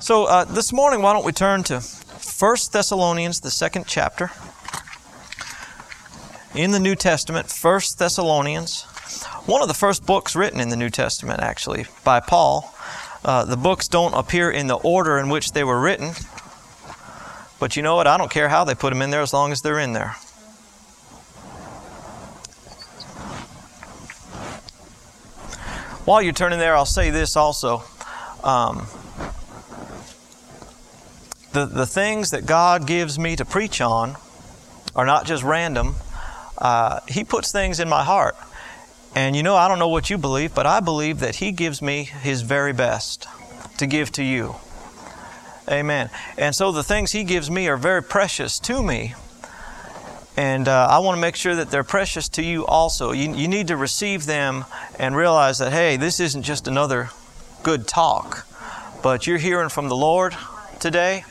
So 0.00 0.26
uh, 0.26 0.44
this 0.44 0.72
morning, 0.72 1.02
why 1.02 1.12
don't 1.12 1.24
we 1.24 1.32
turn 1.32 1.64
to 1.64 1.80
1 1.80 2.56
Thessalonians, 2.70 3.40
the 3.40 3.50
second 3.50 3.86
chapter. 3.88 4.30
In 6.54 6.70
the 6.70 6.78
New 6.78 6.94
Testament, 6.94 7.52
1 7.52 7.80
Thessalonians, 7.98 8.84
one 9.46 9.60
of 9.60 9.66
the 9.66 9.74
first 9.74 10.06
books 10.06 10.36
written 10.36 10.60
in 10.60 10.68
the 10.68 10.76
New 10.76 10.88
Testament, 10.88 11.40
actually, 11.40 11.86
by 12.04 12.20
Paul. 12.20 12.72
Uh, 13.24 13.44
the 13.44 13.56
books 13.56 13.88
don't 13.88 14.14
appear 14.14 14.52
in 14.52 14.68
the 14.68 14.76
order 14.76 15.18
in 15.18 15.30
which 15.30 15.50
they 15.50 15.64
were 15.64 15.80
written, 15.80 16.12
but 17.58 17.74
you 17.74 17.82
know 17.82 17.96
what? 17.96 18.06
I 18.06 18.16
don't 18.16 18.30
care 18.30 18.48
how 18.48 18.62
they 18.62 18.76
put 18.76 18.90
them 18.90 19.02
in 19.02 19.10
there 19.10 19.22
as 19.22 19.32
long 19.32 19.50
as 19.50 19.62
they're 19.62 19.80
in 19.80 19.94
there. 19.94 20.10
While 26.04 26.22
you're 26.22 26.32
turning 26.32 26.60
there, 26.60 26.76
I'll 26.76 26.86
say 26.86 27.10
this 27.10 27.36
also. 27.36 27.82
Um, 28.44 28.86
the, 31.52 31.66
the 31.66 31.86
things 31.86 32.30
that 32.30 32.46
God 32.46 32.86
gives 32.86 33.18
me 33.18 33.36
to 33.36 33.44
preach 33.44 33.80
on 33.80 34.16
are 34.94 35.06
not 35.06 35.26
just 35.26 35.42
random. 35.42 35.94
Uh, 36.56 37.00
he 37.08 37.24
puts 37.24 37.52
things 37.52 37.80
in 37.80 37.88
my 37.88 38.04
heart. 38.04 38.36
And 39.14 39.34
you 39.34 39.42
know, 39.42 39.56
I 39.56 39.68
don't 39.68 39.78
know 39.78 39.88
what 39.88 40.10
you 40.10 40.18
believe, 40.18 40.54
but 40.54 40.66
I 40.66 40.80
believe 40.80 41.20
that 41.20 41.36
He 41.36 41.52
gives 41.52 41.80
me 41.80 42.04
His 42.04 42.42
very 42.42 42.72
best 42.72 43.26
to 43.78 43.86
give 43.86 44.12
to 44.12 44.22
you. 44.22 44.56
Amen. 45.68 46.10
And 46.36 46.54
so 46.54 46.72
the 46.72 46.82
things 46.82 47.12
He 47.12 47.24
gives 47.24 47.50
me 47.50 47.68
are 47.68 47.76
very 47.76 48.02
precious 48.02 48.58
to 48.60 48.82
me. 48.82 49.14
And 50.36 50.68
uh, 50.68 50.86
I 50.88 51.00
want 51.00 51.16
to 51.16 51.20
make 51.20 51.34
sure 51.34 51.56
that 51.56 51.70
they're 51.70 51.82
precious 51.82 52.28
to 52.30 52.44
you 52.44 52.64
also. 52.64 53.10
You, 53.10 53.34
you 53.34 53.48
need 53.48 53.68
to 53.68 53.76
receive 53.76 54.26
them 54.26 54.66
and 54.98 55.16
realize 55.16 55.58
that, 55.58 55.72
hey, 55.72 55.96
this 55.96 56.20
isn't 56.20 56.44
just 56.44 56.68
another 56.68 57.10
good 57.64 57.88
talk, 57.88 58.46
but 59.02 59.26
you're 59.26 59.38
hearing 59.38 59.68
from 59.68 59.88
the 59.88 59.96
Lord 59.96 60.36
today. 60.80 61.24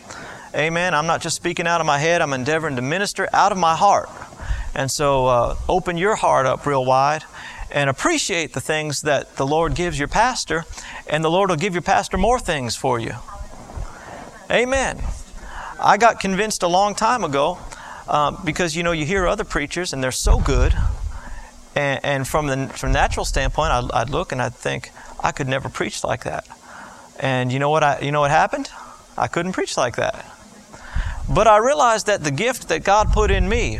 Amen. 0.55 0.93
I'm 0.93 1.07
not 1.07 1.21
just 1.21 1.35
speaking 1.35 1.67
out 1.67 1.81
of 1.81 1.87
my 1.87 1.99
head, 1.99 2.21
I'm 2.21 2.33
endeavoring 2.33 2.75
to 2.77 2.81
minister 2.81 3.27
out 3.33 3.51
of 3.51 3.57
my 3.57 3.75
heart. 3.75 4.09
And 4.73 4.89
so 4.89 5.27
uh, 5.27 5.55
open 5.67 5.97
your 5.97 6.15
heart 6.15 6.45
up 6.45 6.65
real 6.65 6.85
wide 6.85 7.23
and 7.71 7.89
appreciate 7.89 8.53
the 8.53 8.61
things 8.61 9.01
that 9.01 9.35
the 9.35 9.45
Lord 9.45 9.75
gives 9.75 9.99
your 9.99 10.07
pastor, 10.07 10.65
and 11.07 11.23
the 11.23 11.29
Lord 11.29 11.49
will 11.49 11.57
give 11.57 11.73
your 11.73 11.81
pastor 11.81 12.17
more 12.17 12.39
things 12.39 12.75
for 12.75 12.99
you. 12.99 13.13
Amen. 14.49 15.01
I 15.79 15.97
got 15.97 16.19
convinced 16.19 16.63
a 16.63 16.67
long 16.67 16.95
time 16.95 17.23
ago 17.23 17.59
um, 18.07 18.41
because 18.45 18.75
you 18.75 18.83
know 18.83 18.93
you 18.93 19.05
hear 19.05 19.27
other 19.27 19.43
preachers 19.43 19.91
and 19.93 20.01
they're 20.01 20.11
so 20.11 20.39
good, 20.39 20.73
and, 21.75 21.99
and 22.03 22.27
from 22.27 22.47
the 22.47 22.67
from 22.69 22.93
natural 22.93 23.25
standpoint, 23.25 23.71
I'd, 23.71 23.91
I'd 23.91 24.09
look 24.09 24.31
and 24.31 24.41
I'd 24.41 24.55
think 24.55 24.91
I 25.21 25.31
could 25.31 25.47
never 25.47 25.67
preach 25.69 26.03
like 26.03 26.23
that. 26.23 26.47
And 27.19 27.51
you 27.51 27.59
know 27.59 27.69
what? 27.69 27.83
I 27.83 27.99
you 27.99 28.11
know 28.11 28.21
what 28.21 28.31
happened? 28.31 28.69
I 29.17 29.27
couldn't 29.27 29.53
preach 29.53 29.77
like 29.77 29.95
that. 29.95 30.25
But 31.29 31.47
I 31.47 31.57
realized 31.57 32.05
that 32.07 32.23
the 32.23 32.31
gift 32.31 32.69
that 32.69 32.83
God 32.83 33.11
put 33.11 33.31
in 33.31 33.49
me, 33.49 33.77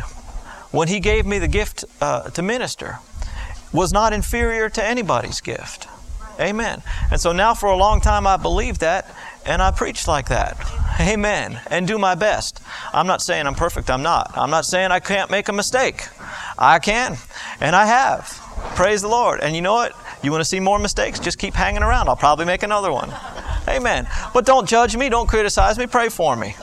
when 0.70 0.88
He 0.88 1.00
gave 1.00 1.24
me 1.24 1.38
the 1.38 1.48
gift 1.48 1.84
uh, 2.00 2.30
to 2.30 2.42
minister, 2.42 2.98
was 3.72 3.92
not 3.92 4.12
inferior 4.12 4.68
to 4.70 4.84
anybody's 4.84 5.40
gift. 5.40 5.88
Amen. 6.40 6.82
And 7.10 7.20
so 7.20 7.32
now 7.32 7.54
for 7.54 7.68
a 7.68 7.76
long 7.76 8.00
time 8.00 8.26
I 8.26 8.36
believed 8.36 8.80
that 8.80 9.12
and 9.44 9.60
I 9.62 9.70
preached 9.70 10.06
like 10.06 10.28
that. 10.28 10.56
Amen. 11.00 11.60
And 11.68 11.86
do 11.86 11.98
my 11.98 12.14
best. 12.14 12.60
I'm 12.92 13.06
not 13.06 13.22
saying 13.22 13.46
I'm 13.46 13.54
perfect. 13.54 13.90
I'm 13.90 14.02
not. 14.02 14.36
I'm 14.36 14.50
not 14.50 14.64
saying 14.64 14.90
I 14.90 15.00
can't 15.00 15.30
make 15.30 15.48
a 15.48 15.52
mistake. 15.52 16.06
I 16.58 16.78
can. 16.78 17.16
And 17.60 17.74
I 17.74 17.86
have. 17.86 18.26
Praise 18.74 19.02
the 19.02 19.08
Lord. 19.08 19.40
And 19.40 19.56
you 19.56 19.62
know 19.62 19.74
what? 19.74 19.94
You 20.22 20.30
want 20.30 20.42
to 20.42 20.44
see 20.44 20.60
more 20.60 20.78
mistakes? 20.78 21.18
Just 21.18 21.38
keep 21.38 21.54
hanging 21.54 21.82
around. 21.82 22.08
I'll 22.08 22.16
probably 22.16 22.44
make 22.44 22.62
another 22.62 22.92
one. 22.92 23.10
Amen. 23.68 24.08
But 24.32 24.46
don't 24.46 24.68
judge 24.68 24.96
me. 24.96 25.08
Don't 25.08 25.28
criticize 25.28 25.78
me. 25.78 25.86
Pray 25.86 26.08
for 26.08 26.34
me. 26.36 26.56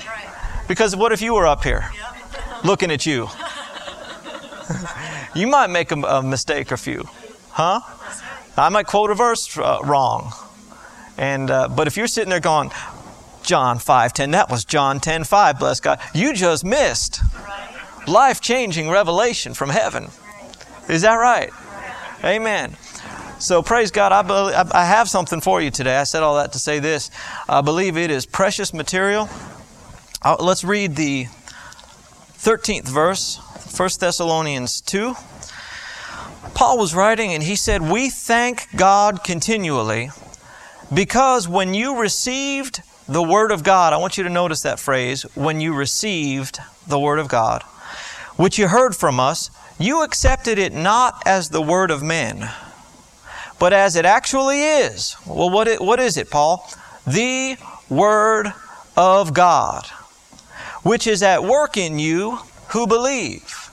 Because 0.68 0.96
what 0.96 1.12
if 1.12 1.22
you 1.22 1.34
were 1.36 1.46
up 1.46 1.64
here 1.64 1.86
looking 2.64 2.92
at 2.92 3.06
you? 3.06 3.30
you 5.36 5.48
might 5.48 5.70
make 5.70 5.92
a, 5.92 5.96
a, 5.96 6.24
mistake 6.24 6.72
or 6.72 6.78
few, 6.78 7.08
huh? 7.52 7.82
I 8.58 8.70
might 8.70 8.88
quote 8.88 9.12
a 9.12 9.16
verse 9.16 9.58
uh, 9.58 9.80
wrong, 9.84 10.32
and 11.18 11.52
uh, 11.52 11.68
but 11.68 11.88
if 11.88 11.98
you're 11.98 12.08
sitting 12.08 12.30
there 12.30 12.40
going, 12.40 12.72
John 13.44 13.78
five 13.78 14.14
ten, 14.14 14.32
that 14.32 14.50
was 14.50 14.66
John 14.66 15.00
ten 15.00 15.24
five, 15.24 15.60
bless 15.60 15.80
God, 15.80 16.00
you 16.14 16.34
just 16.34 16.66
missed 16.66 17.20
life 18.08 18.42
changing 18.42 18.90
revelation 18.90 19.54
from 19.54 19.70
heaven. 19.70 20.10
Is 20.90 21.04
that 21.04 21.16
right? 21.16 21.52
Amen. 22.24 22.76
So 23.40 23.62
praise 23.62 23.92
God. 23.92 24.12
I, 24.14 24.22
believe, 24.22 24.56
I 24.72 24.86
have 24.86 25.10
something 25.10 25.42
for 25.42 25.62
you 25.62 25.70
today. 25.70 25.98
I 25.98 26.06
said 26.06 26.24
all 26.24 26.36
that 26.38 26.54
to 26.54 26.60
say 26.60 26.80
this. 26.80 27.12
I 27.50 27.62
believe 27.62 27.98
it 27.98 28.10
is 28.10 28.26
precious 28.26 28.74
material. 28.74 29.30
Uh, 30.22 30.38
let's 30.40 30.64
read 30.64 30.96
the 30.96 31.26
13th 31.26 32.88
verse 32.88 33.38
1 33.78 33.90
Thessalonians 34.00 34.80
2. 34.82 35.16
Paul 36.54 36.78
was 36.78 36.96
writing 36.96 37.34
and 37.34 37.44
he 37.44 37.58
said, 37.58 37.82
We 37.82 38.10
thank 38.10 38.68
God 38.76 39.24
continually 39.24 40.12
because 40.94 41.48
when 41.48 41.74
you 41.74 42.00
received 42.00 42.82
the 43.08 43.22
Word 43.22 43.52
of 43.52 43.64
God, 43.64 43.92
I 43.92 43.98
want 43.98 44.18
you 44.18 44.24
to 44.24 44.30
notice 44.30 44.62
that 44.62 44.80
phrase, 44.80 45.24
when 45.36 45.60
you 45.60 45.74
received 45.74 46.60
the 46.88 47.00
Word 47.00 47.20
of 47.20 47.28
God, 47.28 47.64
which 48.38 48.58
you 48.58 48.70
heard 48.70 48.96
from 48.96 49.20
us, 49.20 49.50
you 49.78 50.04
accepted 50.04 50.58
it 50.58 50.74
not 50.74 51.22
as 51.26 51.50
the 51.50 51.62
Word 51.62 51.92
of 51.92 52.02
men, 52.02 52.50
but 53.66 53.74
as 53.74 53.96
it 53.96 54.06
actually 54.06 54.62
is. 54.62 55.16
Well, 55.26 55.50
what, 55.50 55.68
it, 55.68 55.82
what 55.82 56.00
is 56.00 56.18
it, 56.18 56.30
Paul? 56.30 56.70
The 57.08 57.58
Word 57.90 58.54
of 58.96 59.34
God, 59.34 59.88
which 60.84 61.08
is 61.08 61.24
at 61.24 61.44
work 61.44 61.76
in 61.76 61.98
you 61.98 62.36
who 62.74 62.86
believe. 62.86 63.72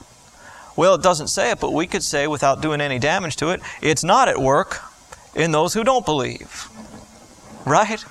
Well, 0.75 0.95
it 0.95 1.03
doesn't 1.03 1.27
say 1.27 1.51
it, 1.51 1.59
but 1.59 1.73
we 1.73 1.85
could 1.85 2.01
say 2.01 2.25
without 2.25 2.59
doing 2.59 2.81
any 2.81 2.97
damage 2.97 3.35
to 3.35 3.49
it, 3.49 3.61
it's 3.83 4.03
not 4.03 4.27
at 4.27 4.39
work 4.39 4.81
in 5.35 5.51
those 5.51 5.75
who 5.75 5.83
don't 5.83 6.07
believe. 6.07 6.67
Right? 7.63 8.03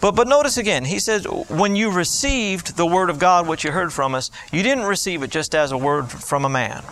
But, 0.00 0.12
but 0.12 0.28
notice 0.28 0.56
again, 0.56 0.84
he 0.84 1.00
says, 1.00 1.26
when 1.48 1.74
you 1.74 1.90
received 1.90 2.76
the 2.76 2.86
Word 2.86 3.10
of 3.10 3.18
God, 3.18 3.48
which 3.48 3.64
you 3.64 3.72
heard 3.72 3.92
from 3.92 4.14
us, 4.14 4.30
you 4.52 4.62
didn't 4.62 4.84
receive 4.84 5.24
it 5.24 5.32
just 5.32 5.52
as 5.52 5.72
a 5.72 5.76
word 5.76 6.12
from 6.12 6.44
a 6.44 6.48
man. 6.48 6.84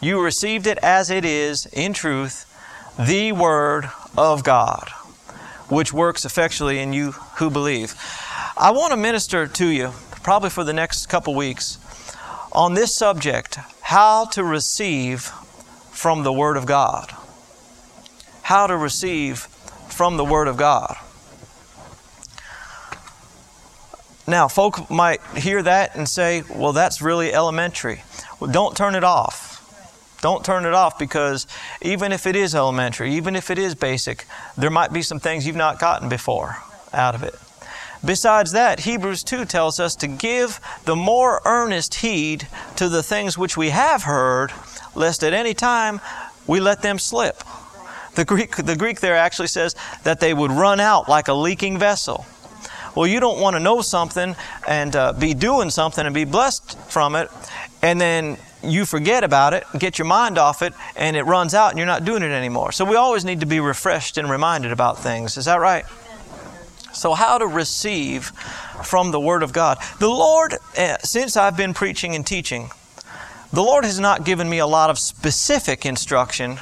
You 0.00 0.22
received 0.22 0.68
it 0.68 0.78
as 0.78 1.10
it 1.10 1.24
is, 1.24 1.66
in 1.72 1.92
truth, 1.92 2.52
the 2.98 3.32
Word 3.32 3.90
of 4.16 4.42
God, 4.42 4.88
which 5.68 5.92
works 5.92 6.24
effectually 6.24 6.78
in 6.78 6.92
you 6.92 7.12
who 7.12 7.50
believe. 7.50 7.94
I 8.56 8.70
want 8.70 8.92
to 8.92 8.96
minister 8.96 9.46
to 9.46 9.66
you, 9.66 9.92
probably 10.22 10.50
for 10.50 10.64
the 10.64 10.72
next 10.72 11.06
couple 11.06 11.34
weeks, 11.34 11.78
on 12.52 12.74
this 12.74 12.94
subject 12.94 13.58
how 13.82 14.24
to 14.26 14.42
receive 14.42 15.22
from 15.90 16.22
the 16.22 16.32
Word 16.32 16.56
of 16.56 16.66
God. 16.66 17.12
How 18.42 18.66
to 18.66 18.76
receive 18.76 19.40
from 19.88 20.16
the 20.16 20.24
Word 20.24 20.48
of 20.48 20.56
God. 20.56 20.96
Now, 24.26 24.48
folk 24.48 24.90
might 24.90 25.22
hear 25.36 25.62
that 25.62 25.94
and 25.94 26.08
say, 26.08 26.42
well, 26.52 26.72
that's 26.72 27.00
really 27.00 27.32
elementary. 27.32 28.02
Well, 28.40 28.50
don't 28.50 28.76
turn 28.76 28.94
it 28.94 29.04
off. 29.04 29.55
Don't 30.20 30.44
turn 30.44 30.64
it 30.64 30.72
off 30.72 30.98
because 30.98 31.46
even 31.82 32.12
if 32.12 32.26
it 32.26 32.36
is 32.36 32.54
elementary, 32.54 33.14
even 33.14 33.36
if 33.36 33.50
it 33.50 33.58
is 33.58 33.74
basic, 33.74 34.24
there 34.56 34.70
might 34.70 34.92
be 34.92 35.02
some 35.02 35.20
things 35.20 35.46
you've 35.46 35.56
not 35.56 35.78
gotten 35.78 36.08
before 36.08 36.56
out 36.92 37.14
of 37.14 37.22
it. 37.22 37.34
Besides 38.04 38.52
that, 38.52 38.80
Hebrews 38.80 39.24
2 39.24 39.44
tells 39.44 39.80
us 39.80 39.96
to 39.96 40.06
give 40.06 40.60
the 40.84 40.96
more 40.96 41.40
earnest 41.44 41.96
heed 41.96 42.46
to 42.76 42.88
the 42.88 43.02
things 43.02 43.36
which 43.36 43.56
we 43.56 43.70
have 43.70 44.04
heard, 44.04 44.52
lest 44.94 45.24
at 45.24 45.32
any 45.32 45.54
time 45.54 46.00
we 46.46 46.60
let 46.60 46.82
them 46.82 46.98
slip. 46.98 47.42
The 48.14 48.24
Greek, 48.24 48.56
the 48.56 48.76
Greek 48.76 49.00
there 49.00 49.16
actually 49.16 49.48
says 49.48 49.74
that 50.04 50.20
they 50.20 50.32
would 50.32 50.50
run 50.50 50.80
out 50.80 51.08
like 51.08 51.28
a 51.28 51.34
leaking 51.34 51.78
vessel. 51.78 52.24
Well, 52.94 53.06
you 53.06 53.20
don't 53.20 53.40
want 53.40 53.56
to 53.56 53.60
know 53.60 53.82
something 53.82 54.36
and 54.66 54.96
uh, 54.96 55.12
be 55.12 55.34
doing 55.34 55.68
something 55.68 56.06
and 56.06 56.14
be 56.14 56.24
blessed 56.24 56.78
from 56.88 57.14
it, 57.14 57.28
and 57.82 58.00
then 58.00 58.38
you 58.70 58.84
forget 58.84 59.24
about 59.24 59.54
it, 59.54 59.64
get 59.78 59.98
your 59.98 60.06
mind 60.06 60.38
off 60.38 60.62
it, 60.62 60.74
and 60.96 61.16
it 61.16 61.22
runs 61.22 61.54
out 61.54 61.70
and 61.70 61.78
you're 61.78 61.86
not 61.86 62.04
doing 62.04 62.22
it 62.22 62.30
anymore. 62.30 62.72
So 62.72 62.84
we 62.84 62.96
always 62.96 63.24
need 63.24 63.40
to 63.40 63.46
be 63.46 63.60
refreshed 63.60 64.18
and 64.18 64.30
reminded 64.30 64.72
about 64.72 64.98
things. 64.98 65.36
Is 65.36 65.46
that 65.46 65.60
right? 65.60 65.84
So, 66.96 67.12
how 67.12 67.36
to 67.36 67.46
receive 67.46 68.32
from 68.82 69.10
the 69.10 69.20
Word 69.20 69.42
of 69.42 69.52
God? 69.52 69.78
The 69.98 70.08
Lord, 70.08 70.54
eh, 70.76 70.96
since 71.02 71.36
I've 71.36 71.56
been 71.56 71.74
preaching 71.74 72.14
and 72.14 72.26
teaching, 72.26 72.70
the 73.52 73.62
Lord 73.62 73.84
has 73.84 74.00
not 74.00 74.24
given 74.24 74.48
me 74.48 74.58
a 74.58 74.66
lot 74.66 74.88
of 74.88 74.98
specific 74.98 75.84
instruction 75.84 76.58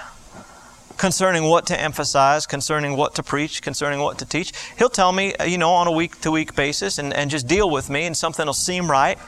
concerning 0.96 1.44
what 1.44 1.66
to 1.66 1.80
emphasize, 1.80 2.46
concerning 2.46 2.96
what 2.96 3.14
to 3.14 3.22
preach, 3.22 3.62
concerning 3.62 4.00
what 4.00 4.18
to 4.18 4.24
teach. 4.24 4.52
He'll 4.76 4.88
tell 4.88 5.12
me, 5.12 5.34
eh, 5.38 5.44
you 5.44 5.58
know, 5.58 5.70
on 5.70 5.86
a 5.86 5.92
week 5.92 6.20
to 6.22 6.32
week 6.32 6.56
basis 6.56 6.98
and, 6.98 7.14
and 7.14 7.30
just 7.30 7.46
deal 7.46 7.70
with 7.70 7.88
me, 7.88 8.04
and 8.04 8.16
something 8.16 8.44
will 8.46 8.54
seem 8.54 8.90
right 8.90 9.18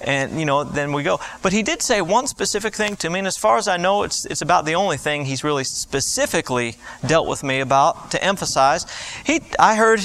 and 0.00 0.38
you 0.38 0.44
know 0.44 0.64
then 0.64 0.92
we 0.92 1.02
go 1.02 1.18
but 1.42 1.52
he 1.52 1.62
did 1.62 1.82
say 1.82 2.00
one 2.00 2.26
specific 2.26 2.74
thing 2.74 2.96
to 2.96 3.10
me 3.10 3.18
and 3.18 3.28
as 3.28 3.36
far 3.36 3.56
as 3.56 3.68
i 3.68 3.76
know 3.76 4.02
it's, 4.02 4.24
it's 4.26 4.42
about 4.42 4.64
the 4.64 4.74
only 4.74 4.96
thing 4.96 5.24
he's 5.24 5.44
really 5.44 5.64
specifically 5.64 6.76
dealt 7.06 7.26
with 7.26 7.42
me 7.42 7.60
about 7.60 8.10
to 8.10 8.22
emphasize 8.22 8.86
he 9.24 9.40
i 9.58 9.74
heard 9.74 10.00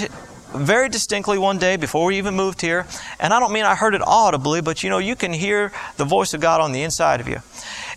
very 0.54 0.90
distinctly 0.90 1.38
one 1.38 1.58
day 1.58 1.78
before 1.78 2.06
we 2.06 2.18
even 2.18 2.36
moved 2.36 2.62
here, 2.62 2.86
and 3.20 3.34
I 3.34 3.40
don't 3.40 3.54
mean 3.54 3.64
I 3.64 3.76
heard 3.76 3.96
it 3.96 4.02
audibly, 4.06 4.62
but 4.62 4.84
you 4.84 4.90
know, 4.90 4.98
you 4.98 5.16
can 5.16 5.34
hear 5.34 5.72
the 5.98 6.06
voice 6.06 6.34
of 6.34 6.42
God 6.42 6.62
on 6.62 6.72
the 6.72 6.84
inside 6.84 7.22
of 7.22 7.28
you. 7.28 7.38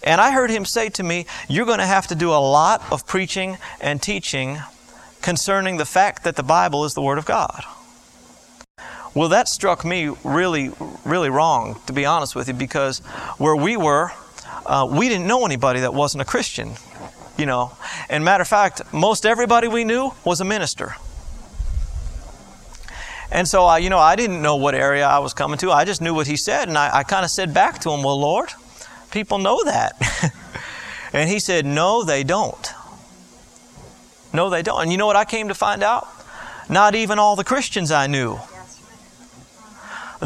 And 0.02 0.20
I 0.20 0.30
heard 0.30 0.50
him 0.50 0.64
say 0.64 0.88
to 0.90 1.02
me, 1.02 1.26
You're 1.48 1.66
going 1.66 1.78
to 1.78 1.86
have 1.86 2.06
to 2.08 2.14
do 2.14 2.30
a 2.30 2.38
lot 2.38 2.82
of 2.92 3.06
preaching 3.06 3.58
and 3.80 4.00
teaching 4.00 4.58
concerning 5.22 5.78
the 5.78 5.84
fact 5.84 6.24
that 6.24 6.36
the 6.36 6.42
Bible 6.42 6.84
is 6.84 6.94
the 6.94 7.02
Word 7.02 7.18
of 7.18 7.24
God. 7.24 7.64
Well, 9.14 9.28
that 9.28 9.48
struck 9.48 9.84
me 9.84 10.08
really, 10.24 10.72
really 11.04 11.30
wrong, 11.30 11.80
to 11.86 11.92
be 11.92 12.04
honest 12.04 12.34
with 12.34 12.48
you, 12.48 12.54
because 12.54 12.98
where 13.38 13.54
we 13.54 13.76
were, 13.76 14.10
uh, 14.66 14.88
we 14.90 15.08
didn't 15.08 15.28
know 15.28 15.46
anybody 15.46 15.80
that 15.80 15.94
wasn't 15.94 16.22
a 16.22 16.24
Christian, 16.24 16.72
you 17.38 17.46
know. 17.46 17.76
And 18.08 18.24
matter 18.24 18.42
of 18.42 18.48
fact, 18.48 18.92
most 18.92 19.24
everybody 19.24 19.68
we 19.68 19.84
knew 19.84 20.12
was 20.24 20.40
a 20.40 20.44
minister. 20.44 20.96
And 23.30 23.46
so, 23.46 23.64
I, 23.66 23.78
you 23.78 23.88
know, 23.88 24.00
I 24.00 24.16
didn't 24.16 24.42
know 24.42 24.56
what 24.56 24.74
area 24.74 25.06
I 25.06 25.20
was 25.20 25.32
coming 25.32 25.58
to. 25.58 25.70
I 25.70 25.84
just 25.84 26.02
knew 26.02 26.12
what 26.12 26.26
he 26.26 26.36
said, 26.36 26.66
and 26.66 26.76
I, 26.76 26.98
I 26.98 27.02
kind 27.04 27.24
of 27.24 27.30
said 27.30 27.54
back 27.54 27.78
to 27.80 27.90
him, 27.90 28.02
"Well, 28.02 28.18
Lord, 28.18 28.50
people 29.12 29.38
know 29.38 29.62
that." 29.64 29.94
and 31.12 31.30
he 31.30 31.38
said, 31.38 31.66
"No, 31.66 32.02
they 32.02 32.24
don't. 32.24 32.72
No, 34.32 34.50
they 34.50 34.62
don't." 34.62 34.82
And 34.82 34.92
you 34.92 34.98
know 34.98 35.06
what 35.06 35.16
I 35.16 35.24
came 35.24 35.48
to 35.48 35.54
find 35.54 35.84
out? 35.84 36.08
Not 36.68 36.94
even 36.96 37.18
all 37.18 37.36
the 37.36 37.44
Christians 37.44 37.90
I 37.92 38.06
knew 38.08 38.40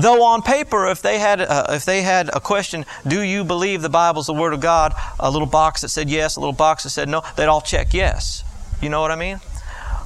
Though 0.00 0.24
on 0.24 0.42
paper, 0.42 0.86
if 0.86 1.02
they 1.02 1.18
had 1.18 1.40
uh, 1.40 1.66
if 1.70 1.84
they 1.84 2.02
had 2.02 2.28
a 2.32 2.40
question, 2.40 2.86
do 3.06 3.20
you 3.22 3.44
believe 3.44 3.82
the 3.82 3.88
Bible's 3.88 4.26
the 4.26 4.34
Word 4.34 4.52
of 4.52 4.60
God? 4.60 4.94
A 5.18 5.30
little 5.30 5.46
box 5.46 5.80
that 5.80 5.88
said 5.88 6.08
yes, 6.08 6.36
a 6.36 6.40
little 6.40 6.52
box 6.52 6.84
that 6.84 6.90
said 6.90 7.08
no, 7.08 7.22
they'd 7.36 7.46
all 7.46 7.60
check 7.60 7.92
yes. 7.92 8.44
You 8.80 8.90
know 8.90 9.00
what 9.00 9.10
I 9.10 9.16
mean? 9.16 9.40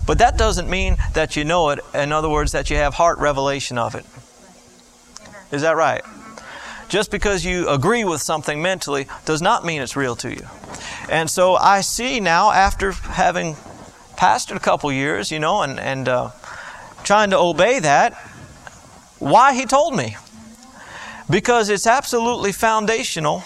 But 0.06 0.18
that 0.18 0.36
doesn't 0.36 0.68
mean 0.68 0.96
that 1.14 1.36
you 1.36 1.44
know 1.44 1.70
it. 1.70 1.80
In 1.94 2.12
other 2.12 2.28
words, 2.28 2.52
that 2.52 2.70
you 2.70 2.76
have 2.76 2.94
heart 2.94 3.18
revelation 3.18 3.78
of 3.78 3.94
it. 3.94 4.04
Is 5.52 5.62
that 5.62 5.76
right? 5.76 6.02
Just 6.88 7.10
because 7.10 7.44
you 7.44 7.68
agree 7.68 8.04
with 8.04 8.20
something 8.20 8.60
mentally 8.60 9.06
does 9.24 9.40
not 9.40 9.64
mean 9.64 9.80
it's 9.80 9.96
real 9.96 10.16
to 10.16 10.30
you. 10.30 10.46
And 11.08 11.30
so 11.30 11.54
I 11.54 11.82
see 11.82 12.20
now, 12.20 12.50
after 12.50 12.92
having 12.92 13.54
pastored 14.16 14.56
a 14.56 14.60
couple 14.60 14.90
years, 14.92 15.30
you 15.30 15.38
know, 15.38 15.62
and, 15.62 15.78
and 15.78 16.08
uh, 16.08 16.30
trying 17.02 17.30
to 17.30 17.38
obey 17.38 17.78
that, 17.78 18.12
why 19.22 19.54
he 19.54 19.64
told 19.64 19.94
me. 19.94 20.16
Because 21.30 21.68
it's 21.68 21.86
absolutely 21.86 22.52
foundational 22.52 23.44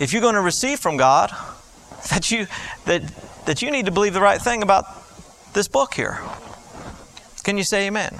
if 0.00 0.12
you're 0.12 0.22
going 0.22 0.34
to 0.34 0.40
receive 0.40 0.80
from 0.80 0.96
God 0.96 1.30
that 2.10 2.30
you 2.30 2.46
that 2.86 3.02
that 3.46 3.62
you 3.62 3.70
need 3.70 3.86
to 3.86 3.92
believe 3.92 4.14
the 4.14 4.20
right 4.20 4.40
thing 4.40 4.62
about 4.62 4.84
this 5.52 5.68
book 5.68 5.94
here. 5.94 6.18
Can 7.42 7.58
you 7.58 7.64
say 7.64 7.86
amen? 7.86 8.18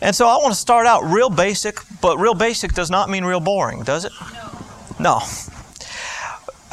And 0.00 0.14
so 0.14 0.28
I 0.28 0.36
want 0.36 0.54
to 0.54 0.60
start 0.60 0.86
out 0.86 1.02
real 1.02 1.30
basic, 1.30 1.78
but 2.00 2.18
real 2.18 2.34
basic 2.34 2.72
does 2.72 2.90
not 2.90 3.10
mean 3.10 3.24
real 3.24 3.40
boring, 3.40 3.82
does 3.82 4.04
it? 4.04 4.12
No. 5.00 5.20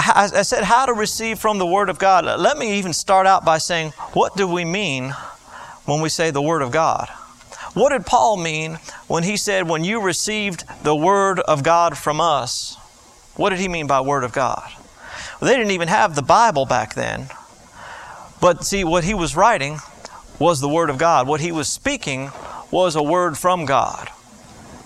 I 0.03 0.41
said 0.41 0.63
how 0.63 0.87
to 0.87 0.93
receive 0.93 1.39
from 1.39 1.57
the 1.59 1.65
Word 1.65 1.89
of 1.89 1.99
God. 1.99 2.25
Let 2.25 2.57
me 2.57 2.77
even 2.79 2.93
start 2.93 3.27
out 3.27 3.45
by 3.45 3.59
saying, 3.59 3.91
what 4.13 4.35
do 4.35 4.47
we 4.47 4.65
mean 4.65 5.13
when 5.85 6.01
we 6.01 6.09
say 6.09 6.31
the 6.31 6.41
Word 6.41 6.61
of 6.61 6.71
God? 6.71 7.09
What 7.73 7.89
did 7.89 8.05
Paul 8.05 8.37
mean 8.37 8.79
when 9.07 9.23
he 9.23 9.37
said, 9.37 9.69
when 9.69 9.83
you 9.83 10.01
received 10.01 10.65
the 10.83 10.95
Word 10.95 11.39
of 11.39 11.63
God 11.63 11.97
from 11.97 12.19
us? 12.19 12.75
What 13.35 13.51
did 13.51 13.59
he 13.59 13.67
mean 13.67 13.87
by 13.87 14.01
Word 14.01 14.23
of 14.23 14.33
God? 14.33 14.69
Well, 15.39 15.49
they 15.49 15.57
didn't 15.57 15.71
even 15.71 15.87
have 15.87 16.15
the 16.15 16.21
Bible 16.21 16.65
back 16.65 16.95
then. 16.95 17.29
But 18.41 18.65
see, 18.65 18.83
what 18.83 19.03
he 19.03 19.13
was 19.13 19.35
writing 19.35 19.79
was 20.37 20.59
the 20.59 20.67
Word 20.67 20.89
of 20.89 20.97
God. 20.97 21.27
What 21.27 21.39
he 21.39 21.51
was 21.51 21.69
speaking 21.69 22.31
was 22.71 22.95
a 22.95 23.03
word 23.03 23.37
from 23.37 23.65
God. 23.65 24.09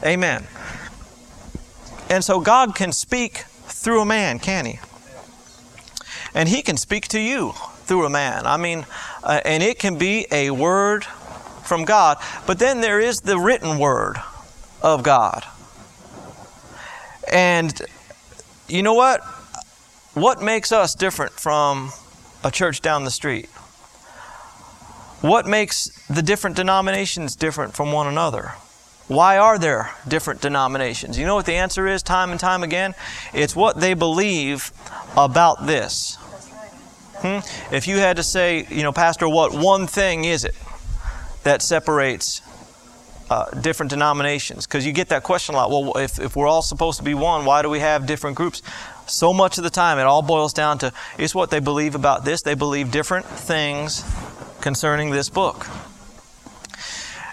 Amen. 0.04 0.46
And 2.10 2.24
so 2.24 2.40
God 2.40 2.76
can 2.76 2.92
speak 2.92 3.46
through 3.68 4.02
a 4.02 4.06
man, 4.06 4.40
can 4.40 4.66
he? 4.66 4.80
And 6.34 6.50
he 6.50 6.62
can 6.62 6.78
speak 6.78 7.08
to 7.10 7.20
you 7.20 7.54
through 7.86 8.06
a 8.06 8.10
man. 8.10 8.46
I 8.46 8.58
mean, 8.58 8.86
uh, 9.24 9.42
and 9.46 9.64
it 9.64 9.80
can 9.80 9.98
be 9.98 10.28
a 10.32 10.52
word 10.52 11.06
from 11.66 11.86
God. 11.86 12.18
But 12.46 12.60
then 12.60 12.82
there 12.82 13.00
is 13.00 13.22
the 13.22 13.38
written 13.38 13.78
word 13.78 14.18
of 14.82 15.04
God. 15.04 15.44
And 17.32 17.82
you 18.68 18.84
know 18.84 18.94
what? 18.94 19.22
What 20.14 20.42
makes 20.42 20.72
us 20.72 20.96
different 20.96 21.34
from 21.34 21.92
a 22.44 22.52
church 22.52 22.82
down 22.82 23.04
the 23.04 23.12
street? 23.12 23.50
What 25.22 25.46
makes 25.48 25.90
the 26.08 26.22
different 26.22 26.56
denominations 26.56 27.36
different 27.36 27.76
from 27.76 27.92
one 27.92 28.08
another? 28.08 28.54
Why 29.08 29.38
are 29.38 29.60
there 29.60 29.92
different 30.08 30.42
denominations? 30.42 31.18
You 31.18 31.26
know 31.26 31.36
what 31.36 31.46
the 31.46 31.54
answer 31.54 31.88
is 31.88 32.02
time 32.02 32.32
and 32.32 32.40
time 32.40 32.64
again? 32.64 32.96
It's 33.34 33.56
what 33.56 33.80
they 33.80 33.94
believe 33.94 34.72
about 35.16 35.68
this. 35.68 36.18
Hmm? 37.20 37.40
If 37.74 37.88
you 37.88 37.98
had 37.98 38.18
to 38.18 38.24
say, 38.24 38.66
you 38.70 38.84
know, 38.84 38.92
Pastor, 38.92 39.28
what 39.30 39.54
one 39.54 39.88
thing 39.88 40.26
is 40.26 40.44
it? 40.44 40.56
That 41.46 41.62
separates 41.62 42.42
uh, 43.30 43.50
different 43.62 43.90
denominations? 43.90 44.68
Because 44.68 44.86
you 44.86 44.92
get 44.92 45.10
that 45.10 45.24
question 45.24 45.56
a 45.56 45.58
lot. 45.58 45.72
Well, 45.72 45.98
if, 45.98 46.20
if 46.20 46.36
we're 46.36 46.48
all 46.48 46.62
supposed 46.62 46.98
to 46.98 47.04
be 47.04 47.14
one, 47.14 47.46
why 47.46 47.62
do 47.62 47.70
we 47.70 47.80
have 47.80 48.06
different 48.06 48.36
groups? 48.36 48.62
So 49.08 49.34
much 49.34 49.58
of 49.58 49.64
the 49.64 49.70
time, 49.70 50.00
it 50.00 50.04
all 50.04 50.22
boils 50.22 50.52
down 50.52 50.80
to 50.80 50.92
it's 51.18 51.34
what 51.34 51.52
they 51.52 51.60
believe 51.60 51.96
about 51.96 52.26
this. 52.26 52.42
They 52.42 52.56
believe 52.56 52.92
different 52.92 53.26
things 53.26 54.04
concerning 54.62 55.12
this 55.12 55.30
book. 55.30 55.68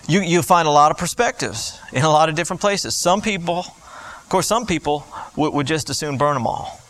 You, 0.06 0.20
you 0.20 0.42
find 0.42 0.68
a 0.68 0.70
lot 0.70 0.90
of 0.90 0.98
perspectives 0.98 1.78
in 1.92 2.04
a 2.04 2.10
lot 2.10 2.28
of 2.28 2.34
different 2.34 2.60
places. 2.60 2.94
Some 2.94 3.22
people, 3.22 3.60
of 3.60 4.26
course, 4.28 4.46
some 4.46 4.66
people 4.66 5.06
would, 5.36 5.54
would 5.54 5.66
just 5.66 5.90
as 5.90 5.98
soon 5.98 6.18
burn 6.18 6.34
them 6.34 6.46
all. 6.46 6.80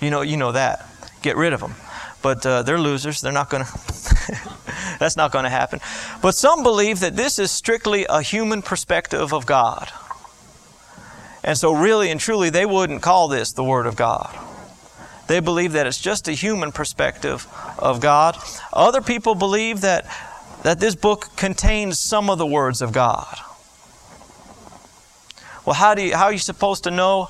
You 0.00 0.10
know, 0.10 0.22
you 0.22 0.36
know 0.36 0.52
that. 0.52 0.88
Get 1.22 1.36
rid 1.36 1.52
of 1.52 1.60
them. 1.60 1.74
But 2.22 2.46
uh, 2.46 2.62
they're 2.62 2.78
losers. 2.78 3.20
They're 3.20 3.32
not 3.32 3.50
going 3.50 3.64
to. 3.64 4.11
That's 4.98 5.16
not 5.16 5.32
going 5.32 5.44
to 5.44 5.50
happen. 5.50 5.80
But 6.20 6.34
some 6.34 6.62
believe 6.62 7.00
that 7.00 7.16
this 7.16 7.38
is 7.38 7.50
strictly 7.50 8.06
a 8.08 8.22
human 8.22 8.62
perspective 8.62 9.32
of 9.32 9.46
God. 9.46 9.90
And 11.44 11.58
so, 11.58 11.72
really 11.72 12.10
and 12.10 12.20
truly, 12.20 12.50
they 12.50 12.66
wouldn't 12.66 13.02
call 13.02 13.28
this 13.28 13.52
the 13.52 13.64
Word 13.64 13.86
of 13.86 13.96
God. 13.96 14.38
They 15.26 15.40
believe 15.40 15.72
that 15.72 15.86
it's 15.86 16.00
just 16.00 16.28
a 16.28 16.32
human 16.32 16.72
perspective 16.72 17.46
of 17.78 18.00
God. 18.00 18.36
Other 18.72 19.00
people 19.00 19.34
believe 19.34 19.80
that, 19.80 20.06
that 20.62 20.78
this 20.78 20.94
book 20.94 21.30
contains 21.36 21.98
some 21.98 22.30
of 22.30 22.38
the 22.38 22.46
words 22.46 22.82
of 22.82 22.92
God. 22.92 23.38
Well, 25.64 25.74
how, 25.74 25.94
do 25.94 26.02
you, 26.02 26.16
how 26.16 26.26
are 26.26 26.32
you 26.32 26.38
supposed 26.38 26.84
to 26.84 26.90
know 26.90 27.24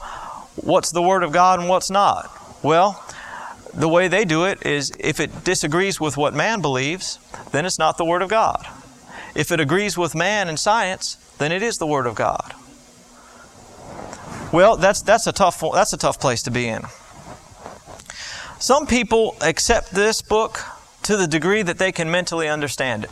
what's 0.57 0.90
the 0.90 1.02
Word 1.02 1.23
of 1.23 1.33
God 1.33 1.61
and 1.61 1.69
what's 1.69 1.90
not? 1.90 2.31
Well, 2.62 3.02
the 3.75 3.88
way 3.88 4.09
they 4.09 4.25
do 4.25 4.45
it 4.45 4.67
is 4.67 4.93
if 4.99 5.19
it 5.19 5.45
disagrees 5.45 6.00
with 6.00 6.17
what 6.17 6.35
man 6.35 6.61
believes, 6.61 7.19
then 7.52 7.64
it's 7.64 7.79
not 7.79 7.97
the 7.97 8.05
Word 8.05 8.23
of 8.23 8.29
God. 8.29 8.67
If 9.35 9.50
it 9.50 9.61
agrees 9.61 9.97
with 9.97 10.14
man 10.14 10.49
and 10.49 10.59
science, 10.59 11.17
then 11.38 11.52
it 11.52 11.62
is 11.62 11.79
the 11.79 11.87
Word 11.87 12.07
of 12.07 12.14
God. 12.14 12.55
Well, 14.52 14.76
that's, 14.76 15.00
that's, 15.00 15.26
a 15.26 15.33
tough, 15.33 15.62
that's 15.73 15.95
a 15.95 15.97
tough 15.97 16.21
place 16.21 16.43
to 16.43 16.50
be 16.50 16.69
in. 16.69 16.83
Some 18.59 18.87
people 18.87 19.37
accept 19.41 19.91
this 19.91 20.21
book 20.21 20.61
to 21.05 21.17
the 21.17 21.26
degree 21.26 21.62
that 21.62 21.79
they 21.79 21.93
can 21.93 22.11
mentally 22.11 22.49
understand 22.49 23.05
it. 23.05 23.11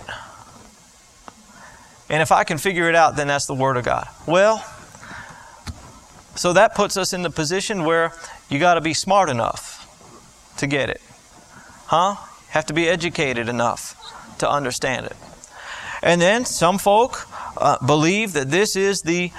And 2.10 2.20
if 2.20 2.30
I 2.32 2.44
can 2.44 2.58
figure 2.58 2.88
it 2.88 2.94
out, 2.94 3.16
then 3.16 3.28
that's 3.28 3.46
the 3.46 3.54
Word 3.54 3.78
of 3.78 3.84
God. 3.84 4.06
Well, 4.26 4.58
so 6.34 6.52
that 6.52 6.74
puts 6.74 6.96
us 6.98 7.14
in 7.14 7.22
the 7.22 7.30
position 7.30 7.84
where 7.84 8.12
you 8.50 8.58
got 8.58 8.74
to 8.74 8.80
be 8.80 8.92
smart 8.92 9.30
enough 9.30 9.79
to 10.60 10.66
get 10.66 10.88
it. 10.88 11.00
Huh? 11.86 12.16
Have 12.50 12.66
to 12.66 12.72
be 12.72 12.88
educated 12.88 13.48
enough 13.48 13.96
to 14.38 14.48
understand 14.48 15.06
it. 15.06 15.16
And 16.02 16.20
then 16.20 16.44
some 16.44 16.78
folk 16.78 17.26
uh, 17.56 17.84
believe 17.84 18.32
that 18.32 18.50
this 18.50 18.76
is 18.76 19.02
the 19.02 19.32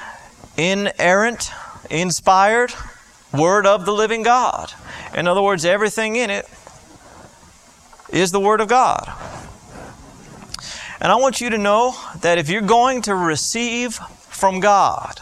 inerrant, 0.58 1.52
inspired 1.90 2.74
Word 3.34 3.66
of 3.66 3.86
the 3.86 3.94
living 3.94 4.24
God. 4.24 4.74
In 5.16 5.28
other 5.28 5.42
words, 5.42 5.66
everything 5.66 6.18
in 6.18 6.30
it 6.30 6.46
is 8.10 8.32
the 8.32 8.40
Word 8.40 8.62
of 8.62 8.68
God. 8.68 9.12
And 11.00 11.12
I 11.12 11.16
want 11.16 11.42
you 11.42 11.50
to 11.50 11.58
know 11.58 11.96
that 12.22 12.38
if 12.38 12.50
you're 12.50 12.62
going 12.62 13.04
to 13.04 13.16
receive 13.16 13.96
from 13.96 14.60
God, 14.60 15.20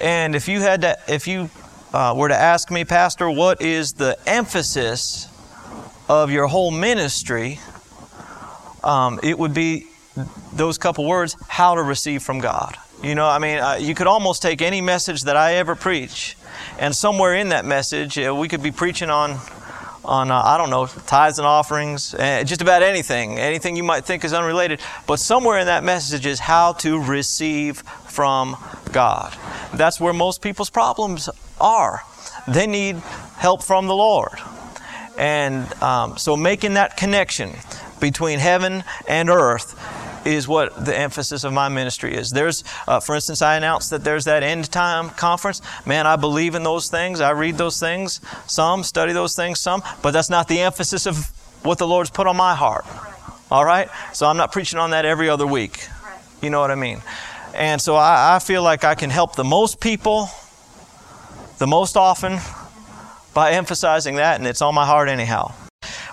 and 0.00 0.34
if 0.34 0.48
you 0.48 0.60
had 0.60 0.80
to, 0.82 0.96
if 1.08 1.26
you 1.26 1.50
uh, 1.94 2.12
were 2.12 2.28
to 2.28 2.34
ask 2.34 2.72
me, 2.72 2.84
Pastor, 2.84 3.30
what 3.30 3.62
is 3.62 3.92
the 3.92 4.18
emphasis 4.26 5.28
of 6.08 6.28
your 6.28 6.48
whole 6.48 6.72
ministry, 6.72 7.60
um, 8.82 9.20
it 9.22 9.38
would 9.38 9.54
be 9.54 9.86
those 10.52 10.76
couple 10.76 11.06
words 11.06 11.36
how 11.48 11.76
to 11.76 11.82
receive 11.82 12.22
from 12.22 12.40
God. 12.40 12.76
You 13.00 13.14
know, 13.14 13.28
I 13.28 13.38
mean, 13.38 13.58
uh, 13.58 13.74
you 13.80 13.94
could 13.94 14.08
almost 14.08 14.42
take 14.42 14.60
any 14.60 14.80
message 14.80 15.22
that 15.22 15.36
I 15.36 15.54
ever 15.54 15.76
preach, 15.76 16.36
and 16.80 16.94
somewhere 16.94 17.36
in 17.36 17.50
that 17.50 17.64
message, 17.64 18.18
uh, 18.18 18.34
we 18.34 18.48
could 18.48 18.62
be 18.62 18.72
preaching 18.72 19.08
on 19.08 19.38
on 20.04 20.30
uh, 20.30 20.34
I 20.34 20.58
don't 20.58 20.70
know 20.70 20.86
tithes 20.86 21.38
and 21.38 21.46
offerings, 21.46 22.12
uh, 22.14 22.42
just 22.44 22.60
about 22.60 22.82
anything, 22.82 23.38
anything 23.38 23.76
you 23.76 23.84
might 23.84 24.04
think 24.04 24.24
is 24.24 24.32
unrelated. 24.32 24.80
But 25.06 25.18
somewhere 25.18 25.58
in 25.58 25.66
that 25.66 25.84
message 25.84 26.26
is 26.26 26.40
how 26.40 26.72
to 26.74 27.00
receive 27.00 27.82
from 28.14 28.56
God. 28.92 29.36
That's 29.74 30.00
where 30.00 30.12
most 30.12 30.40
people's 30.40 30.70
problems 30.70 31.28
are. 31.60 32.02
They 32.46 32.66
need 32.66 32.96
help 33.36 33.62
from 33.62 33.86
the 33.86 33.94
Lord, 33.94 34.38
and 35.18 35.70
um, 35.82 36.16
so 36.16 36.36
making 36.36 36.74
that 36.74 36.96
connection 36.96 37.50
between 38.00 38.38
heaven 38.38 38.84
and 39.08 39.30
earth 39.30 39.74
is 40.26 40.48
what 40.48 40.84
the 40.84 40.96
emphasis 40.96 41.44
of 41.44 41.52
my 41.52 41.68
ministry 41.68 42.14
is. 42.14 42.30
There's, 42.30 42.64
uh, 42.88 43.00
for 43.00 43.14
instance, 43.14 43.42
I 43.42 43.56
announced 43.56 43.90
that 43.90 44.04
there's 44.04 44.24
that 44.24 44.42
end 44.42 44.70
time 44.70 45.10
conference. 45.10 45.60
Man, 45.86 46.06
I 46.06 46.16
believe 46.16 46.54
in 46.54 46.62
those 46.62 46.88
things. 46.88 47.20
I 47.20 47.30
read 47.30 47.56
those 47.56 47.78
things, 47.78 48.20
some 48.46 48.82
study 48.82 49.12
those 49.12 49.36
things, 49.36 49.60
some, 49.60 49.82
but 50.02 50.12
that's 50.12 50.30
not 50.30 50.48
the 50.48 50.60
emphasis 50.60 51.06
of 51.06 51.30
what 51.62 51.78
the 51.78 51.86
Lord's 51.86 52.10
put 52.10 52.26
on 52.26 52.36
my 52.36 52.54
heart. 52.54 52.84
All 53.50 53.64
right? 53.64 53.88
So 54.12 54.26
I'm 54.26 54.36
not 54.36 54.52
preaching 54.52 54.78
on 54.78 54.90
that 54.90 55.04
every 55.04 55.28
other 55.28 55.46
week. 55.46 55.86
You 56.42 56.50
know 56.50 56.60
what 56.60 56.70
I 56.70 56.74
mean? 56.74 57.02
And 57.54 57.80
so 57.80 57.96
I, 57.96 58.36
I 58.36 58.38
feel 58.40 58.62
like 58.62 58.84
I 58.84 58.94
can 58.94 59.10
help 59.10 59.36
the 59.36 59.44
most 59.44 59.80
people 59.80 60.28
the 61.58 61.66
most 61.66 61.96
often 61.96 62.38
by 63.32 63.52
emphasizing 63.52 64.16
that, 64.16 64.38
and 64.38 64.46
it's 64.46 64.62
on 64.62 64.74
my 64.74 64.84
heart 64.84 65.08
anyhow. 65.08 65.52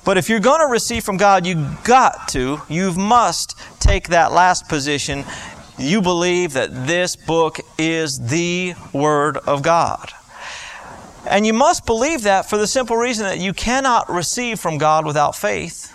But 0.04 0.18
if 0.18 0.30
you're 0.30 0.40
going 0.40 0.62
to 0.62 0.72
receive 0.72 1.04
from 1.04 1.18
God, 1.18 1.46
you 1.46 1.70
got 1.84 2.28
to, 2.30 2.62
you 2.70 2.94
must 2.94 3.56
take 3.80 4.10
that 4.10 4.32
last 4.32 4.68
position. 4.68 5.26
You 5.78 6.02
believe 6.02 6.54
that 6.54 6.88
this 6.88 7.16
book 7.16 7.60
is 7.78 8.20
the 8.30 8.74
Word 8.94 9.38
of 9.38 9.62
God. 9.62 10.12
And 11.28 11.46
you 11.46 11.54
must 11.54 11.86
believe 11.86 12.24
that 12.24 12.50
for 12.50 12.58
the 12.58 12.66
simple 12.66 12.98
reason 12.98 13.26
that 13.26 13.40
you 13.40 13.54
cannot 13.54 14.10
receive 14.10 14.60
from 14.60 14.80
God 14.80 15.06
without 15.06 15.36
faith. 15.36 15.88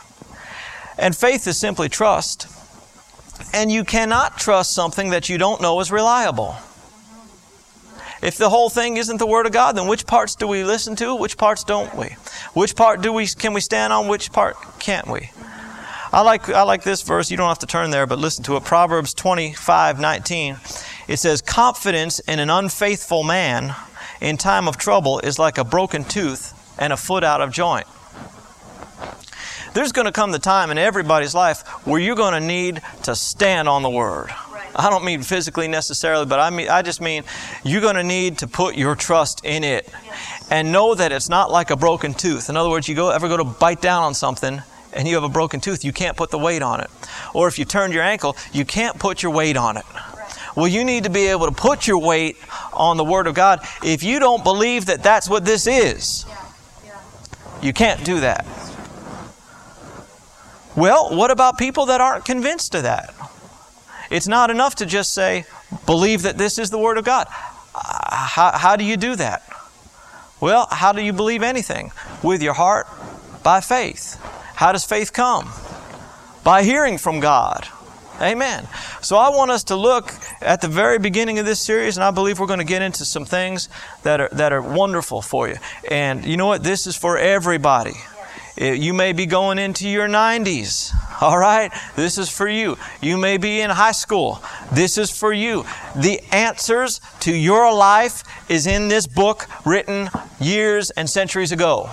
And 0.99 1.17
faith 1.17 1.47
is 1.47 1.59
simply 1.59 1.89
trust. 1.89 2.47
And 3.53 3.71
you 3.71 3.85
cannot 3.85 4.39
trust 4.39 4.75
something 4.75 5.11
that 5.11 5.29
you 5.29 5.39
don't 5.39 5.61
know 5.61 5.81
is 5.81 5.91
reliable. 5.91 6.57
If 8.23 8.39
the 8.39 8.49
whole 8.49 8.71
thing 8.71 8.97
isn't 8.97 9.19
the 9.19 9.27
Word 9.27 9.47
of 9.47 9.53
God, 9.53 9.77
then 9.77 9.87
which 9.87 10.07
parts 10.07 10.35
do 10.35 10.47
we 10.47 10.65
listen 10.65 10.97
to? 10.97 11.15
Which 11.15 11.37
parts 11.37 11.65
don't 11.65 11.95
we? 11.95 12.17
Which 12.55 12.75
part 12.75 13.03
do 13.03 13.13
we 13.13 13.27
can 13.27 13.53
we 13.53 13.61
stand 13.61 13.93
on? 13.93 14.09
Which 14.09 14.33
part 14.33 14.57
can't 14.79 15.07
we? 15.07 15.31
I 16.13 16.23
like 16.23 16.49
I 16.49 16.63
like 16.63 16.83
this 16.83 17.03
verse. 17.03 17.31
You 17.31 17.37
don't 17.37 17.49
have 17.49 17.59
to 17.61 17.67
turn 17.67 17.91
there, 17.91 18.07
but 18.07 18.19
listen 18.19 18.43
to 18.45 18.57
it. 18.57 18.65
Proverbs 18.65 19.13
25, 19.13 20.01
19. 20.01 20.57
It 21.09 21.19
says, 21.19 21.43
Confidence 21.43 22.19
in 22.21 22.39
an 22.39 22.51
unfaithful 22.51 23.23
man 23.23 23.75
in 24.21 24.37
time 24.37 24.67
of 24.67 24.77
trouble 24.77 25.21
is 25.21 25.39
like 25.39 25.59
a 25.59 25.65
broken 25.65 26.05
tooth 26.05 26.53
and 26.79 26.93
a 26.93 26.97
foot 26.97 27.23
out 27.23 27.41
of 27.41 27.53
joint. 27.53 27.87
There's 29.77 29.93
going 29.93 30.07
to 30.07 30.13
come 30.13 30.33
the 30.33 30.39
time 30.39 30.71
in 30.71 30.79
everybody's 30.79 31.35
life 31.35 31.61
where 31.87 32.01
you're 32.01 32.17
going 32.17 32.33
to 32.33 32.41
need 32.41 32.81
to 33.03 33.15
stand 33.15 33.69
on 33.69 33.83
the 33.83 33.91
Word. 33.91 34.31
I 34.75 34.89
don't 34.89 35.05
mean 35.05 35.21
physically 35.21 35.69
necessarily, 35.69 36.25
but 36.25 36.41
I 36.41 36.49
mean 36.49 36.71
I 36.71 36.81
just 36.81 37.03
mean 37.03 37.25
you're 37.63 37.83
going 37.83 37.97
to 37.97 38.03
need 38.03 38.39
to 38.39 38.47
put 38.47 38.77
your 38.77 38.95
trust 38.95 39.45
in 39.45 39.65
it 39.65 39.87
and 40.51 40.73
know 40.73 40.95
that 40.95 41.13
it's 41.13 41.29
not 41.29 41.51
like 41.51 41.71
a 41.71 41.77
broken 41.77 42.15
tooth. 42.15 42.49
In 42.49 42.57
other 42.57 42.71
words, 42.71 42.89
you 42.89 42.95
go 42.95 43.11
ever 43.11 43.29
go 43.29 43.37
to 43.37 43.45
bite 43.45 43.83
down 43.83 44.05
on 44.05 44.15
something 44.15 44.63
and 44.95 45.07
you 45.07 45.15
have 45.15 45.25
a 45.25 45.29
broken 45.29 45.61
tooth, 45.61 45.85
you 45.85 45.93
can't 45.93 46.17
put 46.17 46.31
the 46.31 46.39
weight 46.39 46.63
on 46.63 46.81
it. 46.81 46.89
Or 47.35 47.47
if 47.47 47.59
you 47.59 47.67
turned 47.67 47.93
your 47.93 48.03
ankle, 48.03 48.35
you 48.55 48.65
can't 48.65 48.99
put 48.99 49.23
your 49.23 49.33
weight 49.33 49.59
on 49.59 49.77
it. 49.77 49.85
Well, 50.57 50.69
you 50.69 50.87
need 50.87 51.05
to 51.05 51.11
be 51.11 51.27
able 51.27 51.49
to 51.49 51.53
put 51.53 51.87
your 51.87 51.99
weight 51.99 52.39
on 52.73 52.97
the 52.97 53.05
Word 53.05 53.27
of 53.27 53.35
God. 53.35 53.61
If 53.85 54.03
you 54.03 54.21
don't 54.21 54.43
believe 54.43 54.87
that 54.87 55.03
that's 55.03 55.29
what 55.29 55.45
this 55.45 55.67
is, 55.67 56.25
you 57.61 57.75
can't 57.75 58.03
do 58.07 58.21
that. 58.21 58.47
Well, 60.77 61.17
what 61.17 61.31
about 61.31 61.57
people 61.57 61.87
that 61.87 62.01
aren't 62.01 62.25
convinced 62.25 62.75
of 62.75 62.83
that? 62.83 63.15
It's 64.11 64.29
not 64.29 64.51
enough 64.51 64.77
to 64.77 64.87
just 64.87 65.13
say, 65.13 65.45
believe 65.87 66.23
that 66.23 66.39
this 66.39 66.59
is 66.59 66.71
the 66.71 66.79
Word 66.79 66.99
of 66.99 67.05
God. 67.05 67.27
How, 67.75 68.53
how 68.53 68.77
do 68.77 68.85
you 68.85 68.97
do 68.97 69.17
that? 69.17 69.43
Well, 70.41 70.69
how 70.71 70.93
do 70.93 71.03
you 71.03 71.13
believe 71.13 71.43
anything? 71.43 71.93
With 72.23 72.43
your 72.43 72.53
heart, 72.53 72.87
by 73.43 73.61
faith. 73.61 74.21
How 74.55 74.73
does 74.73 74.85
faith 74.85 75.13
come? 75.13 75.51
By 76.45 76.63
hearing 76.63 76.99
from 76.99 77.21
God. 77.21 77.67
Amen. 78.21 78.67
So 79.03 79.17
I 79.17 79.31
want 79.31 79.51
us 79.51 79.65
to 79.65 79.77
look 79.77 80.13
at 80.41 80.61
the 80.61 80.69
very 80.69 80.99
beginning 80.99 81.39
of 81.39 81.47
this 81.47 81.61
series, 81.61 81.97
and 81.97 82.05
I 82.05 82.11
believe 82.11 82.39
we're 82.39 82.47
going 82.47 82.61
to 82.61 82.65
get 82.65 82.83
into 82.83 83.05
some 83.05 83.25
things 83.25 83.69
that 84.05 84.21
are, 84.21 84.29
that 84.33 84.53
are 84.53 84.63
wonderful 84.63 85.21
for 85.21 85.49
you. 85.49 85.57
And 85.91 86.25
you 86.25 86.37
know 86.37 86.47
what? 86.47 86.63
This 86.63 86.87
is 86.87 86.97
for 86.97 87.19
everybody. 87.19 87.95
Eh, 88.59 88.73
you 88.73 88.95
may 88.95 89.13
be 89.13 89.27
going 89.27 89.59
into 89.59 89.89
your 89.89 90.09
90s. 90.09 90.93
All 91.21 91.39
right? 91.39 91.73
This 91.95 92.17
is 92.17 92.31
for 92.31 92.49
you. 92.49 92.79
You 93.01 93.17
may 93.17 93.37
be 93.37 93.61
in 93.61 93.71
high 93.71 93.93
school. 93.93 94.43
This 94.73 94.97
is 94.97 95.11
for 95.11 95.33
you. 95.33 95.65
The 95.95 96.21
answers 96.33 97.01
to 97.21 97.35
your 97.35 97.73
life 97.73 98.23
is 98.49 98.67
in 98.67 98.89
this 98.89 99.07
book 99.07 99.47
written 99.65 100.09
years 100.41 100.91
and 100.91 101.09
centuries 101.09 101.53
ago. 101.53 101.91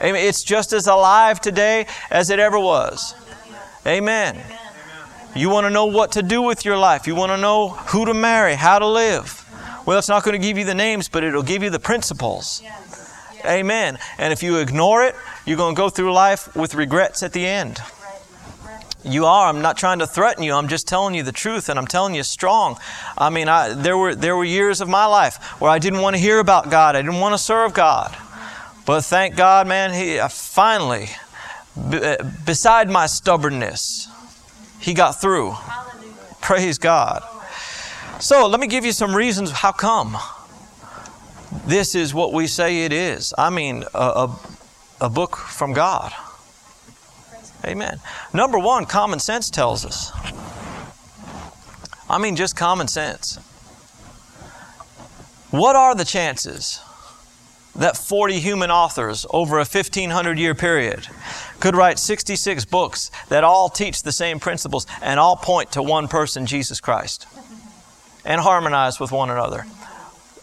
Amen. 0.00 0.26
It's 0.26 0.44
just 0.44 0.72
as 0.72 0.86
alive 0.86 1.40
today 1.40 1.86
as 2.10 2.30
it 2.30 2.38
ever 2.38 2.58
was. 2.58 3.14
Amen. 3.86 4.40
You 5.34 5.50
want 5.50 5.64
to 5.66 5.70
know 5.70 5.86
what 5.86 6.12
to 6.12 6.22
do 6.22 6.42
with 6.42 6.64
your 6.64 6.76
life. 6.76 7.06
You 7.06 7.14
want 7.14 7.32
to 7.32 7.38
know 7.38 7.68
who 7.68 8.04
to 8.06 8.14
marry, 8.14 8.54
how 8.54 8.78
to 8.78 8.86
live. 8.86 9.44
Well, 9.86 9.98
it's 9.98 10.08
not 10.08 10.22
going 10.22 10.40
to 10.40 10.46
give 10.46 10.58
you 10.58 10.64
the 10.64 10.74
names, 10.74 11.08
but 11.08 11.24
it'll 11.24 11.42
give 11.42 11.62
you 11.62 11.70
the 11.70 11.78
principles. 11.78 12.62
Amen. 13.44 13.98
And 14.18 14.32
if 14.32 14.42
you 14.42 14.58
ignore 14.58 15.02
it, 15.02 15.14
you're 15.48 15.56
going 15.56 15.74
to 15.74 15.78
go 15.78 15.88
through 15.88 16.12
life 16.12 16.54
with 16.54 16.74
regrets 16.74 17.22
at 17.22 17.32
the 17.32 17.46
end. 17.46 17.80
You 19.02 19.24
are. 19.24 19.48
I'm 19.48 19.62
not 19.62 19.78
trying 19.78 20.00
to 20.00 20.06
threaten 20.06 20.42
you. 20.42 20.52
I'm 20.52 20.68
just 20.68 20.86
telling 20.86 21.14
you 21.14 21.22
the 21.22 21.32
truth, 21.32 21.70
and 21.70 21.78
I'm 21.78 21.86
telling 21.86 22.14
you 22.14 22.22
strong. 22.22 22.78
I 23.16 23.30
mean, 23.30 23.48
I, 23.48 23.72
there 23.72 23.96
were 23.96 24.14
there 24.14 24.36
were 24.36 24.44
years 24.44 24.82
of 24.82 24.88
my 24.88 25.06
life 25.06 25.42
where 25.58 25.70
I 25.70 25.78
didn't 25.78 26.02
want 26.02 26.16
to 26.16 26.20
hear 26.20 26.38
about 26.38 26.70
God. 26.70 26.96
I 26.96 27.00
didn't 27.00 27.20
want 27.20 27.32
to 27.32 27.38
serve 27.38 27.72
God. 27.72 28.14
But 28.84 29.02
thank 29.02 29.36
God, 29.36 29.66
man, 29.66 29.94
He 29.94 30.18
finally, 30.28 31.08
b- 31.90 31.98
uh, 31.98 32.16
beside 32.44 32.90
my 32.90 33.06
stubbornness, 33.06 34.08
He 34.80 34.92
got 34.92 35.12
through. 35.12 35.52
Hallelujah. 35.52 36.12
Praise 36.42 36.78
God. 36.78 37.22
So 38.20 38.46
let 38.48 38.60
me 38.60 38.66
give 38.66 38.84
you 38.84 38.92
some 38.92 39.14
reasons 39.14 39.50
how 39.52 39.72
come 39.72 40.18
this 41.66 41.94
is 41.94 42.12
what 42.12 42.32
we 42.34 42.46
say 42.46 42.84
it 42.84 42.92
is. 42.92 43.32
I 43.38 43.48
mean, 43.48 43.84
a, 43.94 43.98
a, 43.98 44.38
a 45.00 45.08
book 45.08 45.36
from 45.36 45.72
God. 45.72 46.12
Amen. 47.64 48.00
Number 48.32 48.58
one, 48.58 48.86
common 48.86 49.18
sense 49.18 49.50
tells 49.50 49.84
us. 49.84 50.12
I 52.08 52.18
mean, 52.18 52.36
just 52.36 52.56
common 52.56 52.88
sense. 52.88 53.36
What 55.50 55.76
are 55.76 55.94
the 55.94 56.04
chances 56.04 56.80
that 57.74 57.96
40 57.96 58.40
human 58.40 58.70
authors 58.70 59.24
over 59.30 59.56
a 59.56 59.64
1500 59.64 60.38
year 60.38 60.54
period 60.54 61.06
could 61.60 61.76
write 61.76 61.98
66 61.98 62.64
books 62.66 63.10
that 63.28 63.44
all 63.44 63.68
teach 63.68 64.02
the 64.02 64.12
same 64.12 64.40
principles 64.40 64.86
and 65.00 65.18
all 65.20 65.36
point 65.36 65.72
to 65.72 65.82
one 65.82 66.08
person, 66.08 66.46
Jesus 66.46 66.80
Christ, 66.80 67.26
and 68.24 68.40
harmonize 68.40 68.98
with 68.98 69.12
one 69.12 69.30
another? 69.30 69.64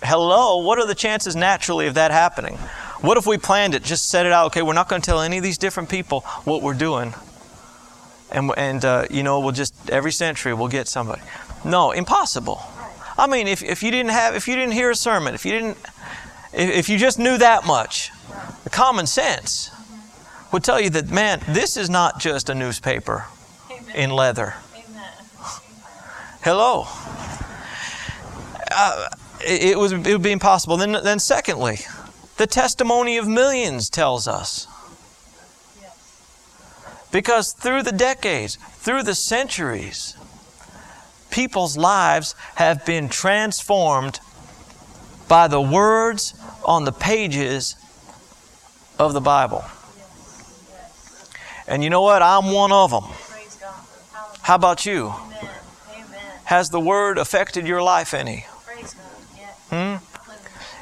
Hello, 0.02 0.58
what 0.58 0.80
are 0.80 0.88
the 0.88 0.96
chances 0.96 1.36
naturally 1.36 1.88
of 1.88 1.96
that 1.96 2.12
happening? 2.12 2.58
What 3.06 3.18
if 3.18 3.28
we 3.28 3.38
planned 3.38 3.76
it, 3.76 3.84
just 3.84 4.10
set 4.10 4.26
it 4.26 4.32
out, 4.32 4.48
okay, 4.48 4.64
we're 4.64 4.74
not 4.74 4.90
going 4.90 5.00
to 5.00 5.06
tell 5.06 5.22
any 5.22 5.38
of 5.38 5.44
these 5.44 5.60
different 5.60 5.90
people 5.90 6.22
what 6.44 6.64
we're 6.64 6.74
doing. 6.74 7.14
And, 8.32 8.52
and 8.58 8.84
uh, 8.84 9.06
you 9.12 9.22
know, 9.22 9.40
we'll 9.40 9.52
just, 9.52 9.76
every 9.92 10.12
century 10.12 10.56
we'll 10.56 10.70
get 10.70 10.88
somebody. 10.88 11.22
No, 11.64 11.92
impossible. 11.92 12.64
I 13.16 13.28
mean, 13.28 13.48
if, 13.48 13.62
if 13.62 13.84
you 13.84 13.92
didn't 13.92 14.10
have, 14.10 14.36
if 14.36 14.48
you 14.48 14.56
didn't 14.56 14.74
hear 14.74 14.90
a 14.90 14.96
sermon, 14.96 15.36
if 15.36 15.46
you 15.46 15.52
didn't, 15.52 15.78
if, 16.52 16.70
if 16.70 16.90
you 16.90 16.98
just 16.98 17.20
knew 17.20 17.38
that 17.38 17.68
much, 17.68 18.12
the 18.64 18.72
common 18.72 19.06
sense 19.06 19.70
would 20.52 20.64
tell 20.64 20.82
you 20.82 20.90
that, 20.90 21.12
man, 21.12 21.42
this 21.48 21.78
is 21.78 21.92
not 21.92 22.20
just 22.20 22.50
a 22.50 22.56
newspaper 22.56 23.26
Amen. 23.70 23.96
in 23.96 24.10
leather. 24.10 24.56
Amen. 24.74 25.12
Hello. 26.42 26.88
Uh, 28.72 29.10
it, 29.42 29.72
it, 29.72 29.78
was, 29.78 29.92
it 29.92 30.08
would 30.08 30.24
be 30.24 30.32
impossible. 30.32 30.78
Then, 30.78 30.94
then 31.04 31.20
secondly, 31.20 31.78
the 32.38 32.48
testimony 32.48 33.18
of 33.18 33.28
millions 33.28 33.90
tells 33.90 34.28
us. 34.28 34.68
Because 37.12 37.54
through 37.54 37.84
the 37.84 37.94
decades, 37.94 38.58
through 38.58 39.04
the 39.04 39.16
centuries, 39.16 40.18
people's 41.32 41.78
lives 41.78 42.36
have 42.56 42.86
been 42.86 43.08
transformed 43.08 44.20
by 45.28 45.48
the 45.48 45.62
words 45.62 46.34
on 46.66 46.84
the 46.84 46.92
pages 46.92 47.76
of 49.00 49.14
the 49.14 49.22
Bible. 49.22 49.64
And 51.68 51.84
you 51.84 51.90
know 51.90 52.02
what? 52.02 52.22
I'm 52.22 52.52
one 52.52 52.72
of 52.72 52.92
them. 52.92 53.06
How 54.42 54.56
about 54.56 54.86
you? 54.86 55.14
Has 56.44 56.70
the 56.70 56.80
Word 56.80 57.18
affected 57.18 57.66
your 57.66 57.82
life 57.82 58.14
any? 58.14 58.46
Hmm? 59.70 59.96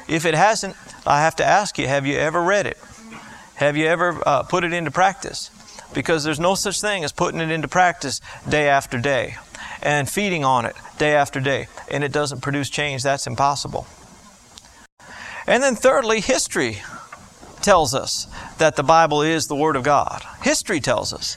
If 0.06 0.26
it 0.26 0.34
hasn't, 0.34 0.76
I 1.06 1.20
have 1.20 1.36
to 1.36 1.44
ask 1.44 1.78
you, 1.78 1.86
have 1.86 2.06
you 2.06 2.16
ever 2.16 2.42
read 2.42 2.66
it? 2.66 2.78
Have 3.56 3.76
you 3.76 3.86
ever 3.86 4.20
uh, 4.26 4.42
put 4.42 4.64
it 4.64 4.72
into 4.72 4.90
practice? 4.90 5.50
Because 5.92 6.24
there's 6.24 6.40
no 6.40 6.54
such 6.54 6.80
thing 6.80 7.04
as 7.04 7.12
putting 7.12 7.40
it 7.40 7.50
into 7.50 7.68
practice 7.68 8.20
day 8.48 8.68
after 8.68 8.98
day 8.98 9.36
and 9.82 10.08
feeding 10.08 10.44
on 10.44 10.64
it 10.64 10.74
day 10.98 11.14
after 11.14 11.40
day, 11.40 11.68
and 11.90 12.02
it 12.02 12.12
doesn't 12.12 12.40
produce 12.40 12.70
change. 12.70 13.02
That's 13.02 13.26
impossible. 13.26 13.86
And 15.46 15.62
then, 15.62 15.76
thirdly, 15.76 16.20
history 16.20 16.82
tells 17.60 17.94
us 17.94 18.26
that 18.58 18.76
the 18.76 18.82
Bible 18.82 19.22
is 19.22 19.46
the 19.46 19.54
Word 19.54 19.76
of 19.76 19.82
God. 19.82 20.22
History 20.42 20.80
tells 20.80 21.12
us. 21.12 21.36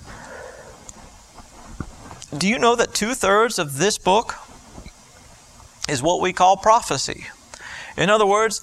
Do 2.35 2.47
you 2.47 2.57
know 2.59 2.75
that 2.75 2.93
two 2.93 3.13
thirds 3.13 3.59
of 3.59 3.77
this 3.77 3.97
book 3.97 4.35
is 5.87 6.01
what 6.01 6.21
we 6.21 6.33
call 6.33 6.57
prophecy? 6.57 7.27
In 7.97 8.09
other 8.09 8.25
words, 8.25 8.61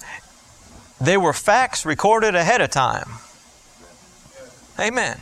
they 0.99 1.17
were 1.17 1.33
facts 1.33 1.85
recorded 1.85 2.35
ahead 2.35 2.61
of 2.61 2.69
time. 2.69 3.09
Amen. 4.79 5.19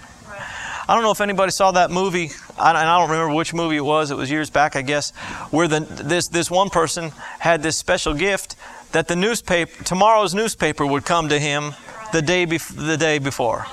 I 0.87 0.95
don't 0.95 1.03
know 1.03 1.11
if 1.11 1.21
anybody 1.21 1.51
saw 1.51 1.71
that 1.71 1.91
movie, 1.91 2.31
and 2.59 2.77
I 2.77 2.99
don't 2.99 3.09
remember 3.09 3.33
which 3.33 3.53
movie 3.53 3.77
it 3.77 3.85
was. 3.85 4.11
It 4.11 4.17
was 4.17 4.29
years 4.29 4.49
back, 4.49 4.75
I 4.75 4.81
guess, 4.81 5.11
where 5.49 5.67
the, 5.67 5.79
this 5.79 6.27
this 6.27 6.51
one 6.51 6.69
person 6.69 7.11
had 7.39 7.63
this 7.63 7.77
special 7.77 8.13
gift 8.13 8.57
that 8.91 9.07
the 9.07 9.15
newspaper, 9.15 9.83
tomorrow's 9.85 10.35
newspaper, 10.35 10.85
would 10.85 11.05
come 11.05 11.29
to 11.29 11.39
him 11.39 11.73
the 12.11 12.21
day 12.21 12.45
bef- 12.45 12.75
the 12.75 12.97
day 12.97 13.17
before. 13.17 13.65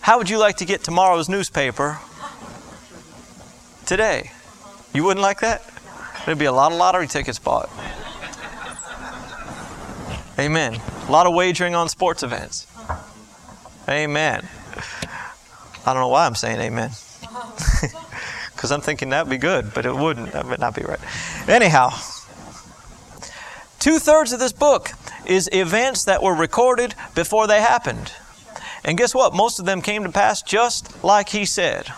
How 0.00 0.18
would 0.18 0.30
you 0.30 0.38
like 0.38 0.58
to 0.58 0.64
get 0.64 0.82
tomorrow's 0.82 1.28
newspaper 1.28 1.98
today? 3.84 4.30
You 4.94 5.04
wouldn't 5.04 5.22
like 5.22 5.40
that? 5.40 5.62
There'd 6.24 6.38
be 6.38 6.46
a 6.46 6.52
lot 6.52 6.72
of 6.72 6.78
lottery 6.78 7.06
tickets 7.06 7.38
bought. 7.38 7.68
Amen. 10.38 10.80
A 11.08 11.10
lot 11.10 11.26
of 11.26 11.34
wagering 11.34 11.74
on 11.74 11.88
sports 11.88 12.22
events. 12.22 12.66
Amen. 13.88 14.46
I 15.86 15.92
don't 15.92 16.02
know 16.02 16.08
why 16.08 16.26
I'm 16.26 16.34
saying 16.34 16.60
amen. 16.60 16.90
Because 18.56 18.72
I'm 18.72 18.80
thinking 18.80 19.10
that'd 19.10 19.28
be 19.28 19.36
good, 19.36 19.74
but 19.74 19.84
it 19.84 19.94
wouldn't. 19.94 20.32
That 20.32 20.46
would 20.46 20.58
not 20.58 20.74
be 20.74 20.82
right. 20.82 20.98
Anyhow, 21.46 21.90
two 23.78 23.98
thirds 23.98 24.32
of 24.32 24.40
this 24.40 24.52
book 24.52 24.92
is 25.26 25.50
events 25.52 26.04
that 26.04 26.22
were 26.22 26.34
recorded 26.34 26.94
before 27.14 27.46
they 27.46 27.60
happened. 27.60 28.12
And 28.82 28.96
guess 28.96 29.14
what? 29.14 29.34
Most 29.34 29.58
of 29.58 29.66
them 29.66 29.82
came 29.82 30.04
to 30.04 30.10
pass 30.10 30.40
just 30.40 31.04
like 31.04 31.28
he 31.28 31.44
said. 31.44 31.88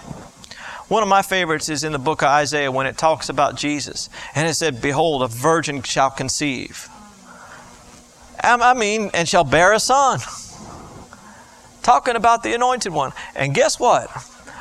One 0.89 1.05
of 1.05 1.09
my 1.09 1.23
favorites 1.23 1.69
is 1.69 1.85
in 1.85 1.93
the 1.93 1.99
book 1.99 2.23
of 2.23 2.29
Isaiah 2.29 2.73
when 2.73 2.87
it 2.87 2.99
talks 2.99 3.29
about 3.29 3.55
Jesus. 3.55 4.11
And 4.35 4.49
it 4.49 4.55
said, 4.55 4.83
Behold, 4.83 5.23
a 5.23 5.29
virgin 5.29 5.83
shall 5.83 6.11
conceive. 6.11 6.89
I 8.43 8.75
mean, 8.75 9.11
and 9.15 9.29
shall 9.29 9.45
bear 9.45 9.73
a 9.73 9.81
son. 9.81 10.21
Talking 11.83 12.17
about 12.17 12.43
the 12.43 12.55
anointed 12.55 12.93
one. 12.93 13.13
And 13.35 13.55
guess 13.55 13.81
what? 13.81 14.11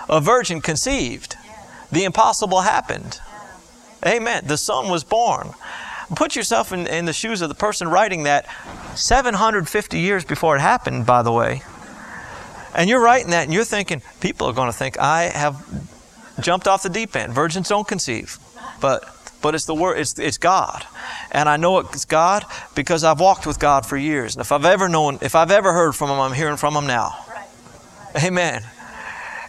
A 0.09 0.21
virgin 0.21 0.61
conceived. 0.61 1.35
The 1.91 2.03
impossible 2.03 2.61
happened. 2.61 3.19
Amen. 4.05 4.43
The 4.45 4.57
son 4.57 4.89
was 4.89 5.03
born. 5.03 5.51
Put 6.15 6.35
yourself 6.35 6.71
in, 6.71 6.87
in 6.87 7.05
the 7.05 7.13
shoes 7.13 7.41
of 7.41 7.49
the 7.49 7.55
person 7.55 7.89
writing 7.89 8.23
that 8.23 8.45
750 8.95 9.99
years 9.99 10.23
before 10.23 10.55
it 10.55 10.59
happened, 10.59 11.05
by 11.05 11.21
the 11.21 11.31
way. 11.31 11.61
And 12.73 12.89
you're 12.89 13.01
writing 13.01 13.31
that 13.31 13.43
and 13.43 13.53
you're 13.53 13.65
thinking, 13.65 14.01
people 14.21 14.47
are 14.47 14.53
going 14.53 14.71
to 14.71 14.77
think 14.77 14.97
I 14.99 15.23
have 15.23 15.65
jumped 16.39 16.67
off 16.67 16.83
the 16.83 16.89
deep 16.89 17.15
end. 17.15 17.33
Virgins 17.33 17.67
don't 17.69 17.87
conceive. 17.87 18.37
But 18.79 19.03
but 19.41 19.55
it's 19.55 19.65
the 19.65 19.75
word 19.75 19.97
it's 19.97 20.17
it's 20.19 20.37
God. 20.37 20.85
And 21.31 21.47
I 21.49 21.57
know 21.57 21.79
it's 21.79 22.05
God 22.05 22.45
because 22.75 23.03
I've 23.03 23.19
walked 23.19 23.45
with 23.45 23.59
God 23.59 23.85
for 23.85 23.97
years. 23.97 24.35
And 24.35 24.41
if 24.41 24.51
I've 24.51 24.65
ever 24.65 24.89
known 24.89 25.19
if 25.21 25.35
I've 25.35 25.51
ever 25.51 25.73
heard 25.73 25.93
from 25.93 26.09
him, 26.09 26.19
I'm 26.19 26.33
hearing 26.33 26.57
from 26.57 26.75
him 26.75 26.87
now. 26.87 27.25
Right. 27.29 28.23
Amen. 28.23 28.63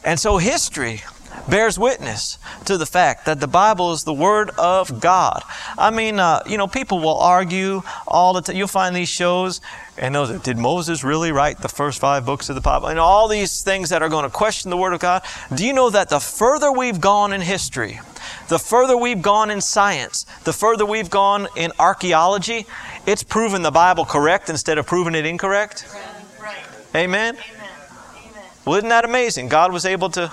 And 0.05 0.19
so 0.19 0.39
history 0.39 1.03
bears 1.49 1.79
witness 1.79 2.39
to 2.65 2.77
the 2.77 2.87
fact 2.87 3.27
that 3.27 3.41
the 3.41 3.47
Bible 3.47 3.93
is 3.93 4.05
the 4.05 4.13
Word 4.13 4.51
of 4.59 5.01
God. 5.01 5.43
I 5.77 5.91
mean, 5.91 6.19
uh, 6.19 6.43
you 6.47 6.59
know, 6.59 6.67
people 6.67 6.99
will 6.99 7.19
argue 7.19 7.83
all 8.07 8.35
the 8.35 8.43
time. 8.43 8.57
You'll 8.57 8.69
find 8.69 8.95
these 8.95 9.09
shows, 9.09 9.61
and 9.97 10.15
those 10.15 10.41
did 10.41 10.59
Moses 10.59 11.05
really 11.05 11.33
write 11.33 11.59
the 11.59 11.69
first 11.69 12.01
five 12.01 12.27
books 12.27 12.49
of 12.49 12.55
the 12.55 12.61
Bible? 12.61 12.89
And 12.89 12.99
all 12.99 13.29
these 13.29 13.63
things 13.63 13.91
that 13.91 14.03
are 14.03 14.09
going 14.09 14.25
to 14.25 14.31
question 14.31 14.71
the 14.71 14.77
Word 14.77 14.93
of 14.93 15.01
God. 15.01 15.23
Do 15.55 15.67
you 15.67 15.73
know 15.73 15.91
that 15.91 16.09
the 16.09 16.21
further 16.21 16.71
we've 16.71 17.01
gone 17.01 17.33
in 17.33 17.41
history, 17.41 18.01
the 18.49 18.59
further 18.59 18.97
we've 18.97 19.23
gone 19.23 19.51
in 19.51 19.61
science, 19.61 20.25
the 20.45 20.53
further 20.53 20.87
we've 20.87 21.11
gone 21.11 21.49
in 21.57 21.73
archaeology, 21.79 22.67
it's 23.07 23.23
proven 23.23 23.63
the 23.63 23.71
Bible 23.71 24.05
correct 24.05 24.49
instead 24.49 24.79
of 24.79 24.87
proving 24.87 25.15
it 25.15 25.27
incorrect? 25.27 25.87
Right. 26.41 26.57
Amen? 26.95 27.37
Amen. 27.37 27.69
Well, 28.65 28.77
isn't 28.77 28.91
that 28.91 29.05
amazing? 29.05 29.49
God 29.49 29.73
was 29.73 29.85
able 29.87 30.11
to 30.11 30.29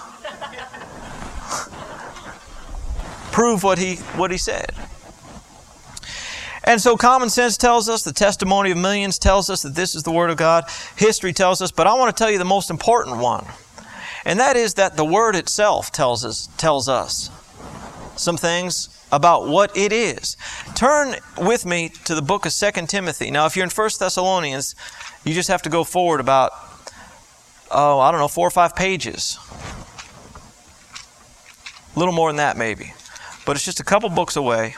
prove 3.31 3.63
what 3.63 3.77
he, 3.77 3.95
what 4.17 4.31
he 4.31 4.37
said. 4.37 4.73
And 6.65 6.81
so 6.81 6.97
common 6.97 7.29
sense 7.29 7.57
tells 7.57 7.87
us, 7.87 8.03
the 8.03 8.11
testimony 8.11 8.71
of 8.71 8.77
millions 8.77 9.19
tells 9.19 9.49
us 9.51 9.61
that 9.61 9.75
this 9.75 9.93
is 9.93 10.03
the 10.03 10.11
Word 10.11 10.31
of 10.31 10.37
God. 10.37 10.65
History 10.95 11.31
tells 11.31 11.61
us, 11.61 11.71
but 11.71 11.85
I 11.85 11.93
want 11.93 12.15
to 12.15 12.21
tell 12.21 12.31
you 12.31 12.39
the 12.39 12.43
most 12.43 12.71
important 12.71 13.17
one. 13.17 13.45
And 14.25 14.39
that 14.39 14.57
is 14.57 14.73
that 14.73 14.97
the 14.97 15.05
Word 15.05 15.35
itself 15.35 15.91
tells 15.91 16.25
us, 16.25 16.49
tells 16.57 16.89
us 16.89 17.29
some 18.15 18.37
things 18.37 18.89
about 19.11 19.47
what 19.47 19.75
it 19.77 19.91
is. 19.91 20.37
Turn 20.75 21.15
with 21.37 21.65
me 21.65 21.89
to 22.05 22.15
the 22.15 22.21
book 22.21 22.45
of 22.45 22.53
2 22.53 22.71
Timothy. 22.87 23.31
Now, 23.31 23.45
if 23.45 23.55
you're 23.55 23.65
in 23.65 23.69
1 23.69 23.89
Thessalonians, 23.99 24.75
you 25.23 25.33
just 25.33 25.49
have 25.49 25.61
to 25.63 25.69
go 25.69 25.83
forward 25.83 26.19
about, 26.19 26.51
oh, 27.71 27.99
I 27.99 28.11
don't 28.11 28.19
know, 28.19 28.27
four 28.27 28.47
or 28.47 28.51
five 28.51 28.75
pages. 28.75 29.37
A 31.95 31.99
little 31.99 32.13
more 32.13 32.29
than 32.29 32.37
that, 32.37 32.57
maybe 32.57 32.93
but 33.45 33.55
it's 33.55 33.63
just 33.63 33.79
a 33.79 33.83
couple 33.83 34.09
books 34.09 34.35
away. 34.35 34.75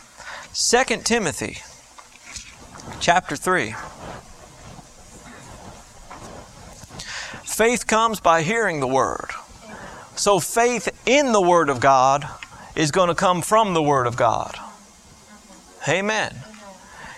2 0.53 0.83
Timothy 1.03 1.59
chapter 2.99 3.35
3. 3.35 3.73
Faith 7.43 7.87
comes 7.87 8.19
by 8.19 8.43
hearing 8.43 8.81
the 8.81 8.87
Word. 8.87 9.31
So 10.15 10.39
faith 10.39 10.89
in 11.07 11.31
the 11.31 11.41
Word 11.41 11.69
of 11.69 11.79
God 11.79 12.27
is 12.77 12.91
going 12.91 13.09
to 13.09 13.15
come 13.15 13.41
from 13.41 13.73
the 13.73 13.81
Word 13.81 14.05
of 14.05 14.15
God. 14.15 14.55
Amen. 15.89 16.35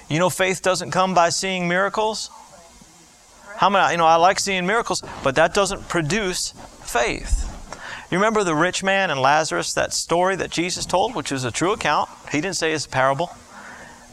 You 0.08 0.18
know, 0.18 0.30
faith 0.30 0.62
doesn't 0.62 0.92
come 0.92 1.14
by 1.14 1.30
seeing 1.30 1.68
miracles. 1.68 2.30
How 3.58 3.70
many, 3.70 3.92
you 3.92 3.98
know, 3.98 4.06
I 4.06 4.16
like 4.16 4.40
seeing 4.40 4.66
miracles, 4.66 5.04
but 5.22 5.36
that 5.36 5.54
doesn't 5.54 5.90
produce 5.90 6.52
faith. 6.84 7.46
You 8.10 8.18
remember 8.18 8.46
the 8.46 8.56
rich 8.56 8.84
man 8.84 9.12
and 9.12 9.20
Lazarus, 9.20 9.74
that 9.74 9.94
story 9.94 10.38
that 10.38 10.50
Jesus 10.50 10.86
told, 10.86 11.14
which 11.14 11.32
is 11.32 11.44
a 11.44 11.52
true 11.52 11.74
account? 11.74 12.10
He 12.32 12.40
didn't 12.40 12.56
say 12.56 12.72
it's 12.72 12.86
a 12.86 12.90
parable. 12.90 13.30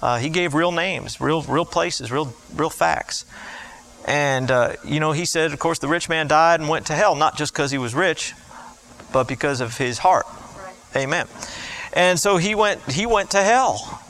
Uh, 0.02 0.18
he 0.18 0.30
gave 0.30 0.52
real 0.52 0.72
names, 0.72 1.20
real, 1.20 1.42
real 1.42 1.64
places, 1.64 2.10
real, 2.10 2.34
real 2.54 2.70
facts. 2.70 3.24
And, 4.04 4.50
uh, 4.50 4.74
you 4.84 4.98
know, 4.98 5.12
he 5.12 5.24
said, 5.24 5.52
of 5.52 5.60
course, 5.60 5.78
the 5.78 5.88
rich 5.88 6.08
man 6.08 6.26
died 6.26 6.58
and 6.58 6.68
went 6.68 6.86
to 6.86 6.94
hell, 6.94 7.14
not 7.14 7.36
just 7.36 7.52
because 7.52 7.70
he 7.70 7.78
was 7.78 7.94
rich, 7.94 8.34
but 9.12 9.28
because 9.28 9.60
of 9.60 9.78
his 9.78 9.98
heart. 9.98 10.26
Right. 10.96 11.02
Amen. 11.04 11.26
And 11.92 12.18
so 12.18 12.36
he 12.36 12.54
went, 12.54 12.80
he 12.90 13.06
went 13.06 13.30
to 13.30 13.42
hell. 13.42 14.02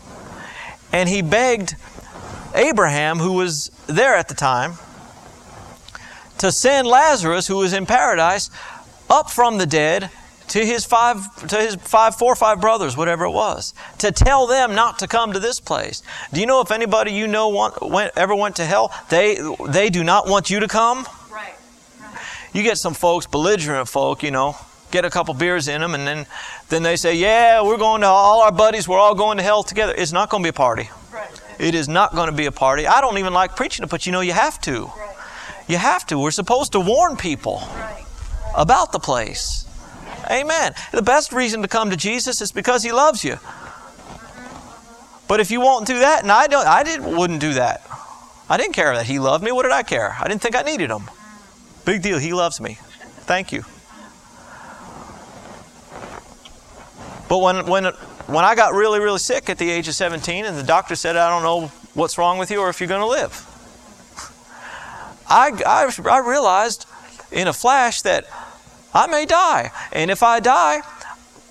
And 0.92 1.08
he 1.08 1.22
begged 1.22 1.76
Abraham, 2.54 3.18
who 3.18 3.32
was 3.32 3.70
there 3.86 4.14
at 4.14 4.28
the 4.28 4.34
time, 4.34 4.74
to 6.38 6.52
send 6.52 6.86
Lazarus, 6.86 7.46
who 7.46 7.56
was 7.56 7.72
in 7.72 7.86
paradise, 7.86 8.50
up 9.10 9.30
from 9.30 9.58
the 9.58 9.66
dead 9.66 10.10
to 10.48 10.64
his 10.64 10.84
five 10.84 11.48
to 11.48 11.56
his 11.56 11.74
five 11.74 12.14
four 12.14 12.32
or 12.32 12.36
five 12.36 12.60
brothers 12.60 12.96
whatever 12.96 13.24
it 13.24 13.32
was 13.32 13.74
to 13.98 14.12
tell 14.12 14.46
them 14.46 14.76
not 14.76 15.00
to 15.00 15.08
come 15.08 15.32
to 15.32 15.40
this 15.40 15.58
place 15.58 16.04
do 16.32 16.38
you 16.38 16.46
know 16.46 16.60
if 16.60 16.70
anybody 16.70 17.10
you 17.10 17.26
know 17.26 17.48
want, 17.48 17.82
went, 17.82 18.12
ever 18.16 18.32
went 18.32 18.54
to 18.54 18.64
hell 18.64 18.94
they 19.08 19.38
they 19.66 19.90
do 19.90 20.04
not 20.04 20.28
want 20.28 20.48
you 20.48 20.60
to 20.60 20.68
come 20.68 21.04
right. 21.32 21.54
you 22.52 22.62
get 22.62 22.78
some 22.78 22.94
folks 22.94 23.26
belligerent 23.26 23.88
folk 23.88 24.22
you 24.22 24.30
know 24.30 24.56
get 24.90 25.04
a 25.04 25.10
couple 25.10 25.34
beers 25.34 25.68
in 25.68 25.80
them 25.80 25.94
and 25.94 26.06
then 26.06 26.26
then 26.68 26.82
they 26.82 26.96
say 26.96 27.14
yeah 27.14 27.62
we're 27.62 27.76
going 27.76 28.00
to 28.00 28.06
all 28.06 28.42
our 28.42 28.52
buddies 28.52 28.86
we're 28.88 28.98
all 28.98 29.14
going 29.14 29.36
to 29.36 29.42
hell 29.42 29.62
together 29.62 29.94
it's 29.96 30.12
not 30.12 30.30
going 30.30 30.42
to 30.42 30.46
be 30.46 30.50
a 30.50 30.52
party 30.52 30.88
right. 31.12 31.42
it 31.58 31.74
is 31.74 31.88
not 31.88 32.14
going 32.14 32.30
to 32.30 32.36
be 32.36 32.46
a 32.46 32.52
party 32.52 32.86
i 32.86 33.00
don't 33.00 33.18
even 33.18 33.32
like 33.32 33.56
preaching 33.56 33.84
it 33.84 33.90
but 33.90 34.06
you 34.06 34.12
know 34.12 34.20
you 34.20 34.32
have 34.32 34.60
to 34.60 34.84
right. 34.84 35.16
you 35.66 35.76
have 35.76 36.06
to 36.06 36.18
we're 36.18 36.30
supposed 36.30 36.72
to 36.72 36.80
warn 36.80 37.16
people 37.16 37.62
right 37.74 38.06
about 38.56 38.90
the 38.90 38.98
place. 38.98 39.64
Amen. 40.28 40.72
The 40.90 41.02
best 41.02 41.32
reason 41.32 41.62
to 41.62 41.68
come 41.68 41.90
to 41.90 41.96
Jesus 41.96 42.40
is 42.40 42.50
because 42.50 42.82
He 42.82 42.90
loves 42.90 43.22
you. 43.22 43.34
Mm-hmm. 43.34 45.26
But 45.28 45.40
if 45.40 45.50
you 45.50 45.60
won't 45.60 45.86
do 45.86 46.00
that, 46.00 46.22
and 46.22 46.32
I 46.32 46.48
don't, 46.48 46.66
I 46.66 46.82
didn't, 46.82 47.16
wouldn't 47.16 47.40
do 47.40 47.52
that. 47.54 47.86
I 48.48 48.56
didn't 48.56 48.72
care 48.72 48.94
that 48.94 49.06
He 49.06 49.18
loved 49.18 49.44
me. 49.44 49.52
What 49.52 49.62
did 49.62 49.72
I 49.72 49.82
care? 49.82 50.16
I 50.18 50.26
didn't 50.26 50.42
think 50.42 50.56
I 50.56 50.62
needed 50.62 50.90
Him. 50.90 51.02
Big 51.84 52.02
deal. 52.02 52.18
He 52.18 52.32
loves 52.32 52.60
me. 52.60 52.78
Thank 53.20 53.52
you. 53.52 53.64
But 57.28 57.38
when 57.38 57.66
when 57.66 57.84
when 58.26 58.44
I 58.44 58.54
got 58.54 58.74
really 58.74 59.00
really 59.00 59.18
sick 59.18 59.50
at 59.50 59.58
the 59.58 59.70
age 59.70 59.88
of 59.88 59.94
17, 59.94 60.44
and 60.44 60.56
the 60.56 60.62
doctor 60.62 60.94
said, 60.94 61.16
"I 61.16 61.28
don't 61.28 61.42
know 61.42 61.68
what's 61.94 62.18
wrong 62.18 62.38
with 62.38 62.50
you 62.50 62.60
or 62.60 62.68
if 62.68 62.80
you're 62.80 62.88
going 62.88 63.00
to 63.00 63.06
live," 63.06 63.46
I, 65.28 65.50
I, 65.66 66.10
I 66.10 66.18
realized 66.18 66.86
in 67.32 67.48
a 67.48 67.52
flash 67.52 68.02
that 68.02 68.24
I 68.94 69.06
may 69.08 69.26
die. 69.26 69.72
And 69.92 70.10
if 70.10 70.22
I 70.22 70.40
die, 70.40 70.80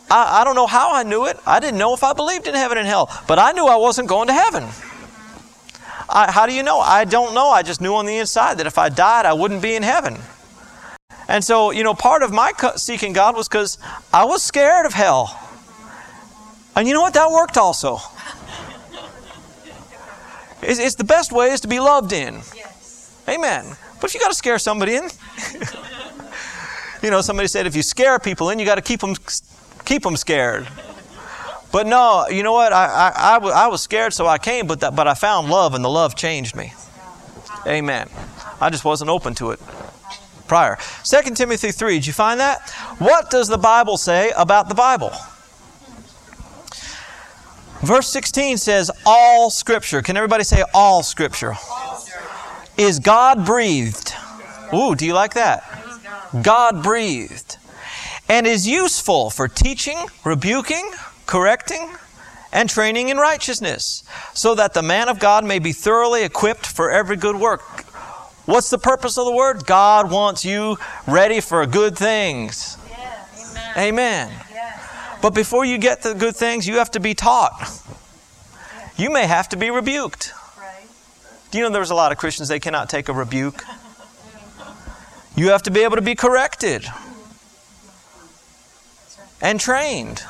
I, 0.10 0.42
I 0.42 0.44
don't 0.44 0.56
know 0.56 0.68
how 0.68 0.94
I 0.94 1.04
knew 1.04 1.26
it. 1.26 1.38
I 1.46 1.60
didn't 1.60 1.78
know 1.78 1.94
if 1.94 2.04
I 2.04 2.14
believed 2.14 2.48
in 2.48 2.56
heaven 2.56 2.78
and 2.78 2.88
hell, 2.88 3.10
but 3.28 3.40
I 3.40 3.52
knew 3.52 3.66
I 3.66 3.76
wasn't 3.76 4.08
going 4.08 4.28
to 4.28 4.34
heaven. 4.34 4.64
I, 6.08 6.32
how 6.32 6.46
do 6.46 6.54
you 6.54 6.64
know? 6.64 6.80
I 6.80 7.04
don't 7.06 7.34
know. 7.34 7.50
I 7.50 7.64
just 7.64 7.82
knew 7.82 7.96
on 7.96 8.06
the 8.06 8.18
inside 8.18 8.60
that 8.60 8.68
if 8.68 8.78
I 8.78 8.90
died, 8.90 9.26
I 9.26 9.34
wouldn't 9.34 9.62
be 9.62 9.76
in 9.76 9.84
heaven. 9.84 10.18
And 11.28 11.44
so, 11.44 11.72
you 11.72 11.84
know, 11.84 11.96
part 11.96 12.22
of 12.22 12.32
my 12.32 12.54
seeking 12.76 13.12
God 13.12 13.36
was 13.36 13.48
because 13.48 13.80
I 14.14 14.26
was 14.26 14.44
scared 14.44 14.86
of 14.86 14.94
hell. 14.94 15.40
And 16.76 16.88
you 16.88 16.94
know 16.94 17.02
what? 17.02 17.14
That 17.14 17.32
worked 17.32 17.58
also. 17.58 18.00
It's, 20.62 20.80
it's 20.80 20.96
the 20.96 21.04
best 21.04 21.32
way 21.32 21.52
is 21.52 21.62
to 21.62 21.68
be 21.68 21.80
loved 21.80 22.12
in. 22.12 22.36
Yes. 22.56 23.24
Amen. 23.30 23.66
But 24.02 24.10
if 24.10 24.14
you 24.14 24.20
got 24.20 24.30
to 24.30 24.36
scare 24.36 24.60
somebody 24.60 24.96
in, 24.96 25.04
you 27.04 27.12
know, 27.12 27.22
somebody 27.22 27.48
said 27.48 27.68
if 27.68 27.76
you 27.76 27.84
scare 27.84 28.20
people 28.20 28.50
in, 28.50 28.60
you 28.60 28.66
got 28.66 28.76
to 28.76 28.82
keep 28.82 29.00
them, 29.00 29.16
keep 29.86 30.04
them 30.04 30.18
scared. 30.18 30.68
But 31.72 31.88
no, 31.88 32.28
you 32.30 32.44
know 32.44 32.54
what? 32.54 32.74
I, 32.74 32.86
I, 32.86 33.38
I, 33.38 33.40
I 33.66 33.68
was 33.68 33.82
scared, 33.82 34.14
so 34.14 34.28
I 34.28 34.38
came, 34.38 34.68
but, 34.68 34.80
that, 34.80 34.96
but 34.96 35.08
I 35.08 35.14
found 35.14 35.50
love, 35.50 35.76
and 35.76 35.84
the 35.84 35.90
love 35.90 36.16
changed 36.16 36.56
me. 36.56 36.74
Amen. 37.68 38.10
I 38.62 38.70
just 38.70 38.86
wasn't 38.86 39.10
open 39.10 39.36
to 39.36 39.52
it 39.52 39.60
prior. 40.48 40.78
2 41.04 41.36
Timothy 41.36 41.72
3, 41.72 41.96
did 41.96 42.08
you 42.08 42.14
find 42.14 42.40
that? 42.40 42.70
What 43.00 43.30
does 43.30 43.48
the 43.48 43.58
Bible 43.58 43.98
say 43.98 44.32
about 44.38 44.70
the 44.70 44.76
Bible? 44.76 45.12
Verse 47.82 48.08
16 48.10 48.58
says, 48.58 48.92
All 49.06 49.50
Scripture. 49.50 50.02
Can 50.02 50.18
everybody 50.18 50.44
say 50.44 50.64
all 50.74 51.04
Scripture? 51.04 51.54
Is 52.78 53.00
God 53.00 53.46
breathed? 53.46 54.14
Ooh, 54.74 54.96
do 54.96 55.06
you 55.06 55.14
like 55.14 55.34
that? 55.36 55.64
God 56.42 56.84
breathed. 56.84 57.58
And 58.28 58.48
is 58.48 58.68
useful 58.68 59.30
for 59.30 59.48
teaching, 59.48 59.98
rebuking, 60.24 60.90
correcting, 61.28 61.94
and 62.52 62.70
training 62.70 63.10
in 63.10 63.18
righteousness, 63.18 64.04
so 64.34 64.56
that 64.56 64.74
the 64.74 64.82
man 64.82 65.10
of 65.10 65.20
God 65.20 65.46
may 65.46 65.60
be 65.60 65.74
thoroughly 65.74 66.24
equipped 66.24 66.66
for 66.66 66.90
every 66.90 67.18
good 67.18 67.36
work. 67.36 67.62
What's 68.46 68.70
the 68.70 68.78
purpose 68.78 69.18
of 69.18 69.26
the 69.26 69.32
word? 69.32 69.66
God 69.66 70.10
wants 70.10 70.46
you 70.46 70.78
ready 71.08 71.42
for 71.42 71.66
good 71.66 71.98
things. 71.98 72.78
Yes. 72.90 73.76
Amen. 73.78 74.30
Amen. 74.30 74.46
But 75.26 75.34
before 75.34 75.66
you 75.66 75.80
get 75.80 76.04
the 76.04 76.14
good 76.14 76.36
things, 76.36 76.68
you 76.68 76.76
have 76.76 76.92
to 76.92 77.00
be 77.00 77.16
taught. 77.16 77.82
You 78.96 79.12
may 79.12 79.26
have 79.26 79.50
to 79.50 79.58
be 79.58 79.72
rebuked. 79.72 80.32
Do 81.50 81.58
you 81.58 81.64
know 81.64 81.72
there's 81.72 81.90
a 81.90 81.96
lot 81.96 82.12
of 82.12 82.20
Christians 82.20 82.48
they 82.48 82.60
cannot 82.60 82.92
take 82.92 83.10
a 83.10 83.14
rebuke? 83.14 83.64
You 85.36 85.50
have 85.50 85.64
to 85.64 85.72
be 85.72 85.80
able 85.80 85.96
to 85.96 86.04
be 86.04 86.14
corrected 86.14 86.86
and 89.42 89.60
trained. 89.60 90.24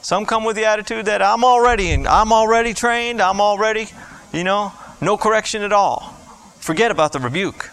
Some 0.00 0.24
come 0.24 0.44
with 0.44 0.54
the 0.54 0.66
attitude 0.66 1.06
that 1.06 1.20
I'm 1.20 1.42
already 1.42 1.92
I'm 2.06 2.32
already 2.32 2.72
trained, 2.72 3.20
I'm 3.20 3.40
already, 3.40 3.88
you 4.32 4.44
know, 4.44 4.72
no 5.00 5.16
correction 5.16 5.62
at 5.62 5.72
all. 5.72 6.14
Forget 6.60 6.92
about 6.92 7.10
the 7.10 7.18
rebuke. 7.18 7.68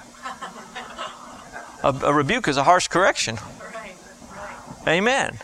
A, 1.84 1.90
a 2.02 2.12
rebuke 2.12 2.48
is 2.48 2.58
a 2.58 2.64
harsh 2.64 2.88
correction. 2.88 3.38
Amen. 4.88 5.38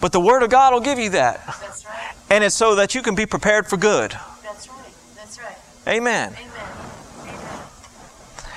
But 0.00 0.12
the 0.12 0.20
Word 0.20 0.42
of 0.42 0.50
God 0.50 0.72
will 0.72 0.80
give 0.80 0.98
you 0.98 1.10
that. 1.10 1.44
That's 1.46 1.84
right. 1.84 2.14
And 2.30 2.44
it's 2.44 2.54
so 2.54 2.76
that 2.76 2.94
you 2.94 3.02
can 3.02 3.14
be 3.14 3.26
prepared 3.26 3.66
for 3.66 3.76
good. 3.76 4.12
That's 4.42 4.68
right. 4.68 4.94
That's 5.16 5.38
right. 5.38 5.56
Amen. 5.86 6.34
Amen. 6.34 6.48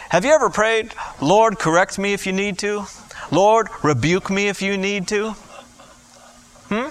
Have 0.10 0.24
you 0.24 0.32
ever 0.32 0.50
prayed, 0.50 0.94
Lord, 1.22 1.60
correct 1.60 2.00
me 2.00 2.14
if 2.14 2.26
you 2.26 2.34
need 2.34 2.60
to? 2.60 2.86
Lord, 3.32 3.68
rebuke 3.84 4.30
me 4.30 4.48
if 4.48 4.62
you 4.62 4.78
need 4.78 5.08
to? 5.10 5.32
Hmm? 6.70 6.88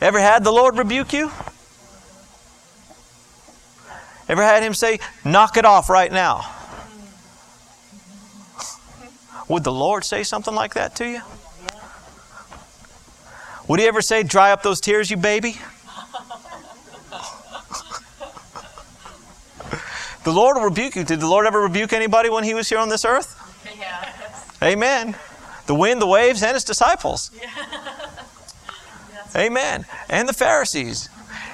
Ever 0.00 0.18
had 0.18 0.44
the 0.44 0.52
Lord 0.52 0.78
rebuke 0.78 1.12
you? 1.12 1.30
Ever 4.28 4.42
had 4.42 4.62
him 4.62 4.74
say, 4.74 5.00
knock 5.24 5.56
it 5.56 5.64
off 5.64 5.90
right 5.90 6.10
now? 6.10 6.50
Would 9.48 9.64
the 9.64 9.72
Lord 9.72 10.04
say 10.04 10.22
something 10.22 10.54
like 10.54 10.74
that 10.74 10.96
to 10.96 11.08
you? 11.08 11.20
Would 13.68 13.80
he 13.80 13.86
ever 13.86 14.02
say, 14.02 14.22
dry 14.22 14.52
up 14.52 14.62
those 14.62 14.80
tears, 14.80 15.10
you 15.10 15.16
baby? 15.16 15.56
the 20.24 20.32
Lord 20.32 20.56
will 20.56 20.64
rebuke 20.64 20.96
you. 20.96 21.04
Did 21.04 21.20
the 21.20 21.26
Lord 21.28 21.46
ever 21.46 21.60
rebuke 21.60 21.92
anybody 21.92 22.30
when 22.30 22.44
he 22.44 22.54
was 22.54 22.68
here 22.68 22.78
on 22.78 22.88
this 22.88 23.04
earth? 23.04 23.40
Amen. 24.62 25.16
The 25.66 25.74
wind, 25.74 26.00
the 26.00 26.06
waves, 26.06 26.42
and 26.42 26.54
his 26.54 26.64
disciples. 26.64 27.30
Yes. 29.12 29.36
Amen. 29.36 29.86
And 30.08 30.28
the 30.28 30.32
Pharisees. 30.32 31.08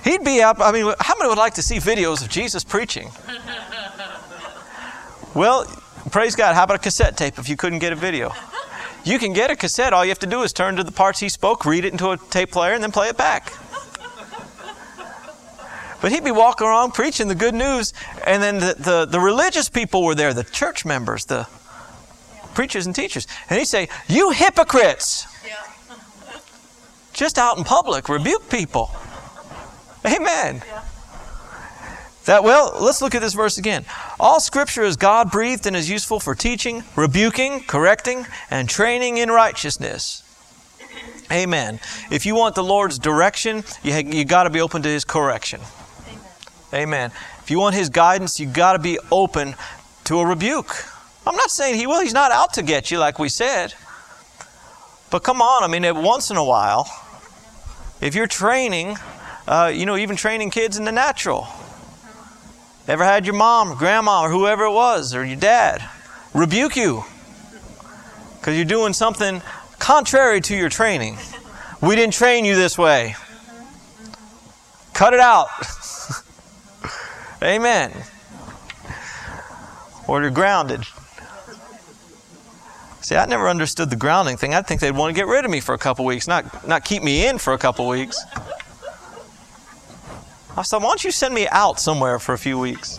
He'd 0.05 0.25
be 0.25 0.42
up. 0.42 0.61
I 0.61 0.73
mean, 0.73 0.92
how 0.99 1.14
many 1.18 1.29
would 1.29 1.38
like 1.38 1.55
to 1.55 1.62
see 1.62 1.77
videos 1.79 2.23
of 2.23 2.29
Jesus 2.29 2.64
preaching? 2.64 3.11
Well, 5.35 5.64
praise 6.11 6.35
God. 6.35 6.55
How 6.55 6.64
about 6.64 6.75
a 6.75 6.81
cassette 6.81 7.16
tape 7.16 7.38
if 7.38 7.49
you 7.49 7.57
couldn't 7.57 7.79
get 7.79 7.92
a 7.92 7.96
video? 7.96 8.33
You 9.04 9.18
can 9.18 9.32
get 9.32 9.50
a 9.50 9.56
cassette. 9.56 9.92
All 9.92 10.04
you 10.04 10.10
have 10.10 10.18
to 10.20 10.26
do 10.26 10.42
is 10.42 10.52
turn 10.52 10.76
to 10.76 10.84
the 10.84 10.92
parts 10.92 11.20
he 11.20 11.28
spoke, 11.28 11.64
read 11.64 11.84
it 11.84 11.92
into 11.92 12.10
a 12.10 12.16
tape 12.16 12.52
player, 12.52 12.74
and 12.74 12.82
then 12.82 12.92
play 12.92 13.08
it 13.08 13.16
back. 13.16 13.52
But 16.00 16.12
he'd 16.12 16.24
be 16.24 16.30
walking 16.30 16.66
around 16.66 16.92
preaching 16.92 17.28
the 17.28 17.34
good 17.34 17.54
news, 17.54 17.92
and 18.26 18.42
then 18.42 18.58
the, 18.58 18.74
the, 18.78 19.06
the 19.06 19.20
religious 19.20 19.68
people 19.68 20.02
were 20.02 20.14
there, 20.14 20.32
the 20.32 20.44
church 20.44 20.86
members, 20.86 21.26
the 21.26 21.46
preachers 22.54 22.86
and 22.86 22.94
teachers. 22.94 23.26
And 23.48 23.58
he'd 23.58 23.66
say, 23.66 23.88
You 24.08 24.30
hypocrites! 24.30 25.26
Just 27.12 27.38
out 27.38 27.58
in 27.58 27.64
public, 27.64 28.08
rebuke 28.08 28.48
people. 28.48 28.90
Amen. 30.06 30.62
Yeah. 30.66 30.82
That 32.26 32.44
well, 32.44 32.76
let's 32.80 33.00
look 33.00 33.14
at 33.14 33.22
this 33.22 33.35
verse 33.35 33.56
again. 33.59 33.85
All 34.18 34.40
scripture 34.40 34.83
is 34.83 34.96
God 34.96 35.30
breathed 35.30 35.66
and 35.66 35.74
is 35.74 35.88
useful 35.88 36.20
for 36.20 36.35
teaching, 36.35 36.85
rebuking, 36.94 37.64
correcting, 37.64 38.26
and 38.50 38.68
training 38.68 39.16
in 39.16 39.30
righteousness. 39.30 40.22
Amen. 41.33 41.80
If 42.11 42.26
you 42.26 42.35
want 42.35 42.56
the 42.56 42.64
Lord's 42.64 42.98
direction, 42.98 43.64
you, 43.83 43.94
you 43.94 44.24
got 44.24 44.44
to 44.44 44.50
be 44.50 44.61
open 44.61 44.83
to 44.83 44.88
His 44.88 45.04
correction. 45.04 45.61
Amen. 46.09 46.22
Amen. 46.74 47.12
If 47.42 47.50
you 47.50 47.59
want 47.59 47.74
His 47.74 47.88
guidance, 47.88 48.38
you 48.40 48.46
got 48.46 48.72
to 48.72 48.78
be 48.78 48.98
open 49.11 49.54
to 50.04 50.18
a 50.18 50.26
rebuke. 50.26 50.74
I'm 51.26 51.37
not 51.37 51.50
saying 51.50 51.76
He 51.76 51.87
will. 51.87 52.00
He's 52.00 52.14
not 52.14 52.33
out 52.33 52.54
to 52.54 52.62
get 52.62 52.90
you, 52.90 52.98
like 52.98 53.18
we 53.18 53.28
said. 53.28 53.74
But 55.11 55.22
come 55.22 55.40
on, 55.40 55.62
I 55.62 55.68
mean, 55.68 56.02
once 56.02 56.30
in 56.30 56.37
a 56.37 56.44
while, 56.44 56.88
if 58.00 58.14
you're 58.14 58.26
training, 58.26 58.96
uh, 59.46 59.72
you 59.74 59.87
know, 59.87 59.96
even 59.96 60.16
training 60.16 60.50
kids 60.50 60.76
in 60.78 60.85
the 60.85 60.92
natural. 60.92 61.48
Ever 62.90 63.05
had 63.05 63.24
your 63.24 63.37
mom 63.37 63.70
or 63.70 63.76
grandma 63.76 64.22
or 64.22 64.31
whoever 64.31 64.64
it 64.64 64.72
was 64.72 65.14
or 65.14 65.24
your 65.24 65.37
dad 65.37 65.81
rebuke 66.35 66.74
you 66.74 67.05
because 68.35 68.57
you're 68.57 68.64
doing 68.64 68.94
something 68.94 69.42
contrary 69.79 70.40
to 70.40 70.57
your 70.57 70.68
training? 70.68 71.16
We 71.81 71.94
didn't 71.94 72.14
train 72.14 72.44
you 72.44 72.57
this 72.57 72.76
way. 72.76 73.14
Cut 74.92 75.14
it 75.14 75.20
out. 75.20 75.46
Amen. 77.44 77.92
Or 80.09 80.20
you're 80.20 80.33
grounded. 80.33 80.83
See, 83.03 83.14
I 83.14 83.24
never 83.26 83.48
understood 83.48 83.90
the 83.90 83.94
grounding 83.94 84.37
thing. 84.37 84.53
I 84.53 84.62
think 84.62 84.81
they'd 84.81 84.90
want 84.90 85.14
to 85.14 85.16
get 85.16 85.29
rid 85.29 85.44
of 85.44 85.50
me 85.53 85.61
for 85.61 85.76
a 85.76 85.79
couple 85.79 86.05
weeks, 86.05 86.26
not, 86.26 86.66
not 86.66 86.85
keep 86.85 87.05
me 87.05 87.29
in 87.29 87.38
for 87.38 87.53
a 87.53 87.59
couple 87.59 87.87
weeks. 87.87 88.20
I 90.61 90.62
said, 90.62 90.77
why 90.83 90.90
don't 90.90 91.03
you 91.03 91.11
send 91.11 91.35
me 91.35 91.49
out 91.49 91.81
somewhere 91.81 92.18
for 92.18 92.35
a 92.35 92.38
few 92.38 92.59
weeks? 92.59 92.99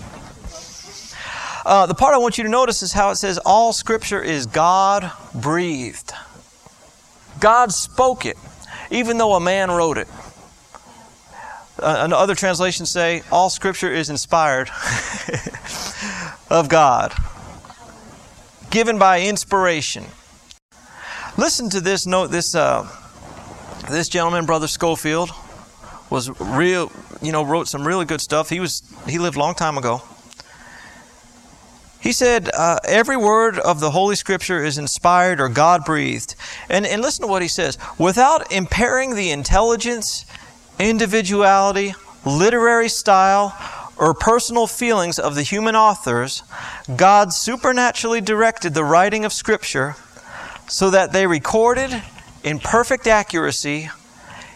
Uh, 1.64 1.86
the 1.86 1.94
part 1.94 2.16
I 2.16 2.18
want 2.18 2.40
you 2.40 2.44
to 2.44 2.50
notice 2.50 2.82
is 2.82 2.92
how 2.92 3.12
it 3.12 3.18
says 3.18 3.38
all 3.46 3.72
scripture 3.72 4.20
is 4.20 4.48
God 4.48 5.12
breathed. 5.36 6.12
God 7.40 7.72
spoke 7.72 8.26
it, 8.26 8.36
even 8.90 9.20
though 9.20 9.36
a 9.36 9.40
man 9.40 9.70
wrote 9.70 10.00
it. 10.00 10.08
Uh, 11.78 12.10
other 12.12 12.34
translations 12.34 12.90
say 12.90 13.22
all 13.32 13.52
scripture 13.52 13.94
is 13.94 14.10
inspired 14.10 14.70
of 16.50 16.68
God, 16.68 17.14
given 18.72 18.98
by 18.98 19.22
inspiration. 19.22 20.06
Listen 21.38 21.70
to 21.70 21.80
this 21.80 22.08
note. 22.08 22.32
This 22.32 22.56
uh, 22.56 22.90
this 23.88 24.10
gentleman, 24.10 24.48
Brother 24.48 24.68
Scofield, 24.68 25.30
was 26.12 26.30
real, 26.40 26.92
you 27.22 27.32
know, 27.32 27.44
wrote 27.44 27.68
some 27.68 27.88
really 27.88 28.06
good 28.06 28.22
stuff. 28.22 28.50
He 28.50 28.60
was 28.60 28.84
he 29.08 29.18
lived 29.18 29.38
a 29.38 29.40
long 29.40 29.56
time 29.56 29.78
ago. 29.78 30.04
He 32.02 32.14
said, 32.14 32.50
uh, 32.52 32.80
every 32.84 33.16
word 33.16 33.60
of 33.60 33.80
the 33.80 33.92
Holy 33.92 34.16
Scripture 34.16 34.64
is 34.64 34.80
inspired 34.80 35.40
or 35.40 35.50
God 35.50 35.86
breathed. 35.86 36.36
And, 36.68 36.84
and 36.84 37.00
listen 37.00 37.22
to 37.26 37.28
what 37.28 37.44
he 37.44 37.48
says 37.48 37.78
without 38.00 38.52
impairing 38.52 39.14
the 39.14 39.30
intelligence, 39.30 40.26
individuality, 40.80 41.94
literary 42.26 42.90
style, 42.90 43.56
or 43.98 44.16
personal 44.16 44.66
feelings 44.66 45.20
of 45.20 45.36
the 45.36 45.44
human 45.44 45.76
authors, 45.76 46.42
God 46.96 47.32
supernaturally 47.32 48.20
directed 48.20 48.74
the 48.74 48.84
writing 48.84 49.24
of 49.24 49.32
Scripture 49.32 49.96
so 50.68 50.90
that 50.90 51.14
they 51.14 51.28
recorded 51.28 52.02
in 52.44 52.58
perfect 52.58 53.06
accuracy 53.06 53.90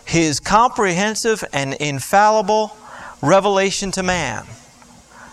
His 0.06 0.40
comprehensive 0.40 1.44
and 1.52 1.74
infallible 1.74 2.76
revelation 3.22 3.92
to 3.92 4.04
man. 4.04 4.46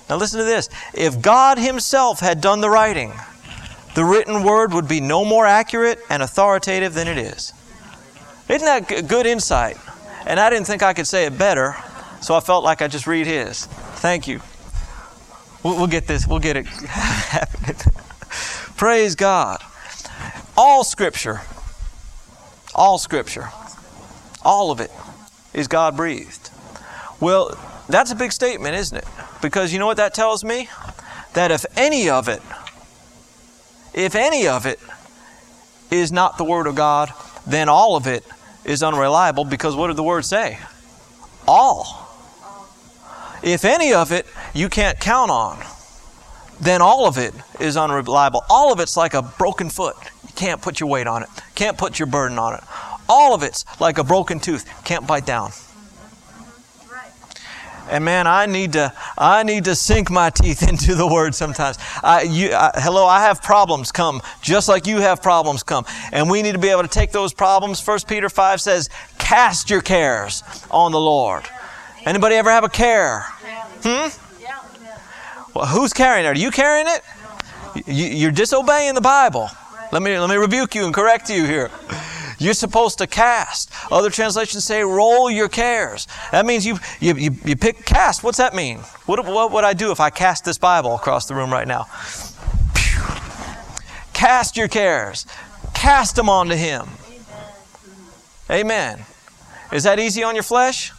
Now, 0.09 0.17
listen 0.17 0.39
to 0.39 0.45
this. 0.45 0.69
If 0.95 1.23
God 1.23 1.59
Himself 1.59 2.21
had 2.21 2.41
done 2.41 2.61
the 2.61 2.71
writing, 2.71 3.13
the 3.95 4.05
written 4.05 4.43
word 4.43 4.73
would 4.73 4.89
be 4.89 5.01
no 5.01 5.25
more 5.25 5.47
accurate 5.47 6.01
and 6.09 6.23
authoritative 6.23 6.95
than 6.95 7.09
it 7.09 7.19
is. 7.19 7.53
Isn't 8.49 8.67
that 8.67 9.09
good 9.09 9.27
insight? 9.27 9.77
And 10.27 10.39
I 10.41 10.51
didn't 10.51 10.67
think 10.67 10.83
I 10.83 10.93
could 10.93 11.07
say 11.07 11.27
it 11.27 11.37
better, 11.39 11.77
so 12.21 12.35
I 12.35 12.41
felt 12.41 12.65
like 12.65 12.81
I 12.83 12.89
just 12.89 13.07
read 13.07 13.27
his. 13.27 13.67
Thank 13.67 14.29
you. 14.29 14.41
We'll, 15.63 15.77
we'll 15.77 15.87
get 15.87 16.07
this, 16.07 16.27
we'll 16.27 16.39
get 16.39 16.57
it 16.57 16.67
happening. 16.89 17.77
Praise 18.77 19.15
God. 19.15 19.63
All 20.57 20.85
Scripture, 20.85 21.41
all 22.75 22.99
Scripture, 22.99 23.49
all 24.45 24.71
of 24.71 24.81
it 24.81 24.91
is 25.55 25.69
God 25.69 25.97
breathed. 25.97 26.51
Well, 27.21 27.57
that's 27.89 28.11
a 28.11 28.17
big 28.17 28.33
statement, 28.33 28.75
isn't 28.75 28.99
it? 28.99 29.07
Because 29.41 29.73
you 29.73 29.79
know 29.79 29.87
what 29.87 29.97
that 29.99 30.15
tells 30.15 30.45
me? 30.45 30.69
That 31.35 31.51
if 31.51 31.65
any 31.77 32.09
of 32.09 32.29
it, 32.29 32.43
if 33.95 34.15
any 34.15 34.47
of 34.47 34.67
it 34.67 34.81
is 35.91 36.11
not 36.11 36.39
the 36.39 36.45
Word 36.45 36.67
of 36.67 36.75
God, 36.75 37.13
then 37.47 37.69
all 37.69 37.97
of 37.97 38.07
it 38.07 38.25
is 38.65 38.83
unreliable 38.83 39.45
because 39.45 39.77
what 39.77 39.89
did 39.89 39.97
the 39.97 40.03
Word 40.03 40.25
say? 40.25 40.59
All. 41.47 42.09
If 43.43 43.65
any 43.65 43.93
of 43.93 44.13
it 44.13 44.27
you 44.55 44.69
can't 44.69 44.99
count 45.01 45.31
on, 45.31 45.63
then 46.61 46.81
all 46.81 47.07
of 47.07 47.19
it 47.19 47.35
is 47.59 47.77
unreliable. 47.77 48.45
All 48.49 48.73
of 48.73 48.79
it's 48.79 48.97
like 48.97 49.15
a 49.15 49.23
broken 49.23 49.69
foot. 49.69 49.97
You 50.23 50.33
can't 50.35 50.63
put 50.63 50.79
your 50.79 50.89
weight 50.89 51.07
on 51.07 51.23
it, 51.23 51.29
can't 51.55 51.77
put 51.77 51.99
your 51.99 52.07
burden 52.07 52.39
on 52.39 52.55
it. 52.55 52.65
All 53.09 53.35
of 53.35 53.43
it's 53.43 53.65
like 53.81 53.99
a 53.99 54.05
broken 54.05 54.41
tooth, 54.41 54.69
can't 54.85 55.07
bite 55.07 55.27
down. 55.27 55.53
And 57.91 58.05
man, 58.05 58.27
I 58.27 58.47
need 58.47 58.73
to 58.75 58.93
I 59.19 59.43
need 59.43 59.65
to 59.65 59.75
sink 59.75 60.11
my 60.11 60.31
teeth 60.31 60.62
into 60.69 60.95
the 60.95 61.07
word 61.07 61.35
sometimes. 61.35 61.79
I, 62.03 62.23
you, 62.23 62.55
I, 62.55 62.71
hello, 62.77 63.07
I 63.07 63.21
have 63.23 63.43
problems 63.43 63.93
come 63.93 64.23
just 64.41 64.69
like 64.69 64.87
you 64.87 64.99
have 64.99 65.23
problems 65.23 65.62
come, 65.62 65.85
and 66.12 66.31
we 66.31 66.43
need 66.43 66.53
to 66.53 66.59
be 66.59 66.69
able 66.69 66.83
to 66.83 66.88
take 66.88 67.12
those 67.12 67.35
problems. 67.35 67.81
First 67.81 68.09
Peter 68.09 68.29
five 68.29 68.61
says, 68.61 68.88
"Cast 69.19 69.69
your 69.69 69.83
cares 69.83 70.43
on 70.71 70.93
the 70.93 71.01
Lord." 71.01 71.45
Anybody 72.05 72.35
ever 72.37 72.51
have 72.51 72.65
a 72.65 72.69
care? 72.69 73.21
Hmm. 73.83 74.09
Well, 75.55 75.67
who's 75.67 75.93
carrying 75.93 76.25
it? 76.25 76.29
Are 76.29 76.35
you 76.35 76.51
carrying 76.51 76.87
it? 76.88 77.03
You, 77.87 78.29
are 78.29 78.33
disobeying 78.33 78.95
the 78.95 79.01
Bible. 79.01 79.51
Let 79.93 80.03
me 80.03 80.19
let 80.19 80.31
me 80.31 80.37
rebuke 80.37 80.75
you 80.75 80.87
and 80.87 80.95
correct 80.95 81.29
you 81.29 81.45
here. 81.45 81.71
You're 82.43 82.55
supposed 82.55 82.99
to 82.99 83.07
cast. 83.07 83.71
Other 83.91 84.11
translations 84.11 84.65
say 84.65 84.83
roll 84.83 85.31
your 85.31 85.49
cares. 85.49 86.09
That 86.33 86.45
means 86.45 86.67
you, 86.67 86.79
you, 86.99 87.15
you, 87.15 87.31
you 87.45 87.57
pick 87.57 87.85
cast. 87.85 88.25
What's 88.25 88.39
that 88.39 88.53
mean? 88.53 88.79
What, 89.07 89.25
what 89.25 89.53
would 89.53 89.63
I 89.63 89.75
do 89.75 89.93
if 89.93 90.01
I 90.01 90.11
cast 90.11 90.45
this 90.45 90.59
Bible 90.59 90.97
across 90.97 91.27
the 91.27 91.37
room 91.37 91.53
right 91.53 91.69
now? 91.69 91.87
Cast 94.13 94.57
your 94.57 94.67
cares. 94.67 95.25
Cast 95.73 96.17
them 96.17 96.29
onto 96.29 96.57
Him. 96.57 96.89
Amen. 98.51 99.05
Is 99.73 99.85
that 99.85 100.01
easy 100.01 100.25
on 100.25 100.35
your 100.35 100.43
flesh? 100.43 100.93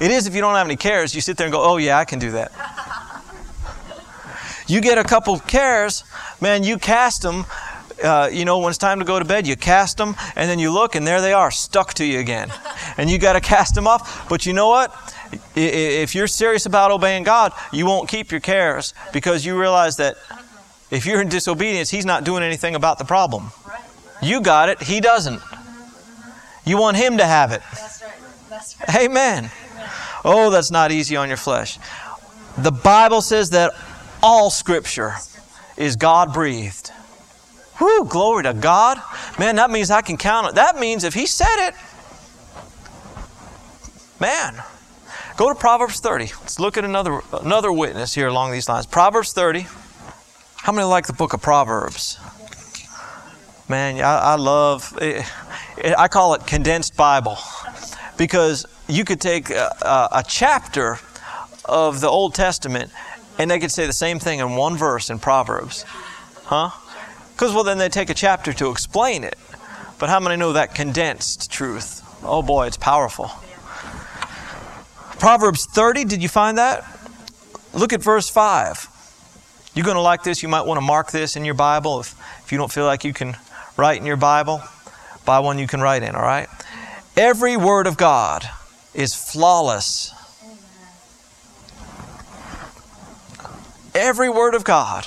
It 0.00 0.10
is 0.10 0.26
if 0.26 0.34
you 0.34 0.40
don't 0.40 0.54
have 0.54 0.66
any 0.66 0.76
cares. 0.76 1.14
You 1.14 1.20
sit 1.20 1.36
there 1.36 1.46
and 1.46 1.52
go, 1.52 1.62
oh, 1.62 1.78
yeah, 1.78 1.98
I 1.98 2.04
can 2.04 2.18
do 2.18 2.32
that. 2.32 2.52
You 4.66 4.80
get 4.80 4.98
a 4.98 5.04
couple 5.04 5.38
cares, 5.40 6.04
man, 6.40 6.62
you 6.62 6.78
cast 6.78 7.22
them 7.22 7.44
uh, 8.02 8.28
you 8.32 8.44
know, 8.44 8.58
when 8.58 8.70
it's 8.70 8.78
time 8.78 8.98
to 8.98 9.04
go 9.04 9.18
to 9.18 9.24
bed, 9.24 9.46
you 9.46 9.56
cast 9.56 9.96
them, 9.96 10.16
and 10.36 10.50
then 10.50 10.58
you 10.58 10.72
look, 10.72 10.94
and 10.94 11.06
there 11.06 11.20
they 11.20 11.32
are, 11.32 11.50
stuck 11.50 11.94
to 11.94 12.04
you 12.04 12.18
again. 12.18 12.52
And 12.96 13.08
you 13.08 13.18
got 13.18 13.32
to 13.32 13.40
cast 13.40 13.74
them 13.74 13.86
off. 13.86 14.28
But 14.28 14.44
you 14.44 14.52
know 14.52 14.68
what? 14.68 14.92
If 15.54 16.14
you're 16.14 16.26
serious 16.26 16.66
about 16.66 16.90
obeying 16.90 17.22
God, 17.22 17.52
you 17.72 17.86
won't 17.86 18.10
keep 18.10 18.30
your 18.30 18.40
cares 18.40 18.92
because 19.12 19.46
you 19.46 19.58
realize 19.58 19.96
that 19.96 20.16
if 20.90 21.06
you're 21.06 21.22
in 21.22 21.28
disobedience, 21.28 21.88
He's 21.88 22.04
not 22.04 22.24
doing 22.24 22.42
anything 22.42 22.74
about 22.74 22.98
the 22.98 23.04
problem. 23.04 23.52
You 24.20 24.42
got 24.42 24.68
it, 24.68 24.82
He 24.82 25.00
doesn't. 25.00 25.40
You 26.66 26.78
want 26.78 26.96
Him 26.98 27.18
to 27.18 27.24
have 27.24 27.52
it. 27.52 27.62
Amen. 28.94 29.50
Oh, 30.24 30.50
that's 30.50 30.70
not 30.70 30.92
easy 30.92 31.16
on 31.16 31.28
your 31.28 31.38
flesh. 31.38 31.78
The 32.58 32.72
Bible 32.72 33.22
says 33.22 33.50
that 33.50 33.72
all 34.22 34.50
Scripture 34.50 35.14
is 35.76 35.96
God 35.96 36.34
breathed. 36.34 36.90
Whoo, 37.80 38.04
glory 38.04 38.42
to 38.44 38.54
God. 38.54 38.98
Man, 39.38 39.56
that 39.56 39.70
means 39.70 39.90
I 39.90 40.02
can 40.02 40.16
count 40.16 40.48
it. 40.48 40.54
That 40.56 40.78
means 40.78 41.04
if 41.04 41.14
He 41.14 41.26
said 41.26 41.68
it, 41.68 41.74
man. 44.20 44.62
Go 45.36 45.48
to 45.48 45.58
Proverbs 45.58 46.00
30. 46.00 46.24
Let's 46.24 46.60
look 46.60 46.76
at 46.76 46.84
another, 46.84 47.22
another 47.32 47.72
witness 47.72 48.14
here 48.14 48.28
along 48.28 48.52
these 48.52 48.68
lines. 48.68 48.84
Proverbs 48.84 49.32
30. 49.32 49.66
How 50.56 50.72
many 50.72 50.84
like 50.84 51.06
the 51.06 51.14
book 51.14 51.32
of 51.32 51.40
Proverbs? 51.40 52.18
Man, 53.66 54.00
I, 54.00 54.32
I 54.32 54.34
love 54.34 54.98
it. 55.00 55.24
I 55.96 56.08
call 56.08 56.34
it 56.34 56.46
condensed 56.46 56.94
Bible 56.94 57.38
because 58.18 58.66
you 58.86 59.06
could 59.06 59.20
take 59.20 59.48
a, 59.48 59.74
a, 59.80 60.18
a 60.18 60.24
chapter 60.28 60.98
of 61.64 62.02
the 62.02 62.08
Old 62.08 62.34
Testament 62.34 62.90
and 63.38 63.50
they 63.50 63.58
could 63.58 63.70
say 63.70 63.86
the 63.86 63.94
same 63.94 64.18
thing 64.18 64.40
in 64.40 64.56
one 64.56 64.76
verse 64.76 65.08
in 65.08 65.18
Proverbs. 65.18 65.84
Huh? 66.44 66.70
Because, 67.40 67.54
well, 67.54 67.64
then 67.64 67.78
they 67.78 67.88
take 67.88 68.10
a 68.10 68.14
chapter 68.14 68.52
to 68.52 68.68
explain 68.68 69.24
it. 69.24 69.34
But 69.98 70.10
how 70.10 70.20
many 70.20 70.36
know 70.36 70.52
that 70.52 70.74
condensed 70.74 71.50
truth? 71.50 72.06
Oh 72.22 72.42
boy, 72.42 72.66
it's 72.66 72.76
powerful. 72.76 73.30
Proverbs 75.18 75.64
30, 75.64 76.04
did 76.04 76.22
you 76.22 76.28
find 76.28 76.58
that? 76.58 76.84
Look 77.72 77.94
at 77.94 78.02
verse 78.02 78.28
5. 78.28 79.70
You're 79.74 79.86
going 79.86 79.94
to 79.94 80.02
like 80.02 80.22
this. 80.22 80.42
You 80.42 80.50
might 80.50 80.66
want 80.66 80.76
to 80.76 80.82
mark 80.82 81.12
this 81.12 81.34
in 81.34 81.46
your 81.46 81.54
Bible. 81.54 82.00
If, 82.00 82.14
if 82.44 82.52
you 82.52 82.58
don't 82.58 82.70
feel 82.70 82.84
like 82.84 83.04
you 83.04 83.14
can 83.14 83.34
write 83.78 83.98
in 83.98 84.04
your 84.04 84.18
Bible, 84.18 84.62
buy 85.24 85.38
one 85.38 85.58
you 85.58 85.66
can 85.66 85.80
write 85.80 86.02
in, 86.02 86.14
all 86.14 86.20
right? 86.20 86.48
Every 87.16 87.56
word 87.56 87.86
of 87.86 87.96
God 87.96 88.46
is 88.92 89.14
flawless. 89.14 90.12
Every 93.94 94.28
word 94.28 94.54
of 94.54 94.62
God 94.62 95.06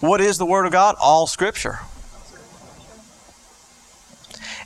what 0.00 0.20
is 0.20 0.38
the 0.38 0.46
Word 0.46 0.66
of 0.66 0.72
God? 0.72 0.96
All 1.00 1.26
Scripture. 1.26 1.80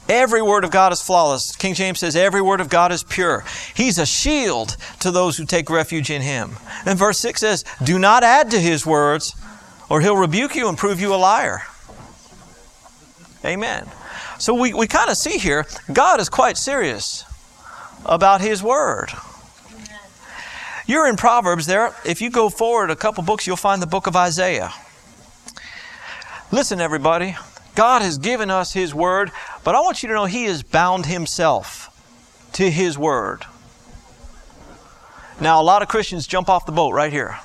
Every 0.09 0.43
word 0.43 0.65
of 0.65 0.71
God 0.71 0.93
is 0.93 1.01
flawless. 1.03 1.57
King 1.57 1.73
James 1.73 2.01
says 2.01 2.15
every 2.15 2.43
word 2.43 2.61
of 2.61 2.69
God 2.69 2.93
is 2.93 3.03
pure. 3.03 3.43
He's 3.75 3.99
a 3.99 4.05
shield 4.05 4.77
to 5.01 5.11
those 5.11 5.39
who 5.39 5.47
take 5.47 5.71
refuge 5.71 6.11
in 6.11 6.21
Him. 6.21 6.57
And 6.85 6.99
verse 6.99 7.19
6 7.19 7.41
says, 7.41 7.65
Do 7.83 7.99
not 7.99 8.23
add 8.23 8.51
to 8.51 8.61
His 8.61 8.85
words, 8.85 9.35
or 9.89 10.03
He'll 10.03 10.17
rebuke 10.17 10.57
you 10.57 10.69
and 10.69 10.77
prove 10.77 11.01
you 11.01 11.15
a 11.15 11.17
liar. 11.17 11.63
Amen. 13.45 13.89
So 14.39 14.55
we, 14.55 14.75
we 14.75 14.87
kind 14.87 15.11
of 15.11 15.17
see 15.17 15.39
here, 15.39 15.65
God 15.91 16.21
is 16.21 16.29
quite 16.29 16.59
serious 16.59 17.25
about 18.05 18.43
His 18.43 18.63
Word. 18.63 19.11
You're 20.87 21.09
in 21.09 21.17
Proverbs 21.17 21.65
there. 21.65 21.95
If 22.05 22.21
you 22.21 22.29
go 22.29 22.51
forward 22.51 22.91
a 22.91 22.97
couple 22.97 23.25
books, 23.25 23.47
you'll 23.47 23.57
find 23.57 23.81
the 23.81 23.87
book 23.87 24.07
of 24.07 24.17
Isaiah. 24.17 24.71
Listen, 26.55 26.81
everybody, 26.81 27.35
God 27.75 28.03
has 28.03 28.17
given 28.17 28.49
us 28.49 28.73
His 28.73 28.95
Word, 28.95 29.33
but 29.65 29.75
I 29.75 29.81
want 29.81 30.05
you 30.05 30.09
to 30.11 30.15
know 30.15 30.27
He 30.27 30.45
has 30.45 30.63
bound 30.63 31.05
Himself 31.05 31.91
to 32.53 32.71
His 32.71 32.97
Word. 32.97 33.45
Now, 35.41 35.61
a 35.61 35.65
lot 35.65 35.83
of 35.83 35.89
Christians 35.89 36.29
jump 36.29 36.49
off 36.49 36.65
the 36.65 36.71
boat 36.71 36.93
right 36.93 37.13
here. 37.13 37.37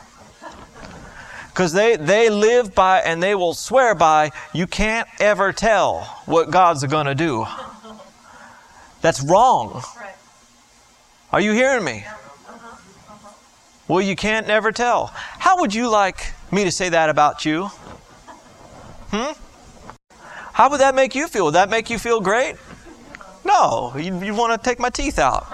Because 1.48 1.74
they, 1.74 1.96
they 1.96 2.30
live 2.30 2.76
by 2.76 3.00
and 3.00 3.22
they 3.22 3.34
will 3.34 3.56
swear 3.56 3.96
by, 3.96 4.30
you 4.54 4.68
can't 4.68 5.08
ever 5.20 5.54
tell 5.54 6.02
what 6.28 6.52
God's 6.52 6.84
going 6.84 7.08
to 7.08 7.16
do. 7.16 7.48
That's 9.02 9.24
wrong. 9.24 9.82
Are 11.32 11.42
you 11.42 11.54
hearing 11.54 11.84
me? 11.84 12.06
Well, 13.88 14.02
you 14.02 14.16
can't 14.16 14.46
never 14.46 14.72
tell. 14.72 15.08
How 15.08 15.62
would 15.62 15.74
you 15.74 15.90
like 15.90 16.32
me 16.52 16.64
to 16.66 16.72
say 16.72 16.90
that 16.90 17.10
about 17.10 17.44
you? 17.44 17.72
Hmm? 19.12 19.34
How 20.54 20.70
would 20.70 20.82
that 20.82 20.94
make 20.96 21.16
you 21.16 21.28
feel? 21.28 21.46
Would 21.46 21.56
that 21.56 21.70
make 21.70 21.90
you 21.90 21.98
feel 21.98 22.20
great? 22.20 22.56
No, 23.46 23.94
you, 23.96 24.24
you 24.24 24.34
want 24.34 24.62
to 24.62 24.70
take 24.70 24.80
my 24.80 24.90
teeth 24.90 25.18
out. 25.18 25.48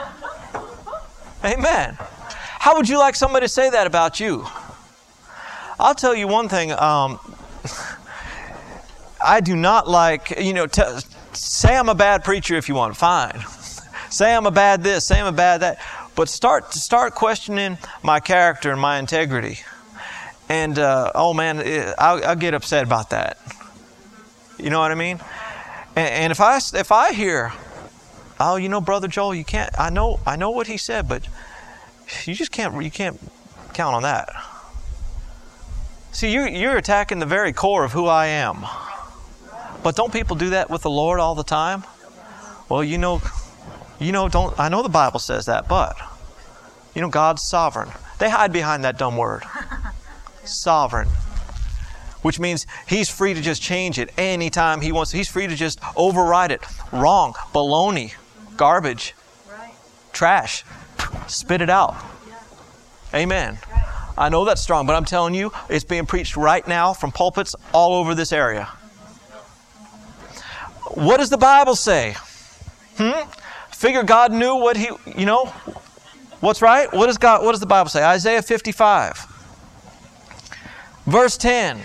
Amen. 1.44 1.98
How 2.00 2.76
would 2.76 2.90
you 2.90 2.98
like 2.98 3.16
somebody 3.16 3.46
to 3.46 3.50
say 3.50 3.70
that 3.70 3.86
about 3.86 4.20
you? 4.20 4.46
I'll 5.80 5.94
tell 5.94 6.16
you 6.16 6.28
one 6.28 6.50
thing. 6.50 6.72
Um, 6.72 7.20
I 9.24 9.42
do 9.42 9.56
not 9.56 9.88
like, 9.88 10.40
you 10.40 10.54
know, 10.54 10.66
t- 10.66 10.82
say 11.34 11.76
I'm 11.76 11.90
a 11.90 11.96
bad 11.96 12.24
preacher 12.24 12.56
if 12.56 12.68
you 12.68 12.76
want, 12.76 12.98
fine. 12.98 13.40
Say 14.10 14.34
I'm 14.34 14.46
a 14.46 14.52
bad 14.52 14.82
this, 14.82 15.06
say 15.06 15.20
I'm 15.20 15.26
a 15.26 15.32
bad 15.32 15.62
that. 15.62 15.80
But 16.16 16.30
start 16.30 16.74
start 16.74 17.16
questioning 17.16 17.78
my 18.02 18.22
character 18.22 18.72
and 18.72 18.80
my 18.80 18.98
integrity. 18.98 19.60
And 20.48 20.78
uh, 20.78 21.12
oh 21.16 21.34
man, 21.34 21.60
I'll, 21.98 22.24
I'll, 22.24 22.36
get 22.36 22.54
upset 22.54 22.84
about 22.84 23.10
that. 23.10 23.38
You 24.60 24.70
know 24.70 24.80
what 24.80 24.92
I 24.92 24.96
mean? 24.96 25.20
And, 25.96 26.10
and 26.10 26.32
if 26.32 26.40
I 26.40 26.58
if 26.58 26.92
I 26.92 27.14
hear, 27.14 27.52
oh, 28.40 28.56
you 28.56 28.70
know, 28.70 28.82
brother 28.82 29.08
Joel, 29.08 29.34
you 29.34 29.44
can't. 29.44 29.72
I 29.80 29.90
know 29.90 30.20
I 30.26 30.36
know 30.36 30.52
what 30.52 30.68
he 30.68 30.78
said, 30.78 31.08
but 31.08 31.28
you 32.26 32.36
just 32.36 32.52
can't 32.52 32.82
you 32.84 32.92
can't 32.92 33.20
count 33.74 33.96
on 33.96 34.04
that. 34.04 34.30
See, 36.12 36.32
you, 36.32 36.46
you're 36.46 36.78
attacking 36.78 37.20
the 37.20 37.26
very 37.26 37.52
core 37.52 37.84
of 37.84 37.92
who 37.92 38.06
I 38.06 38.28
am. 38.28 38.66
But 39.84 39.98
don't 39.98 40.14
people 40.14 40.38
do 40.38 40.52
that 40.52 40.70
with 40.70 40.82
the 40.82 40.90
Lord 40.90 41.20
all 41.20 41.36
the 41.36 41.44
time? 41.44 41.84
Well, 42.70 42.86
you 42.86 42.98
know, 42.98 43.22
you 44.00 44.14
know, 44.14 44.30
don't 44.30 44.58
I 44.58 44.70
know 44.70 44.82
the 44.82 44.90
Bible 44.90 45.20
says 45.20 45.48
that, 45.48 45.68
but 45.68 45.98
you 46.94 47.02
know, 47.02 47.10
God's 47.10 47.46
sovereign. 47.46 47.90
They 48.18 48.30
hide 48.30 48.54
behind 48.54 48.86
that 48.86 48.98
dumb 48.98 49.18
word. 49.18 49.44
Sovereign. 50.46 51.08
Which 52.22 52.40
means 52.40 52.66
he's 52.88 53.10
free 53.10 53.34
to 53.34 53.42
just 53.42 53.62
change 53.62 54.00
it 54.00 54.10
anytime 54.18 54.82
he 54.82 54.92
wants. 54.92 55.12
He's 55.12 55.30
free 55.30 55.48
to 55.48 55.56
just 55.56 55.80
override 55.96 56.52
it. 56.52 56.62
Wrong. 56.92 57.34
Baloney. 57.54 58.14
Garbage. 58.58 59.14
Trash. 60.12 60.64
Spit 61.28 61.62
it 61.62 61.70
out. 61.70 61.96
Amen. 63.14 63.60
I 64.18 64.30
know 64.30 64.46
that's 64.46 64.62
strong, 64.62 64.86
but 64.88 64.96
I'm 64.96 65.06
telling 65.06 65.34
you, 65.34 65.52
it's 65.70 65.84
being 65.84 66.06
preached 66.06 66.38
right 66.38 66.66
now 66.68 66.94
from 66.94 67.12
pulpits 67.12 67.56
all 67.74 67.94
over 67.94 68.16
this 68.16 68.32
area. 68.32 68.66
What 70.94 71.18
does 71.18 71.30
the 71.30 71.38
Bible 71.38 71.76
say? 71.76 72.16
Hmm? 72.98 73.30
Figure 73.72 74.04
God 74.04 74.32
knew 74.32 74.56
what 74.56 74.78
he, 74.78 74.90
you 75.18 75.26
know, 75.26 75.46
what's 76.40 76.62
right? 76.62 76.92
What 76.94 77.08
does 77.08 77.18
God 77.18 77.44
what 77.44 77.52
does 77.52 77.60
the 77.60 77.66
Bible 77.66 77.90
say? 77.90 78.04
Isaiah 78.04 78.42
55. 78.42 79.35
Verse 81.06 81.38
10. 81.38 81.82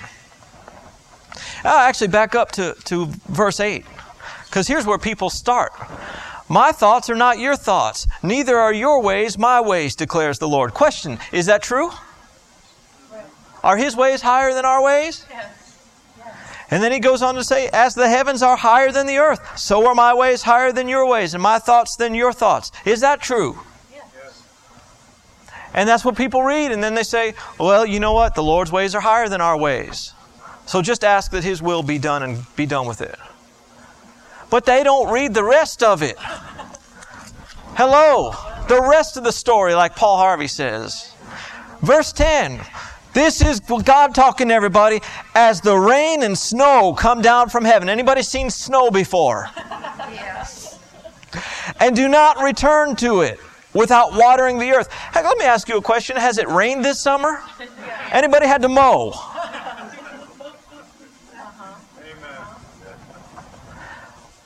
I'll 1.64 1.78
actually 1.78 2.08
back 2.08 2.34
up 2.34 2.52
to, 2.52 2.74
to 2.84 3.06
verse 3.28 3.60
8. 3.60 3.84
Because 4.46 4.66
here's 4.66 4.86
where 4.86 4.98
people 4.98 5.30
start. 5.30 5.72
My 6.48 6.72
thoughts 6.72 7.08
are 7.08 7.14
not 7.14 7.38
your 7.38 7.54
thoughts, 7.54 8.08
neither 8.22 8.58
are 8.58 8.72
your 8.72 9.00
ways 9.00 9.38
my 9.38 9.60
ways, 9.60 9.94
declares 9.94 10.40
the 10.40 10.48
Lord. 10.48 10.74
Question 10.74 11.18
Is 11.32 11.46
that 11.46 11.62
true? 11.62 11.90
Are 13.62 13.76
his 13.76 13.94
ways 13.94 14.22
higher 14.22 14.52
than 14.52 14.64
our 14.64 14.82
ways? 14.82 15.24
Yes. 15.30 15.56
And 16.70 16.82
then 16.82 16.92
he 16.92 16.98
goes 16.98 17.20
on 17.20 17.34
to 17.34 17.44
say, 17.44 17.68
As 17.68 17.94
the 17.94 18.08
heavens 18.08 18.42
are 18.42 18.56
higher 18.56 18.90
than 18.90 19.06
the 19.06 19.18
earth, 19.18 19.58
so 19.58 19.86
are 19.86 19.94
my 19.94 20.14
ways 20.14 20.42
higher 20.42 20.72
than 20.72 20.88
your 20.88 21.06
ways, 21.06 21.34
and 21.34 21.42
my 21.42 21.58
thoughts 21.58 21.96
than 21.96 22.14
your 22.14 22.32
thoughts. 22.32 22.72
Is 22.84 23.00
that 23.00 23.20
true? 23.20 23.58
And 25.72 25.88
that's 25.88 26.04
what 26.04 26.16
people 26.16 26.42
read, 26.42 26.72
and 26.72 26.82
then 26.82 26.94
they 26.94 27.02
say, 27.02 27.34
Well, 27.58 27.86
you 27.86 28.00
know 28.00 28.12
what? 28.12 28.34
The 28.34 28.42
Lord's 28.42 28.72
ways 28.72 28.94
are 28.94 29.00
higher 29.00 29.28
than 29.28 29.40
our 29.40 29.56
ways. 29.56 30.12
So 30.66 30.82
just 30.82 31.04
ask 31.04 31.30
that 31.32 31.44
His 31.44 31.62
will 31.62 31.82
be 31.82 31.98
done 31.98 32.22
and 32.22 32.44
be 32.56 32.66
done 32.66 32.86
with 32.86 33.00
it. 33.00 33.16
But 34.50 34.64
they 34.64 34.82
don't 34.82 35.12
read 35.12 35.32
the 35.32 35.44
rest 35.44 35.82
of 35.82 36.02
it. 36.02 36.16
Hello, 37.76 38.32
the 38.68 38.80
rest 38.80 39.16
of 39.16 39.24
the 39.24 39.32
story, 39.32 39.74
like 39.74 39.94
Paul 39.94 40.16
Harvey 40.18 40.48
says. 40.48 41.14
Verse 41.82 42.12
10 42.12 42.60
this 43.12 43.42
is 43.42 43.58
God 43.60 44.14
talking 44.14 44.48
to 44.48 44.54
everybody 44.54 45.00
as 45.34 45.60
the 45.60 45.76
rain 45.76 46.22
and 46.22 46.38
snow 46.38 46.94
come 46.96 47.22
down 47.22 47.48
from 47.48 47.64
heaven. 47.64 47.88
Anybody 47.88 48.22
seen 48.22 48.50
snow 48.50 48.90
before? 48.90 49.48
Yes. 50.12 50.78
And 51.80 51.96
do 51.96 52.08
not 52.08 52.38
return 52.38 52.94
to 52.96 53.22
it 53.22 53.40
without 53.72 54.14
watering 54.14 54.58
the 54.58 54.72
earth. 54.72 54.92
Hey, 54.92 55.22
let 55.22 55.38
me 55.38 55.44
ask 55.44 55.68
you 55.68 55.76
a 55.76 55.82
question. 55.82 56.16
Has 56.16 56.38
it 56.38 56.48
rained 56.48 56.84
this 56.84 57.00
summer? 57.00 57.42
Anybody 58.10 58.46
had 58.46 58.62
to 58.62 58.68
mow? 58.68 59.12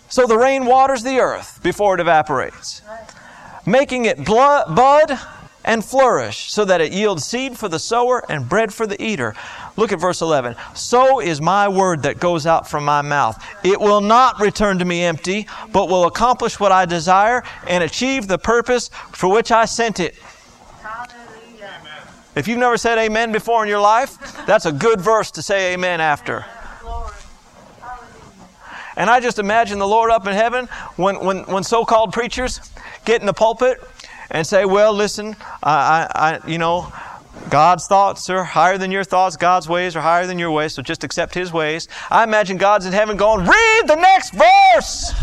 So 0.09 0.27
the 0.27 0.39
rain 0.39 0.67
waters 0.67 1.03
the 1.03 1.19
earth 1.19 1.61
before 1.63 1.95
it 1.95 2.01
evaporates, 2.01 2.83
making 3.67 4.05
it 4.05 4.25
bud 4.25 5.19
and 5.65 5.85
flourish, 5.85 6.53
so 6.53 6.65
that 6.67 6.81
it 6.81 6.93
yields 6.93 7.25
seed 7.25 7.59
for 7.59 7.69
the 7.69 7.81
sower 7.81 8.25
and 8.29 8.49
bread 8.49 8.73
for 8.73 8.87
the 8.87 9.03
eater. 9.03 9.35
Look 9.77 9.93
at 9.93 10.01
verse 10.01 10.23
11. 10.23 10.55
So 10.75 11.21
is 11.21 11.41
my 11.41 11.69
word 11.69 12.03
that 12.05 12.21
goes 12.21 12.47
out 12.47 12.69
from 12.69 12.85
my 12.85 13.03
mouth. 13.03 13.43
It 13.65 13.81
will 13.81 14.01
not 14.01 14.41
return 14.41 14.79
to 14.79 14.85
me 14.85 15.03
empty, 15.03 15.49
but 15.73 15.89
will 15.89 16.07
accomplish 16.07 16.61
what 16.61 16.71
I 16.71 16.85
desire 16.85 17.43
and 17.67 17.83
achieve 17.83 18.29
the 18.29 18.39
purpose 18.39 18.89
for 19.13 19.31
which 19.31 19.51
I 19.51 19.65
sent 19.65 19.99
it. 19.99 20.15
If 22.37 22.49
you've 22.49 22.59
never 22.59 22.77
said 22.77 22.99
amen 22.99 23.33
before 23.33 23.63
in 23.63 23.69
your 23.69 23.81
life, 23.81 24.45
that's 24.47 24.67
a 24.67 24.73
good 24.73 25.01
verse 25.01 25.31
to 25.33 25.43
say 25.43 25.75
amen 25.75 26.01
after. 26.01 26.45
And 28.97 29.11
I 29.11 29.19
just 29.21 29.39
imagine 29.39 29.79
the 29.79 29.89
Lord 29.89 30.11
up 30.11 30.27
in 30.27 30.33
heaven 30.35 30.67
when, 30.97 31.19
when, 31.25 31.43
when 31.45 31.65
so 31.65 31.85
called 31.85 32.13
preachers 32.13 32.61
get 33.05 33.21
in 33.21 33.27
the 33.27 33.33
pulpit 33.33 33.83
and 34.31 34.47
say, 34.47 34.65
well, 34.65 34.93
listen, 34.93 35.37
I, 35.63 36.41
I, 36.45 36.49
you 36.49 36.59
know, 36.59 36.93
God's 37.51 37.87
thoughts 37.87 38.29
are 38.31 38.42
higher 38.42 38.79
than 38.79 38.90
your 38.90 39.05
thoughts. 39.05 39.37
God's 39.37 39.68
ways 39.68 39.94
are 39.97 40.01
higher 40.01 40.27
than 40.27 40.38
your 40.38 40.51
ways, 40.51 40.75
so 40.75 40.83
just 40.83 41.05
accept 41.05 41.35
His 41.35 41.53
ways. 41.53 41.88
I 42.11 42.25
imagine 42.25 42.57
God's 42.57 42.87
in 42.87 42.92
heaven 42.92 43.16
going, 43.16 43.47
read 43.47 43.83
the 43.87 43.97
next 43.97 44.33
verse. 44.35 45.12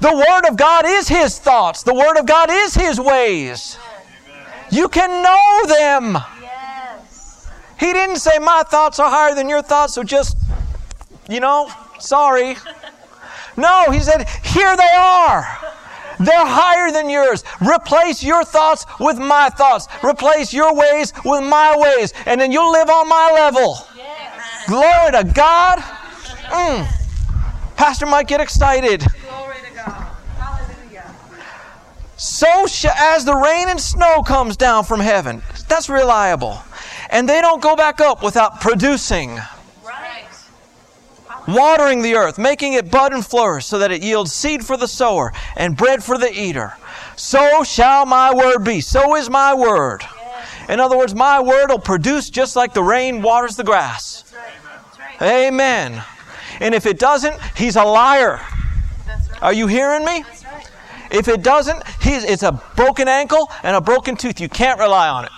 the 0.00 0.12
Word 0.12 0.48
of 0.48 0.56
God 0.56 0.84
is 0.86 1.08
His 1.08 1.38
thoughts. 1.38 1.82
The 1.82 1.94
Word 1.94 2.18
of 2.18 2.26
God 2.26 2.50
is 2.50 2.74
His 2.74 3.00
ways. 3.00 3.78
You 4.70 4.88
can 4.88 5.22
know 5.22 5.66
them. 5.66 6.18
Yes. 6.40 7.48
He 7.80 7.92
didn't 7.92 8.16
say, 8.16 8.38
my 8.38 8.64
thoughts 8.64 8.98
are 9.00 9.10
higher 9.10 9.34
than 9.34 9.48
your 9.48 9.62
thoughts, 9.62 9.94
so 9.94 10.02
just, 10.02 10.36
you 11.28 11.40
know, 11.40 11.70
sorry. 11.98 12.56
No, 13.56 13.90
He 13.90 14.00
said, 14.00 14.28
here 14.44 14.76
they 14.76 14.92
are. 14.96 15.58
They're 16.18 16.46
higher 16.46 16.90
than 16.90 17.10
yours. 17.10 17.44
Replace 17.60 18.22
your 18.22 18.44
thoughts 18.44 18.86
with 18.98 19.18
my 19.18 19.50
thoughts. 19.50 19.88
Replace 20.02 20.52
your 20.52 20.74
ways 20.74 21.12
with 21.24 21.44
my 21.44 21.76
ways. 21.76 22.12
And 22.26 22.40
then 22.40 22.52
you'll 22.52 22.72
live 22.72 22.88
on 22.88 23.08
my 23.08 23.30
level. 23.34 23.78
Yes. 23.96 24.66
Glory 24.68 25.12
to 25.12 25.32
God. 25.32 25.78
Mm. 25.78 26.86
Pastor 27.76 28.06
might 28.06 28.26
get 28.26 28.40
excited. 28.40 29.00
Glory 29.00 29.56
to 29.68 29.74
God. 29.74 29.90
Hallelujah. 30.38 31.14
So 32.16 32.66
sh- 32.66 32.86
as 32.96 33.24
the 33.24 33.34
rain 33.34 33.68
and 33.68 33.80
snow 33.80 34.22
comes 34.22 34.56
down 34.56 34.84
from 34.84 35.00
heaven, 35.00 35.42
that's 35.68 35.88
reliable. 35.88 36.58
And 37.10 37.28
they 37.28 37.40
don't 37.40 37.62
go 37.62 37.76
back 37.76 38.00
up 38.00 38.22
without 38.22 38.60
producing 38.60 39.38
watering 41.46 42.02
the 42.02 42.14
earth, 42.14 42.38
making 42.38 42.74
it 42.74 42.90
bud 42.90 43.12
and 43.12 43.24
flourish, 43.24 43.66
so 43.66 43.78
that 43.78 43.90
it 43.90 44.02
yields 44.02 44.32
seed 44.32 44.64
for 44.64 44.76
the 44.76 44.88
sower 44.88 45.32
and 45.56 45.76
bread 45.76 46.02
for 46.02 46.18
the 46.18 46.32
eater. 46.32 46.74
So 47.16 47.64
shall 47.64 48.06
my 48.06 48.34
word 48.34 48.64
be. 48.64 48.80
So 48.80 49.16
is 49.16 49.30
my 49.30 49.54
word. 49.54 50.02
In 50.68 50.80
other 50.80 50.96
words, 50.96 51.14
my 51.14 51.40
word 51.40 51.70
will 51.70 51.78
produce 51.78 52.28
just 52.28 52.56
like 52.56 52.74
the 52.74 52.82
rain 52.82 53.22
waters 53.22 53.56
the 53.56 53.64
grass. 53.64 54.24
Amen. 55.22 56.02
And 56.60 56.74
if 56.74 56.86
it 56.86 56.98
doesn't, 56.98 57.36
he's 57.56 57.76
a 57.76 57.84
liar. 57.84 58.40
Are 59.40 59.52
you 59.52 59.66
hearing 59.66 60.04
me? 60.04 60.24
If 61.10 61.28
it 61.28 61.42
doesn't, 61.42 61.86
he's, 62.00 62.24
it's 62.24 62.42
a 62.42 62.60
broken 62.74 63.06
ankle 63.06 63.50
and 63.62 63.76
a 63.76 63.80
broken 63.80 64.16
tooth. 64.16 64.40
You 64.40 64.48
can't 64.48 64.78
rely 64.78 65.08
on 65.08 65.24
it. 65.26 65.30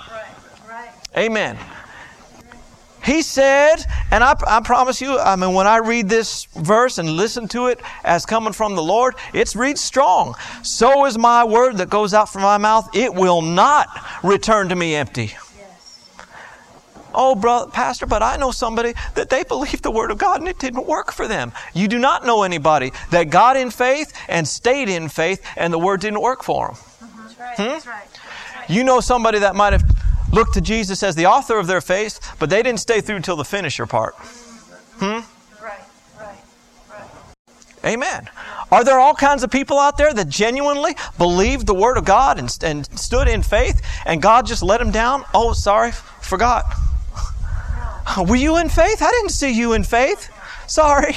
Amen. 1.16 1.58
He 3.08 3.22
said, 3.22 3.76
and 4.10 4.22
I, 4.22 4.36
I, 4.46 4.60
promise 4.60 5.00
you, 5.00 5.18
I 5.18 5.34
mean, 5.34 5.54
when 5.54 5.66
I 5.66 5.78
read 5.78 6.10
this 6.10 6.44
verse 6.54 6.98
and 6.98 7.08
listen 7.08 7.48
to 7.48 7.68
it 7.68 7.80
as 8.04 8.26
coming 8.26 8.52
from 8.52 8.76
the 8.76 8.82
Lord, 8.82 9.14
it 9.32 9.54
reads 9.54 9.80
strong. 9.80 10.34
So 10.62 11.06
is 11.06 11.16
my 11.16 11.42
word 11.42 11.78
that 11.78 11.88
goes 11.88 12.12
out 12.12 12.28
from 12.30 12.42
my 12.42 12.58
mouth, 12.58 12.94
it 12.94 13.14
will 13.14 13.40
not 13.40 13.88
return 14.22 14.68
to 14.68 14.76
me 14.76 14.94
empty. 14.94 15.34
Oh, 17.14 17.34
brother, 17.34 17.70
pastor, 17.70 18.04
but 18.04 18.22
I 18.22 18.36
know 18.36 18.50
somebody 18.50 18.92
that 19.14 19.30
they 19.30 19.42
believed 19.42 19.84
the 19.84 19.90
word 19.90 20.10
of 20.10 20.18
God 20.18 20.40
and 20.40 20.48
it 20.48 20.58
didn't 20.58 20.86
work 20.86 21.10
for 21.10 21.26
them. 21.26 21.52
You 21.72 21.88
do 21.88 21.98
not 21.98 22.26
know 22.26 22.42
anybody 22.42 22.92
that 23.10 23.30
got 23.30 23.56
in 23.56 23.70
faith 23.70 24.12
and 24.28 24.46
stayed 24.46 24.90
in 24.90 25.08
faith 25.08 25.42
and 25.56 25.72
the 25.72 25.78
word 25.78 26.02
didn't 26.02 26.20
work 26.20 26.44
for 26.44 26.66
them. 26.66 26.76
Mm-hmm. 26.76 27.22
That's 27.22 27.38
right. 27.38 27.56
Hmm? 27.56 27.62
That's 27.62 27.86
right. 27.86 28.04
That's 28.12 28.56
right. 28.56 28.70
You 28.70 28.84
know 28.84 29.00
somebody 29.00 29.38
that 29.38 29.56
might 29.56 29.72
have 29.72 29.97
looked 30.32 30.54
to 30.54 30.60
Jesus 30.60 31.02
as 31.02 31.14
the 31.14 31.26
author 31.26 31.58
of 31.58 31.66
their 31.66 31.80
faith, 31.80 32.20
but 32.38 32.50
they 32.50 32.62
didn't 32.62 32.80
stay 32.80 33.00
through 33.00 33.16
until 33.16 33.36
the 33.36 33.44
finisher 33.44 33.86
part. 33.86 34.14
Hmm? 34.14 35.20
Right, 35.62 35.80
right, 36.18 36.38
right. 36.90 37.10
Amen. 37.84 38.28
Are 38.70 38.84
there 38.84 38.98
all 38.98 39.14
kinds 39.14 39.42
of 39.42 39.50
people 39.50 39.78
out 39.78 39.96
there 39.96 40.12
that 40.12 40.28
genuinely 40.28 40.94
believed 41.16 41.66
the 41.66 41.74
Word 41.74 41.96
of 41.96 42.04
God 42.04 42.38
and, 42.38 42.56
and 42.62 42.86
stood 42.98 43.28
in 43.28 43.42
faith 43.42 43.80
and 44.04 44.20
God 44.20 44.46
just 44.46 44.62
let 44.62 44.78
them 44.78 44.90
down? 44.90 45.24
Oh, 45.32 45.52
sorry, 45.52 45.92
forgot. 46.20 46.64
Were 48.26 48.36
you 48.36 48.56
in 48.58 48.68
faith? 48.68 49.02
I 49.02 49.10
didn't 49.10 49.30
see 49.30 49.50
you 49.50 49.72
in 49.74 49.84
faith. 49.84 50.30
Sorry. 50.66 51.14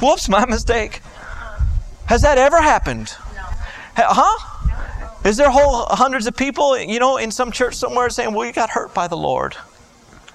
Whoops, 0.00 0.28
my 0.28 0.44
mistake. 0.46 1.00
Has 2.06 2.22
that 2.22 2.38
ever 2.38 2.60
happened? 2.60 3.12
No. 3.34 3.42
Huh? 3.96 4.55
Is 5.26 5.36
there 5.36 5.50
whole 5.50 5.86
hundreds 5.86 6.28
of 6.28 6.36
people, 6.36 6.78
you 6.78 7.00
know, 7.00 7.16
in 7.16 7.32
some 7.32 7.50
church 7.50 7.74
somewhere 7.74 8.08
saying, 8.10 8.32
"Well, 8.32 8.46
you 8.46 8.52
got 8.52 8.70
hurt 8.70 8.94
by 8.94 9.08
the 9.08 9.16
Lord. 9.16 9.56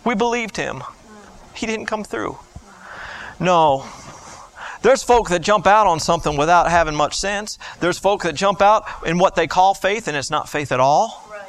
We 0.04 0.16
believed 0.16 0.58
him. 0.58 0.84
He 1.54 1.66
didn't 1.66 1.86
come 1.86 2.04
through." 2.04 2.38
No. 3.40 3.86
There's 4.82 5.02
folk 5.02 5.30
that 5.30 5.40
jump 5.40 5.66
out 5.66 5.88
on 5.88 6.00
something 6.02 6.36
without 6.36 6.70
having 6.70 6.96
much 6.96 7.18
sense. 7.18 7.58
There's 7.80 7.98
folk 7.98 8.24
that 8.24 8.34
jump 8.34 8.62
out 8.62 8.84
in 9.06 9.18
what 9.18 9.36
they 9.36 9.48
call 9.48 9.74
faith 9.74 10.08
and 10.08 10.18
it's 10.18 10.30
not 10.30 10.50
faith 10.50 10.72
at 10.72 10.80
all. 10.80 11.28
Right. 11.32 11.42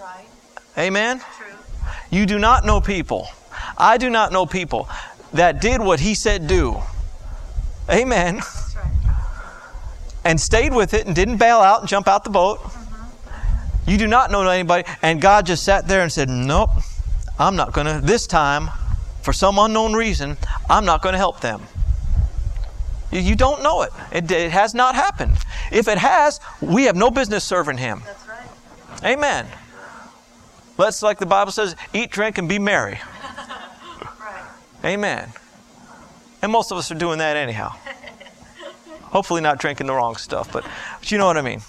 Right. 0.00 0.24
Amen. 0.78 1.18
True. 1.18 1.46
You 2.10 2.26
do 2.26 2.38
not 2.38 2.64
know 2.64 2.80
people. 2.80 3.28
I 3.76 3.98
do 3.98 4.08
not 4.08 4.32
know 4.32 4.46
people 4.46 4.88
that 5.32 5.60
did 5.60 5.80
what 5.80 6.00
he 6.00 6.14
said 6.14 6.46
do. 6.46 6.80
Amen. 7.90 8.40
And 10.24 10.40
stayed 10.40 10.74
with 10.74 10.92
it 10.94 11.06
and 11.06 11.14
didn't 11.16 11.38
bail 11.38 11.58
out 11.60 11.80
and 11.80 11.88
jump 11.88 12.06
out 12.08 12.24
the 12.24 12.30
boat. 12.30 12.60
You 13.86 13.96
do 13.96 14.06
not 14.06 14.30
know 14.30 14.42
anybody. 14.42 14.86
And 15.02 15.20
God 15.20 15.46
just 15.46 15.64
sat 15.64 15.88
there 15.88 16.02
and 16.02 16.12
said, 16.12 16.28
Nope, 16.28 16.70
I'm 17.38 17.56
not 17.56 17.72
going 17.72 17.86
to, 17.86 18.06
this 18.06 18.26
time, 18.26 18.68
for 19.22 19.32
some 19.32 19.58
unknown 19.58 19.94
reason, 19.94 20.36
I'm 20.68 20.84
not 20.84 21.02
going 21.02 21.14
to 21.14 21.18
help 21.18 21.40
them. 21.40 21.62
You- 23.10 23.20
You 23.20 23.34
don't 23.34 23.62
know 23.62 23.82
it. 23.82 23.92
it. 24.12 24.30
It 24.30 24.50
has 24.52 24.74
not 24.74 24.94
happened. 24.94 25.36
If 25.72 25.88
it 25.88 25.98
has, 25.98 26.38
we 26.60 26.84
have 26.84 26.96
no 26.96 27.10
business 27.10 27.42
serving 27.42 27.78
Him. 27.78 28.02
That's 28.04 28.28
right. 28.28 29.12
Amen. 29.12 29.46
Let's, 30.76 31.02
like 31.02 31.18
the 31.18 31.26
Bible 31.26 31.52
says, 31.52 31.76
eat, 31.92 32.10
drink, 32.10 32.38
and 32.38 32.48
be 32.48 32.58
merry. 32.58 32.98
Right. 34.20 34.92
Amen. 34.92 35.32
And 36.42 36.52
most 36.52 36.70
of 36.72 36.78
us 36.78 36.90
are 36.90 36.94
doing 36.94 37.18
that 37.18 37.36
anyhow. 37.36 37.72
Hopefully, 39.10 39.40
not 39.40 39.58
drinking 39.58 39.86
the 39.86 39.92
wrong 39.92 40.16
stuff, 40.16 40.52
but, 40.52 40.64
but 40.98 41.10
you 41.10 41.18
know 41.18 41.26
what 41.26 41.36
I 41.36 41.42
mean. 41.42 41.60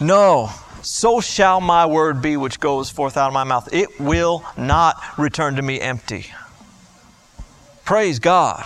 No, 0.00 0.50
so 0.82 1.20
shall 1.20 1.60
my 1.60 1.86
word 1.86 2.22
be 2.22 2.36
which 2.36 2.60
goes 2.60 2.88
forth 2.88 3.16
out 3.16 3.26
of 3.26 3.34
my 3.34 3.44
mouth. 3.44 3.68
It 3.72 4.00
will 4.00 4.44
not 4.56 4.96
return 5.18 5.56
to 5.56 5.62
me 5.62 5.80
empty. 5.80 6.26
Praise 7.84 8.18
God. 8.18 8.64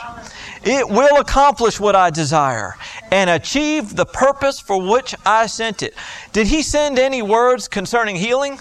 It 0.64 0.88
will 0.88 1.18
accomplish 1.18 1.80
what 1.80 1.96
I 1.96 2.10
desire 2.10 2.76
and 3.10 3.30
achieve 3.30 3.96
the 3.96 4.04
purpose 4.04 4.60
for 4.60 4.80
which 4.80 5.14
I 5.24 5.46
sent 5.46 5.82
it. 5.82 5.94
Did 6.32 6.46
he 6.48 6.62
send 6.62 6.98
any 6.98 7.22
words 7.22 7.66
concerning 7.66 8.16
healing? 8.16 8.58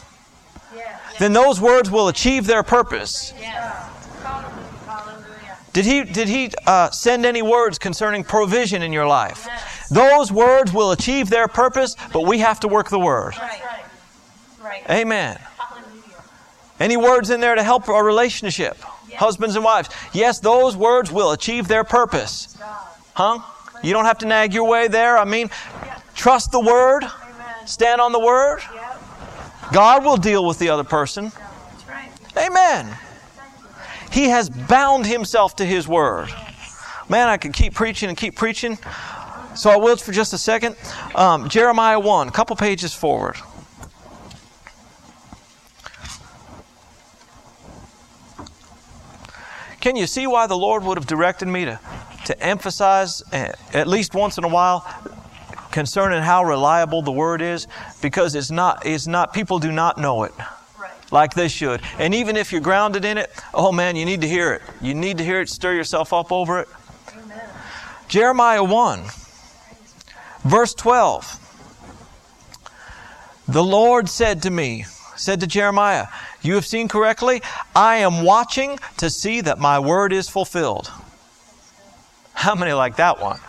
Yeah. 0.76 0.98
Then 1.20 1.34
those 1.34 1.60
words 1.60 1.92
will 1.92 2.08
achieve 2.08 2.48
their 2.48 2.64
purpose. 2.64 3.34
Yeah. 3.40 3.91
Did 5.74 5.86
he, 5.86 6.04
did 6.04 6.28
he 6.28 6.52
uh, 6.68 6.90
send 6.90 7.26
any 7.26 7.42
words 7.42 7.80
concerning 7.80 8.24
provision 8.24 8.82
in 8.82 8.92
your 8.92 9.08
life? 9.08 9.46
Yes. 9.48 9.90
Those 9.90 10.32
words 10.32 10.74
will 10.74 10.92
achieve 10.92 11.30
their 11.30 11.48
purpose, 11.48 11.96
but 12.12 12.22
we 12.26 12.40
have 12.40 12.60
to 12.62 12.68
work 12.68 12.90
the 12.90 13.00
word. 13.00 13.36
Right. 13.38 13.62
Right. 14.62 14.90
Amen. 14.90 15.40
Hallelujah. 15.58 16.24
Any 16.80 16.98
words 16.98 17.30
in 17.30 17.40
there 17.40 17.56
to 17.56 17.64
help 17.64 17.88
our 17.90 18.04
relationship? 18.04 18.78
Husbands 19.16 19.56
and 19.56 19.66
wives. 19.66 19.90
Yes, 20.14 20.40
those 20.40 20.76
words 20.76 21.12
will 21.12 21.32
achieve 21.32 21.68
their 21.68 21.84
purpose. 21.84 22.58
Huh? 23.14 23.40
You 23.84 23.94
don't 23.94 24.06
have 24.06 24.20
to 24.20 24.26
nag 24.26 24.54
your 24.54 24.68
way 24.68 24.88
there. 24.88 25.18
I 25.18 25.26
mean, 25.26 25.50
trust 26.16 26.52
the 26.52 26.60
word, 26.60 27.04
Amen. 27.04 27.68
stand 27.68 28.00
on 28.00 28.12
the 28.12 28.20
word. 28.20 28.62
Yep. 28.74 29.04
God 29.74 30.06
will 30.06 30.18
deal 30.18 30.46
with 30.46 30.60
the 30.60 30.70
other 30.70 30.84
person. 30.84 31.32
Right. 31.90 32.12
Amen. 32.38 32.98
He 34.12 34.30
has 34.30 34.50
bound 34.50 35.06
himself 35.06 35.56
to 35.58 35.66
his 35.66 35.88
word. 35.88 36.30
Man, 37.10 37.28
I 37.28 37.38
could 37.38 37.54
keep 37.54 37.74
preaching 37.74 38.10
and 38.10 38.18
keep 38.18 38.36
preaching. 38.36 38.78
So 39.56 39.70
I 39.70 39.76
will 39.76 39.98
for 39.98 40.12
just 40.12 40.34
a 40.34 40.38
second. 40.38 40.76
Um, 41.14 41.50
Jeremiah 41.50 42.00
1, 42.00 42.28
a 42.28 42.32
couple 42.32 42.56
pages 42.56 42.94
forward. 42.94 43.36
Can 49.82 49.96
you 49.96 50.06
see 50.08 50.28
why 50.28 50.48
the 50.48 50.56
Lord 50.56 50.84
would 50.84 50.98
have 50.98 51.08
directed 51.08 51.48
me 51.48 51.66
to, 51.66 51.80
to 52.26 52.40
emphasize, 52.40 53.24
eh, 53.32 53.52
at 53.74 53.88
least 53.88 54.14
once 54.14 54.38
in 54.38 54.44
a 54.44 54.48
while, 54.48 54.88
concerning 55.72 56.22
how 56.22 56.44
reliable 56.44 57.02
the 57.02 57.12
Word 57.12 57.42
is? 57.42 57.68
Because 58.02 58.36
it's 58.36 58.52
not, 58.52 58.86
it's 58.86 59.08
not 59.08 59.34
people 59.34 59.58
do 59.58 59.72
not 59.72 59.98
know 59.98 60.24
it. 60.24 60.34
Like 61.12 61.34
they 61.34 61.48
should. 61.48 61.82
And 62.00 62.16
even 62.16 62.38
if 62.38 62.52
you're 62.52 62.62
grounded 62.62 63.06
in 63.06 63.18
it, 63.18 63.32
oh 63.54 63.72
man, 63.72 63.96
you 63.96 64.06
need 64.06 64.22
to 64.22 64.28
hear 64.28 64.54
it. 64.54 64.62
You 64.82 64.94
need 64.94 65.18
to 65.20 65.24
hear 65.24 65.42
it, 65.42 65.50
stir 65.50 65.74
yourself 65.74 66.14
up 66.14 66.32
over 66.32 66.60
it. 66.62 66.70
Amen. 67.14 67.42
Jeremiah 68.08 68.64
1, 68.64 69.04
verse 70.44 70.74
12. 70.74 71.38
The 73.48 73.64
Lord 73.64 74.08
said 74.08 74.44
to 74.44 74.50
me, 74.50 74.86
said 75.16 75.40
to 75.42 75.48
Jeremiah, 75.48 76.08
You 76.42 76.56
have 76.56 76.66
seen 76.66 76.88
correctly. 76.88 77.42
I 77.76 77.98
am 77.98 78.24
watching 78.24 78.80
to 78.98 79.10
see 79.10 79.42
that 79.42 79.60
my 79.60 79.80
word 79.80 80.14
is 80.14 80.30
fulfilled. 80.30 80.92
How 82.34 82.56
many 82.56 82.74
like 82.74 82.96
that 82.96 83.20
one? 83.20 83.40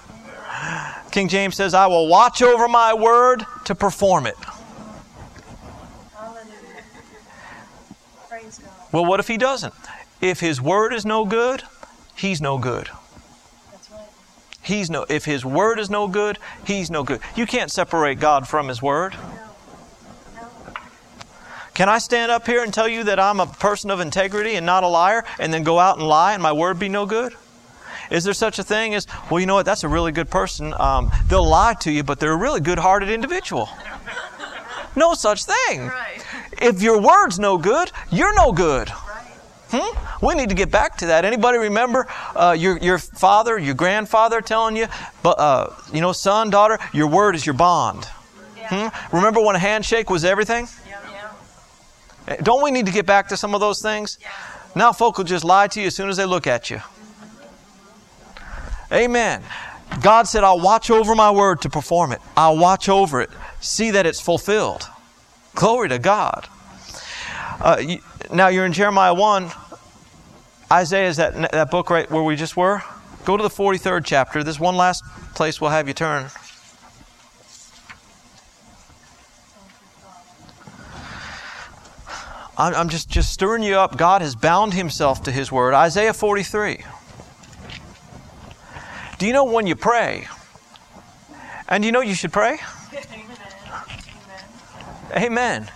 King 1.13 1.29
James 1.29 1.57
says, 1.57 1.75
I 1.75 1.87
will 1.87 2.09
watch 2.09 2.43
over 2.43 2.69
my 2.69 2.95
word 2.95 3.47
to 3.67 3.75
perform 3.75 4.27
it. 4.27 4.37
Hallelujah. 6.15 6.53
Praise 8.29 8.59
God. 8.59 8.82
Well, 8.93 9.05
what 9.05 9.19
if 9.21 9.29
he 9.29 9.37
doesn't? 9.37 9.75
If 10.21 10.41
his 10.41 10.61
word 10.61 10.93
is 10.93 11.05
no 11.05 11.25
good, 11.25 11.65
he's 12.15 12.41
no 12.41 12.59
good. 12.59 12.91
That's 13.71 13.91
right. 13.91 14.07
He's 14.63 14.91
no 14.91 15.07
if 15.09 15.25
his 15.25 15.45
word 15.45 15.79
is 15.79 15.91
no 15.91 16.07
good, 16.07 16.39
he's 16.65 16.91
no 16.91 17.03
good. 17.03 17.21
You 17.35 17.47
can't 17.47 17.71
separate 17.71 18.21
God 18.21 18.47
from 18.47 18.69
his 18.69 18.81
word. 18.83 19.17
Can 21.75 21.89
I 21.89 21.99
stand 21.99 22.31
up 22.31 22.47
here 22.47 22.63
and 22.63 22.73
tell 22.73 22.87
you 22.87 23.05
that 23.05 23.19
I'm 23.19 23.41
a 23.41 23.47
person 23.47 23.91
of 23.91 24.01
integrity 24.01 24.57
and 24.57 24.67
not 24.67 24.85
a 24.85 24.89
liar 24.89 25.25
and 25.39 25.53
then 25.53 25.63
go 25.63 25.79
out 25.79 25.97
and 25.97 26.07
lie 26.07 26.35
and 26.35 26.43
my 26.43 26.53
word 26.53 26.79
be 26.79 26.91
no 26.91 27.07
good? 27.07 27.35
Is 28.11 28.25
there 28.25 28.35
such 28.35 28.59
a 28.59 28.63
thing 28.63 28.95
as, 28.95 29.07
well, 29.31 29.41
you 29.41 29.47
know 29.47 29.55
what, 29.55 29.65
that's 29.65 29.85
a 29.85 29.89
really 29.89 30.13
good 30.13 30.29
person. 30.29 30.75
Um, 30.79 31.11
they'll 31.29 31.49
lie 31.49 31.75
to 31.81 31.91
you, 31.91 32.03
but 32.03 32.21
they're 32.21 32.33
a 32.33 32.37
really 32.37 32.61
good 32.61 32.79
hearted 32.79 33.09
individual. 33.09 33.71
No 34.95 35.15
such 35.15 35.45
thing. 35.45 35.87
Right. 35.87 36.12
If 36.63 36.81
your 36.81 37.01
word's 37.01 37.39
no 37.39 37.59
good, 37.59 37.91
you're 38.11 38.35
no 38.35 38.53
good. 38.53 38.89
Hmm? 39.71 40.25
We 40.25 40.35
need 40.35 40.51
to 40.51 40.55
get 40.55 40.71
back 40.71 40.99
to 40.99 41.07
that. 41.07 41.25
Anybody 41.25 41.59
remember 41.59 42.07
uh, 42.37 42.55
your, 42.57 42.77
your 42.79 42.99
father, 42.99 43.59
your 43.59 43.75
grandfather 43.75 44.41
telling 44.41 44.77
you, 44.77 44.87
but, 45.23 45.39
uh, 45.39 45.73
you 45.93 46.01
know, 46.01 46.13
son, 46.13 46.51
daughter, 46.51 46.79
your 46.93 47.09
word 47.09 47.35
is 47.35 47.45
your 47.45 47.55
bond? 47.55 48.07
Yeah. 48.57 48.91
Hmm? 48.91 49.17
Remember 49.17 49.41
when 49.41 49.57
a 49.57 49.59
handshake 49.59 50.11
was 50.11 50.25
everything? 50.25 50.69
Yeah. 50.89 51.01
Yeah. 51.11 52.35
Eh, 52.35 52.37
Don't 52.43 52.63
we 52.63 52.71
need 52.71 52.87
to 52.87 52.93
get 52.93 53.07
back 53.07 53.29
to 53.29 53.37
some 53.37 53.55
of 53.55 53.61
those 53.61 53.81
things? 53.81 54.19
Yeah. 54.21 54.29
Now, 54.75 54.93
folk 54.93 55.19
will 55.19 55.25
just 55.25 55.45
lie 55.45 55.67
to 55.69 55.81
you 55.81 55.89
as 55.89 55.97
soon 55.97 56.09
as 56.11 56.17
they 56.17 56.27
look 56.27 56.47
at 56.47 56.71
you. 56.71 56.81
Amen. 58.93 59.43
God 60.03 60.29
said, 60.29 60.45
I'll 60.45 60.61
watch 60.61 60.91
over 60.91 61.15
my 61.15 61.31
word 61.31 61.63
to 61.63 61.71
perform 61.71 62.13
it. 62.13 62.21
I'll 62.37 62.59
watch 62.59 62.89
over 62.89 63.21
it, 63.21 63.31
see 63.61 63.91
that 63.93 64.07
it's 64.07 64.21
fulfilled. 64.21 64.87
Glory 65.55 65.89
to 65.89 65.99
God. 65.99 66.49
Uh, 67.61 67.77
you, 67.81 67.99
now, 68.33 68.49
you're 68.49 68.67
in 68.67 68.73
Jeremiah 68.73 69.15
1. 69.15 69.51
Isaiah 70.73 71.09
is 71.09 71.19
that, 71.19 71.53
that 71.53 71.71
book 71.71 71.91
right 71.91 72.11
where 72.11 72.23
we 72.23 72.35
just 72.35 72.57
were? 72.57 72.83
Go 73.25 73.37
to 73.37 73.43
the 73.43 73.51
43rd 73.51 74.05
chapter. 74.05 74.43
This 74.43 74.59
one 74.59 74.77
last 74.77 75.05
place 75.35 75.61
we'll 75.61 75.71
have 75.71 75.87
you 75.87 75.95
turn. 75.95 76.31
I'm 82.57 82.75
I'm 82.75 82.89
just, 82.89 83.09
just 83.09 83.33
stirring 83.33 83.63
you 83.63 83.77
up. 83.77 83.97
God 83.97 84.23
has 84.23 84.35
bound 84.35 84.75
himself 84.75 85.23
to 85.25 85.33
his 85.33 85.51
word. 85.51 85.75
Isaiah 85.75 86.13
43. 86.13 86.85
Do 89.19 89.27
you 89.27 89.33
know 89.33 89.45
when 89.45 89.67
you 89.67 89.77
pray? 89.77 90.27
And 91.69 91.85
you 91.85 91.93
know 91.93 92.01
you 92.01 92.15
should 92.15 92.33
pray? 92.33 92.59
Amen. 95.17 95.69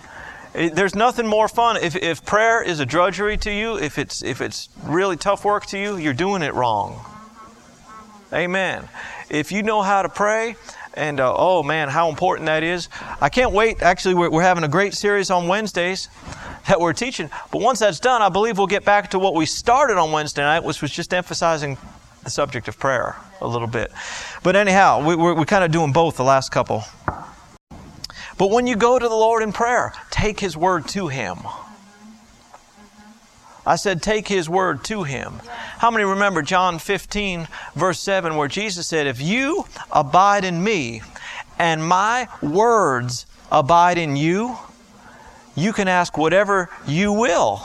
There's 0.53 0.95
nothing 0.95 1.27
more 1.27 1.47
fun. 1.47 1.77
If, 1.77 1.95
if 1.95 2.25
prayer 2.25 2.63
is 2.63 2.79
a 2.79 2.85
drudgery 2.85 3.37
to 3.37 3.51
you, 3.51 3.77
if 3.77 3.99
it's, 3.99 4.23
if 4.23 4.41
it's 4.41 4.69
really 4.83 5.15
tough 5.15 5.45
work 5.45 5.67
to 5.67 5.77
you, 5.77 5.97
you're 5.97 6.13
doing 6.13 6.41
it 6.41 6.53
wrong. 6.53 7.05
Amen. 8.33 8.87
If 9.29 9.51
you 9.51 9.61
know 9.61 9.81
how 9.81 10.01
to 10.01 10.09
pray, 10.09 10.55
and 10.95 11.19
uh, 11.19 11.33
oh 11.37 11.61
man, 11.61 11.89
how 11.89 12.09
important 12.09 12.47
that 12.47 12.63
is. 12.63 12.89
I 13.21 13.29
can't 13.29 13.51
wait. 13.51 13.83
Actually, 13.83 14.15
we're, 14.15 14.31
we're 14.31 14.41
having 14.41 14.63
a 14.63 14.67
great 14.67 14.95
series 14.95 15.29
on 15.29 15.47
Wednesdays 15.47 16.09
that 16.67 16.79
we're 16.79 16.93
teaching. 16.93 17.29
But 17.51 17.61
once 17.61 17.79
that's 17.79 17.99
done, 17.99 18.21
I 18.23 18.29
believe 18.29 18.57
we'll 18.57 18.67
get 18.67 18.83
back 18.83 19.11
to 19.11 19.19
what 19.19 19.35
we 19.35 19.45
started 19.45 19.97
on 19.97 20.11
Wednesday 20.11 20.41
night, 20.41 20.63
which 20.63 20.81
was 20.81 20.91
just 20.91 21.13
emphasizing 21.13 21.77
the 22.23 22.31
subject 22.31 22.67
of 22.67 22.79
prayer 22.79 23.15
a 23.41 23.47
little 23.47 23.67
bit. 23.67 23.91
But 24.43 24.55
anyhow, 24.55 25.07
we, 25.07 25.15
we're, 25.15 25.35
we're 25.35 25.45
kind 25.45 25.63
of 25.63 25.71
doing 25.71 25.93
both 25.93 26.17
the 26.17 26.23
last 26.23 26.49
couple. 26.49 26.83
But 28.37 28.51
when 28.51 28.67
you 28.67 28.75
go 28.75 28.99
to 28.99 29.07
the 29.07 29.15
Lord 29.15 29.43
in 29.43 29.51
prayer, 29.51 29.93
take 30.11 30.39
His 30.39 30.55
word 30.55 30.87
to 30.89 31.07
Him. 31.07 31.39
I 33.67 33.75
said, 33.75 34.01
take 34.01 34.29
his 34.29 34.49
word 34.49 34.85
to 34.85 35.03
him. 35.03 35.41
How 35.79 35.91
many 35.91 36.05
remember 36.05 36.41
John 36.41 36.79
15, 36.79 37.49
verse 37.75 37.99
7, 37.99 38.37
where 38.37 38.47
Jesus 38.47 38.87
said, 38.87 39.07
If 39.07 39.21
you 39.21 39.65
abide 39.91 40.45
in 40.45 40.63
me 40.63 41.01
and 41.59 41.85
my 41.85 42.29
words 42.41 43.25
abide 43.51 43.97
in 43.97 44.15
you, 44.15 44.57
you 45.53 45.73
can 45.73 45.89
ask 45.89 46.17
whatever 46.17 46.69
you 46.87 47.11
will, 47.11 47.61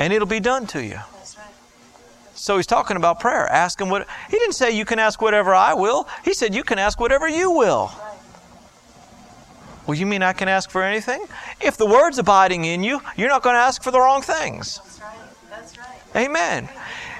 and 0.00 0.10
it'll 0.10 0.26
be 0.26 0.40
done 0.40 0.66
to 0.68 0.82
you. 0.82 1.00
So 2.34 2.56
he's 2.56 2.66
talking 2.66 2.96
about 2.96 3.20
prayer. 3.20 3.46
Ask 3.46 3.78
him 3.78 3.90
what 3.90 4.08
he 4.30 4.38
didn't 4.38 4.54
say 4.54 4.70
you 4.70 4.86
can 4.86 4.98
ask 4.98 5.20
whatever 5.20 5.54
I 5.54 5.74
will. 5.74 6.08
He 6.24 6.32
said 6.32 6.54
you 6.54 6.64
can 6.64 6.78
ask 6.78 6.98
whatever 6.98 7.28
you 7.28 7.50
will. 7.50 7.92
Well, 9.86 9.96
you 9.96 10.06
mean 10.06 10.22
I 10.22 10.32
can 10.32 10.48
ask 10.48 10.70
for 10.70 10.82
anything? 10.82 11.24
If 11.60 11.76
the 11.76 11.86
word's 11.86 12.18
abiding 12.18 12.64
in 12.64 12.82
you, 12.82 13.00
you're 13.16 13.28
not 13.28 13.42
going 13.42 13.54
to 13.54 13.60
ask 13.60 13.82
for 13.82 13.90
the 13.90 14.00
wrong 14.00 14.22
things. 14.22 14.78
That's 14.78 15.00
right. 15.00 15.18
That's 15.50 15.78
right. 15.78 15.98
Amen. 16.16 16.68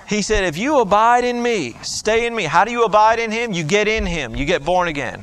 He 0.08 0.22
said, 0.22 0.44
if 0.44 0.56
you 0.56 0.80
abide 0.80 1.24
in 1.24 1.42
me, 1.42 1.76
stay 1.82 2.26
in 2.26 2.34
me. 2.34 2.44
How 2.44 2.64
do 2.64 2.70
you 2.70 2.84
abide 2.84 3.18
in 3.18 3.30
him? 3.30 3.52
You 3.52 3.64
get 3.64 3.88
in 3.88 4.06
him. 4.06 4.34
You 4.34 4.44
get 4.44 4.64
born 4.64 4.88
again. 4.88 5.22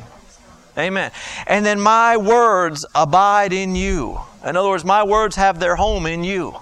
Amen. 0.78 1.12
And 1.48 1.66
then 1.66 1.80
my 1.80 2.18
words 2.18 2.86
abide 2.96 3.54
in 3.54 3.76
you. 3.76 4.20
In 4.46 4.56
other 4.56 4.70
words, 4.70 4.86
my 4.86 5.04
words 5.04 5.36
have 5.36 5.60
their 5.60 5.76
home 5.76 6.06
in 6.06 6.24
you. 6.24 6.56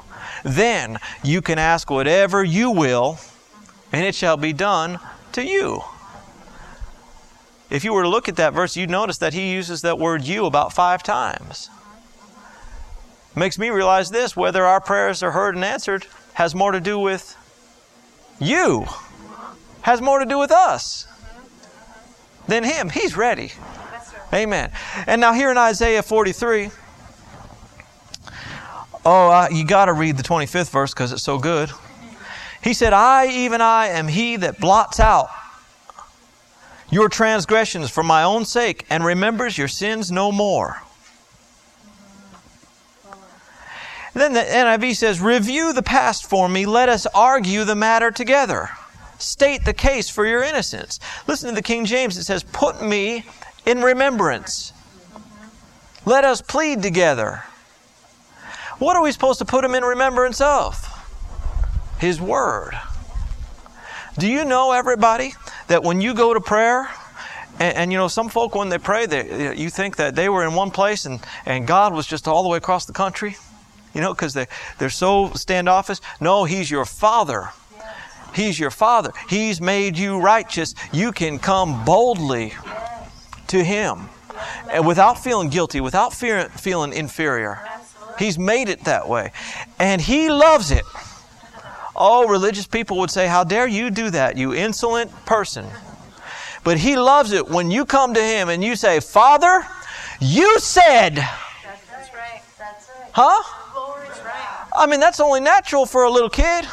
Then 0.44 0.98
you 1.24 1.42
can 1.42 1.60
ask 1.60 1.90
whatever 1.90 2.44
you 2.44 2.72
will, 2.72 3.20
and 3.92 4.06
it 4.06 4.16
shall 4.16 4.38
be 4.38 4.54
done 4.54 5.00
to 5.34 5.46
you. 5.46 5.82
If 7.70 7.84
you 7.84 7.94
were 7.94 8.04
to 8.04 8.10
look 8.10 8.28
at 8.28 8.36
that 8.38 8.54
verse, 8.54 8.76
you'd 8.76 8.90
notice 8.90 9.18
that 9.20 9.34
he 9.34 9.52
uses 9.52 9.82
that 9.82 10.00
word 10.00 10.24
you 10.24 10.46
about 10.46 10.74
five 10.74 11.04
times. 11.04 11.70
Makes 13.36 13.60
me 13.60 13.70
realize 13.70 14.10
this 14.10 14.36
whether 14.36 14.66
our 14.66 14.82
prayers 14.82 15.22
are 15.22 15.32
heard 15.32 15.56
and 15.56 15.64
answered 15.64 16.08
has 16.34 16.56
more 16.56 16.72
to 16.72 16.80
do 16.80 16.98
with 16.98 17.36
you, 18.40 18.88
has 19.82 20.02
more 20.02 20.20
to 20.20 20.26
do 20.26 20.40
with 20.40 20.52
us 20.52 21.08
than 22.48 22.64
him. 22.64 22.90
He's 22.90 23.16
ready. 23.16 23.52
Amen. 24.34 24.72
And 25.06 25.22
now 25.22 25.34
here 25.34 25.52
in 25.52 25.58
Isaiah 25.58 26.02
43, 26.02 26.72
oh, 29.06 29.30
uh, 29.30 29.48
you 29.52 29.64
got 29.64 29.86
to 29.86 29.94
read 29.94 30.18
the 30.18 30.24
25th 30.24 30.72
verse 30.72 30.94
because 30.94 31.12
it's 31.12 31.24
so 31.24 31.38
good. 31.38 31.70
He 32.64 32.74
said, 32.74 32.94
I, 32.94 33.28
even 33.28 33.62
I, 33.62 33.88
am 33.88 34.08
he 34.08 34.36
that 34.38 34.60
blots 34.60 35.00
out 35.00 35.30
your 36.92 37.10
transgressions 37.10 37.90
for 37.90 38.04
my 38.04 38.24
own 38.24 38.46
sake 38.46 38.86
and 38.90 39.04
remembers 39.04 39.58
your 39.58 39.68
sins 39.68 40.12
no 40.12 40.32
more. 40.32 40.82
Then 44.14 44.34
the 44.34 44.42
NIV 44.42 44.96
says, 44.96 45.22
Review 45.22 45.72
the 45.72 45.84
past 45.84 46.30
for 46.30 46.50
me, 46.50 46.66
let 46.66 46.90
us 46.90 47.06
argue 47.14 47.64
the 47.64 47.76
matter 47.76 48.12
together. 48.12 48.70
State 49.18 49.66
the 49.66 49.74
case 49.74 50.10
for 50.10 50.26
your 50.26 50.42
innocence. 50.44 51.00
Listen 51.28 51.50
to 51.50 51.56
the 51.56 51.62
King 51.62 51.86
James, 51.86 52.18
it 52.18 52.24
says, 52.24 52.44
Put 52.44 52.82
me 52.82 53.24
in 53.66 53.82
remembrance. 53.82 54.74
Let 56.06 56.24
us 56.24 56.42
plead 56.42 56.82
together. 56.82 57.44
What 58.80 58.96
are 58.96 59.04
we 59.04 59.12
supposed 59.12 59.40
to 59.40 59.46
put 59.46 59.64
him 59.64 59.76
in 59.76 59.84
remembrance 59.84 60.42
of? 60.42 60.86
His 62.00 62.20
Word. 62.20 62.80
Do 64.18 64.28
you 64.28 64.46
know, 64.46 64.72
everybody, 64.72 65.34
that 65.70 65.84
when 65.84 66.02
you 66.02 66.14
go 66.14 66.34
to 66.34 66.42
prayer, 66.42 66.90
and, 67.60 67.76
and, 67.76 67.92
you 67.92 67.98
know, 67.98 68.08
some 68.08 68.30
folk, 68.30 68.56
when 68.56 68.70
they 68.70 68.78
pray, 68.78 69.06
they, 69.06 69.56
you 69.56 69.70
think 69.70 69.98
that 69.98 70.16
they 70.16 70.30
were 70.30 70.46
in 70.46 70.54
one 70.54 70.72
place 70.72 71.06
and, 71.06 71.20
and 71.46 71.68
God 71.68 71.94
was 71.94 72.08
just 72.08 72.28
all 72.28 72.44
the 72.44 72.50
way 72.50 72.58
across 72.58 72.86
the 72.86 72.94
country? 72.94 73.36
You 73.94 74.02
know, 74.02 74.14
because 74.14 74.34
they, 74.34 74.48
they're 74.78 74.90
so 74.90 75.32
standoffish. 75.34 76.00
No, 76.22 76.46
He's 76.46 76.72
your 76.72 76.86
Father. 76.86 77.50
He's 78.34 78.60
your 78.60 78.72
Father. 78.72 79.12
He's 79.28 79.60
made 79.60 79.98
you 79.98 80.20
righteous. 80.20 80.74
You 80.94 81.12
can 81.12 81.40
come 81.40 81.84
boldly 81.84 82.54
to 83.48 83.64
Him 83.64 84.10
and 84.72 84.88
without 84.88 85.22
feeling 85.22 85.50
guilty, 85.50 85.82
without 85.82 86.14
fear, 86.14 86.50
feeling 86.50 86.94
inferior. 86.94 87.60
He's 88.18 88.38
made 88.38 88.70
it 88.70 88.86
that 88.86 89.10
way. 89.10 89.32
And 89.80 90.00
He 90.00 90.30
loves 90.30 90.72
it. 90.72 90.84
Oh, 92.00 92.28
religious 92.28 92.66
people 92.66 92.98
would 93.00 93.12
say, 93.12 93.28
How 93.28 93.44
dare 93.44 93.68
you 93.68 93.90
do 93.92 94.10
that, 94.12 94.38
you 94.38 94.54
insolent 94.54 95.12
person. 95.26 95.66
But 96.64 96.78
He 96.78 96.96
loves 96.96 97.34
it 97.34 97.50
when 97.50 97.70
you 97.72 97.86
come 97.86 98.14
to 98.14 98.22
Him 98.22 98.48
and 98.50 98.64
you 98.64 98.76
say, 98.76 99.00
Father, 99.02 99.66
you 100.22 100.60
said, 100.60 101.16
That's, 101.16 101.86
that's 101.92 102.14
right. 102.14 102.42
That's 102.58 102.90
right. 102.90 103.10
huh? 103.14 103.66
I 104.78 104.86
mean, 104.86 105.00
that's 105.02 105.20
only 105.20 105.42
natural 105.42 105.86
for 105.86 106.04
a 106.06 106.10
little 106.10 106.30
kid. 106.30 106.66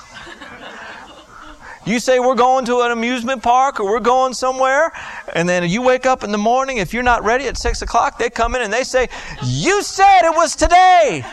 You 1.85 2.01
say 2.01 2.19
we're 2.19 2.35
going 2.35 2.65
to 2.67 2.81
an 2.81 2.91
amusement 2.91 3.45
park 3.45 3.79
or 3.79 3.89
we're 3.89 4.01
going 4.01 4.35
somewhere, 4.35 4.93
and 5.35 5.49
then 5.49 5.69
you 5.69 5.83
wake 5.83 6.05
up 6.05 6.25
in 6.25 6.33
the 6.33 6.39
morning. 6.39 6.79
If 6.79 6.93
you're 6.93 7.05
not 7.05 7.23
ready 7.23 7.47
at 7.47 7.57
six 7.57 7.81
o'clock, 7.81 8.19
they 8.19 8.29
come 8.29 8.57
in 8.57 8.63
and 8.63 8.73
they 8.73 8.83
say, 8.83 9.09
You 9.45 9.83
said 9.83 10.23
it 10.25 10.37
was 10.37 10.57
today. 10.57 11.25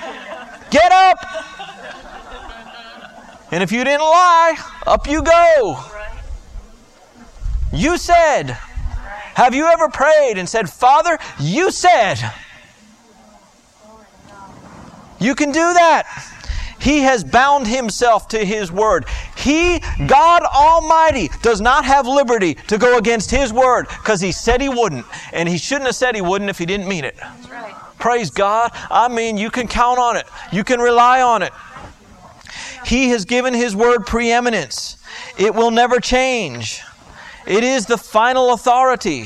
Get 0.70 0.92
up. 0.92 1.18
And 3.54 3.62
if 3.62 3.72
you 3.72 3.84
didn't 3.84 4.02
lie, 4.02 4.58
up 4.88 5.06
you 5.06 5.22
go. 5.22 5.80
You 7.72 8.00
said. 8.00 8.58
Have 9.36 9.54
you 9.54 9.68
ever 9.68 9.90
prayed 9.90 10.40
and 10.40 10.50
said, 10.50 10.68
Father, 10.68 11.20
you 11.40 11.70
said? 11.70 12.16
Glory 12.16 14.06
to 14.06 14.34
God. 14.34 14.56
You 15.20 15.36
can 15.36 15.52
do 15.52 15.60
that. 15.60 16.08
He 16.80 17.02
has 17.02 17.24
bound 17.24 17.68
himself 17.68 18.28
to 18.30 18.44
his 18.44 18.72
word. 18.72 19.06
He, 19.38 19.80
God 20.08 20.42
Almighty, 20.42 21.30
does 21.44 21.62
not 21.62 21.86
have 21.86 22.08
liberty 22.08 22.56
to 22.56 22.80
go 22.80 22.98
against 22.98 23.30
his 23.30 23.54
word 23.54 23.88
because 23.88 24.20
he 24.20 24.32
said 24.32 24.62
he 24.62 24.70
wouldn't. 24.70 25.06
And 25.32 25.48
he 25.48 25.60
shouldn't 25.60 25.86
have 25.86 25.96
said 25.96 26.16
he 26.16 26.22
wouldn't 26.24 26.50
if 26.50 26.58
he 26.58 26.66
didn't 26.66 26.88
mean 26.88 27.06
it. 27.06 27.20
Right. 27.52 27.76
Praise 28.00 28.32
God. 28.32 28.72
I 28.90 29.10
mean, 29.10 29.38
you 29.38 29.52
can 29.52 29.68
count 29.68 30.00
on 30.00 30.18
it, 30.18 30.26
you 30.52 30.64
can 30.64 30.80
rely 30.80 31.22
on 31.22 31.44
it. 31.44 31.54
He 32.86 33.10
has 33.10 33.26
given 33.26 33.54
his 33.54 33.76
word 33.76 34.06
preeminence, 34.06 34.98
it 35.38 35.54
will 35.54 35.72
never 35.72 36.00
change. 36.00 36.82
It 37.46 37.64
is 37.64 37.86
the 37.86 37.98
final 37.98 38.54
authority. 38.54 39.26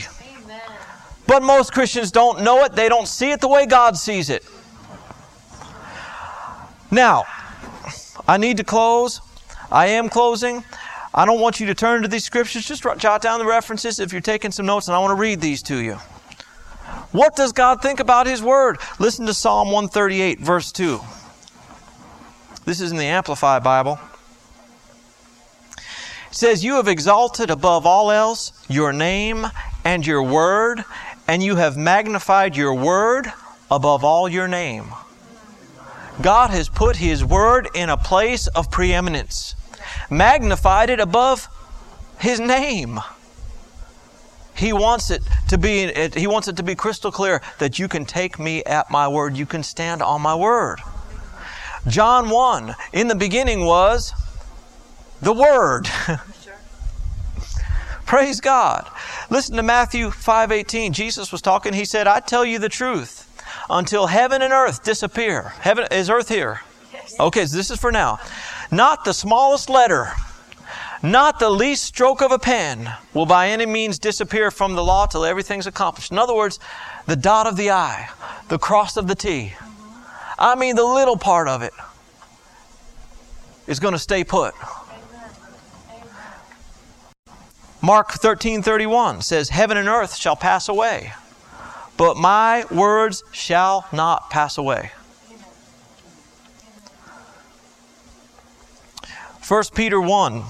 But 1.27 1.43
most 1.43 1.73
Christians 1.73 2.11
don't 2.11 2.41
know 2.41 2.63
it, 2.63 2.73
they 2.73 2.89
don't 2.89 3.07
see 3.07 3.31
it 3.31 3.41
the 3.41 3.47
way 3.47 3.65
God 3.65 3.97
sees 3.97 4.29
it. 4.29 4.45
Now, 6.89 7.25
I 8.27 8.37
need 8.37 8.57
to 8.57 8.63
close. 8.63 9.21
I 9.71 9.87
am 9.87 10.09
closing. 10.09 10.63
I 11.13 11.25
don't 11.25 11.41
want 11.41 11.59
you 11.59 11.67
to 11.67 11.75
turn 11.75 12.01
to 12.03 12.07
these 12.07 12.23
scriptures. 12.23 12.65
Just 12.65 12.83
jot 12.97 13.21
down 13.21 13.39
the 13.39 13.45
references 13.45 13.99
if 13.99 14.11
you're 14.11 14.21
taking 14.21 14.51
some 14.51 14.65
notes, 14.65 14.87
and 14.87 14.95
I 14.95 14.99
want 14.99 15.11
to 15.11 15.21
read 15.21 15.41
these 15.41 15.61
to 15.63 15.77
you. 15.77 15.95
What 17.11 17.35
does 17.35 17.51
God 17.51 17.81
think 17.81 17.99
about 17.99 18.27
His 18.27 18.41
Word? 18.41 18.77
Listen 18.99 19.25
to 19.25 19.33
Psalm 19.33 19.71
138, 19.71 20.39
verse 20.39 20.71
2. 20.71 20.99
This 22.67 22.81
is 22.81 22.91
in 22.91 22.97
the 22.97 23.05
Amplified 23.05 23.63
Bible. 23.63 23.97
It 25.77 25.83
says, 26.31 26.65
You 26.65 26.75
have 26.75 26.89
exalted 26.89 27.49
above 27.49 27.85
all 27.85 28.11
else 28.11 28.51
your 28.67 28.91
name 28.91 29.47
and 29.85 30.05
your 30.05 30.21
word, 30.21 30.83
and 31.29 31.41
you 31.41 31.55
have 31.55 31.77
magnified 31.77 32.57
your 32.57 32.73
word 32.73 33.31
above 33.71 34.03
all 34.03 34.27
your 34.27 34.49
name. 34.49 34.87
God 36.19 36.49
has 36.49 36.67
put 36.67 36.97
His 36.97 37.23
Word 37.23 37.69
in 37.73 37.87
a 37.87 37.95
place 37.95 38.47
of 38.47 38.69
preeminence, 38.69 39.55
magnified 40.09 40.89
it 40.89 40.99
above 40.99 41.47
His 42.19 42.37
name. 42.37 42.99
He 44.57 44.73
wants 44.73 45.09
it 45.09 45.23
to 45.47 45.57
be 45.57 45.89
He 46.17 46.27
wants 46.27 46.49
it 46.49 46.57
to 46.57 46.63
be 46.63 46.75
crystal 46.75 47.13
clear 47.13 47.41
that 47.59 47.79
you 47.79 47.87
can 47.87 48.03
take 48.03 48.37
me 48.37 48.61
at 48.65 48.91
my 48.91 49.07
word, 49.07 49.37
you 49.37 49.45
can 49.45 49.63
stand 49.63 50.01
on 50.01 50.21
my 50.21 50.35
word. 50.35 50.81
John 51.87 52.29
1, 52.29 52.75
in 52.93 53.07
the 53.07 53.15
beginning 53.15 53.65
was 53.65 54.13
the 55.21 55.33
Word. 55.33 55.89
Praise 58.05 58.41
God. 58.41 58.89
Listen 59.29 59.55
to 59.57 59.63
Matthew 59.63 60.09
5:18. 60.09 60.93
Jesus 60.93 61.31
was 61.31 61.41
talking, 61.41 61.73
he 61.73 61.85
said, 61.85 62.07
"I 62.07 62.19
tell 62.19 62.45
you 62.45 62.59
the 62.59 62.69
truth, 62.69 63.29
until 63.69 64.07
heaven 64.07 64.41
and 64.41 64.53
earth 64.53 64.83
disappear." 64.83 65.53
Heaven 65.59 65.87
is 65.91 66.09
earth 66.09 66.29
here. 66.29 66.61
Okay, 67.19 67.45
so 67.45 67.57
this 67.57 67.69
is 67.69 67.79
for 67.79 67.91
now. 67.91 68.19
Not 68.71 69.03
the 69.03 69.13
smallest 69.13 69.69
letter, 69.69 70.13
not 71.01 71.39
the 71.39 71.49
least 71.49 71.83
stroke 71.83 72.21
of 72.21 72.31
a 72.31 72.39
pen 72.39 72.93
will 73.13 73.25
by 73.25 73.49
any 73.49 73.65
means 73.65 73.99
disappear 73.99 74.51
from 74.51 74.75
the 74.75 74.83
law 74.83 75.05
till 75.05 75.25
everything's 75.25 75.67
accomplished. 75.67 76.11
In 76.11 76.17
other 76.17 76.35
words, 76.35 76.59
the 77.05 77.15
dot 77.15 77.47
of 77.47 77.55
the 77.55 77.71
I, 77.71 78.09
the 78.47 78.59
cross 78.59 78.97
of 78.97 79.07
the 79.07 79.15
T. 79.15 79.53
I 80.39 80.55
mean, 80.55 80.75
the 80.75 80.83
little 80.83 81.17
part 81.17 81.47
of 81.47 81.61
it 81.61 81.73
is 83.65 83.79
going 83.79 83.93
to 83.93 83.99
stay 83.99 84.23
put. 84.23 84.53
Amen. 84.55 85.29
Amen. 85.89 86.07
Mark 87.81 88.11
13:31 88.11 89.21
says, 89.21 89.49
"Heaven 89.49 89.77
and 89.77 89.87
earth 89.87 90.15
shall 90.15 90.35
pass 90.35 90.69
away, 90.69 91.13
but 91.97 92.17
my 92.17 92.65
words 92.71 93.23
shall 93.31 93.85
not 93.91 94.29
pass 94.29 94.57
away." 94.57 94.91
1 99.47 99.63
Peter 99.73 100.01
1, 100.01 100.43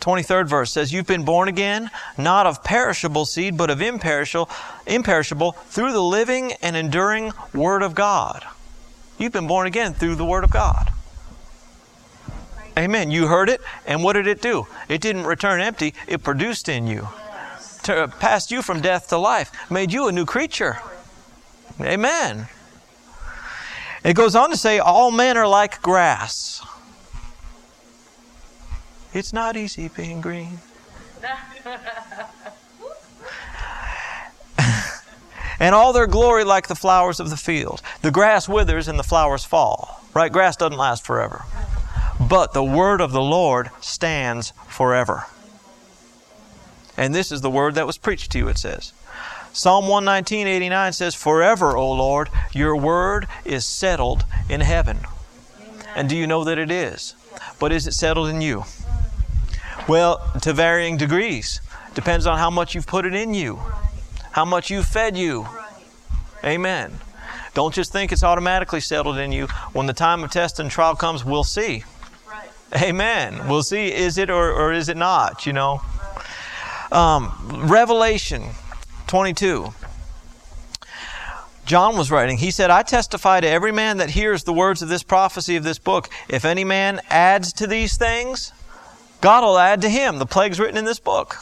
23rd 0.00 0.48
verse 0.48 0.72
says, 0.72 0.92
You've 0.92 1.06
been 1.06 1.24
born 1.24 1.46
again, 1.46 1.92
not 2.18 2.44
of 2.44 2.64
perishable 2.64 3.24
seed, 3.24 3.56
but 3.56 3.70
of 3.70 3.80
imperishable, 3.80 4.50
imperishable 4.84 5.52
through 5.52 5.92
the 5.92 6.02
living 6.02 6.52
and 6.60 6.74
enduring 6.74 7.32
Word 7.54 7.84
of 7.84 7.94
God. 7.94 8.44
You've 9.22 9.30
been 9.30 9.46
born 9.46 9.68
again 9.68 9.94
through 9.94 10.16
the 10.16 10.24
Word 10.24 10.42
of 10.42 10.50
God. 10.50 10.90
Amen. 12.76 13.12
You 13.12 13.28
heard 13.28 13.48
it, 13.48 13.60
and 13.86 14.02
what 14.02 14.14
did 14.14 14.26
it 14.26 14.42
do? 14.42 14.66
It 14.88 15.00
didn't 15.00 15.26
return 15.26 15.60
empty, 15.60 15.94
it 16.08 16.24
produced 16.24 16.68
in 16.68 16.88
you. 16.88 17.06
To, 17.84 18.12
passed 18.18 18.50
you 18.50 18.62
from 18.62 18.80
death 18.80 19.10
to 19.10 19.18
life, 19.18 19.52
made 19.70 19.92
you 19.92 20.08
a 20.08 20.12
new 20.12 20.24
creature. 20.24 20.78
Amen. 21.80 22.48
It 24.02 24.14
goes 24.14 24.34
on 24.34 24.50
to 24.50 24.56
say, 24.56 24.80
All 24.80 25.12
men 25.12 25.36
are 25.36 25.46
like 25.46 25.80
grass. 25.82 26.66
It's 29.14 29.32
not 29.32 29.56
easy 29.56 29.86
being 29.86 30.20
green. 30.20 30.58
and 35.62 35.76
all 35.76 35.92
their 35.92 36.08
glory 36.08 36.42
like 36.42 36.66
the 36.66 36.74
flowers 36.74 37.20
of 37.20 37.30
the 37.30 37.36
field. 37.36 37.80
The 38.02 38.10
grass 38.10 38.48
withers 38.48 38.88
and 38.88 38.98
the 38.98 39.04
flowers 39.04 39.44
fall. 39.44 40.02
Right? 40.12 40.32
Grass 40.32 40.56
doesn't 40.56 40.76
last 40.76 41.06
forever. 41.06 41.44
But 42.20 42.52
the 42.52 42.64
word 42.64 43.00
of 43.00 43.12
the 43.12 43.22
Lord 43.22 43.70
stands 43.80 44.52
forever. 44.66 45.26
And 46.96 47.14
this 47.14 47.30
is 47.30 47.42
the 47.42 47.50
word 47.50 47.76
that 47.76 47.86
was 47.86 47.96
preached 47.96 48.32
to 48.32 48.38
you, 48.38 48.48
it 48.48 48.58
says. 48.58 48.92
Psalm 49.52 49.86
119, 49.86 50.48
89 50.48 50.92
says, 50.94 51.14
Forever, 51.14 51.76
O 51.76 51.92
Lord, 51.92 52.28
your 52.52 52.74
word 52.74 53.28
is 53.44 53.64
settled 53.64 54.24
in 54.48 54.62
heaven. 54.62 54.98
And 55.94 56.08
do 56.08 56.16
you 56.16 56.26
know 56.26 56.42
that 56.42 56.58
it 56.58 56.72
is? 56.72 57.14
But 57.60 57.70
is 57.70 57.86
it 57.86 57.92
settled 57.92 58.28
in 58.28 58.40
you? 58.40 58.64
Well, 59.86 60.32
to 60.40 60.52
varying 60.52 60.96
degrees. 60.96 61.60
Depends 61.94 62.26
on 62.26 62.38
how 62.38 62.50
much 62.50 62.74
you've 62.74 62.86
put 62.86 63.06
it 63.06 63.14
in 63.14 63.32
you, 63.32 63.60
how 64.32 64.44
much 64.44 64.70
you've 64.70 64.86
fed 64.86 65.16
you. 65.16 65.46
Amen. 66.44 66.98
Don't 67.54 67.74
just 67.74 67.92
think 67.92 68.12
it's 68.12 68.24
automatically 68.24 68.80
settled 68.80 69.18
in 69.18 69.30
you. 69.30 69.46
When 69.72 69.86
the 69.86 69.92
time 69.92 70.24
of 70.24 70.30
test 70.30 70.58
and 70.58 70.70
trial 70.70 70.96
comes, 70.96 71.24
we'll 71.24 71.44
see. 71.44 71.84
Amen. 72.74 73.48
We'll 73.48 73.62
see 73.62 73.92
is 73.92 74.16
it 74.16 74.30
or, 74.30 74.50
or 74.50 74.72
is 74.72 74.88
it 74.88 74.96
not, 74.96 75.44
you 75.44 75.52
know. 75.52 75.82
Um, 76.90 77.32
Revelation 77.68 78.44
22. 79.06 79.72
John 81.64 81.96
was 81.96 82.10
writing, 82.10 82.38
he 82.38 82.50
said, 82.50 82.70
I 82.70 82.82
testify 82.82 83.40
to 83.40 83.46
every 83.46 83.70
man 83.70 83.98
that 83.98 84.10
hears 84.10 84.42
the 84.44 84.52
words 84.52 84.82
of 84.82 84.88
this 84.88 85.02
prophecy 85.02 85.54
of 85.56 85.62
this 85.62 85.78
book. 85.78 86.08
If 86.28 86.44
any 86.44 86.64
man 86.64 87.00
adds 87.08 87.52
to 87.54 87.66
these 87.66 87.96
things, 87.96 88.52
God 89.20 89.44
will 89.44 89.58
add 89.58 89.82
to 89.82 89.88
him 89.88 90.18
the 90.18 90.26
plagues 90.26 90.58
written 90.58 90.76
in 90.76 90.84
this 90.84 90.98
book. 90.98 91.36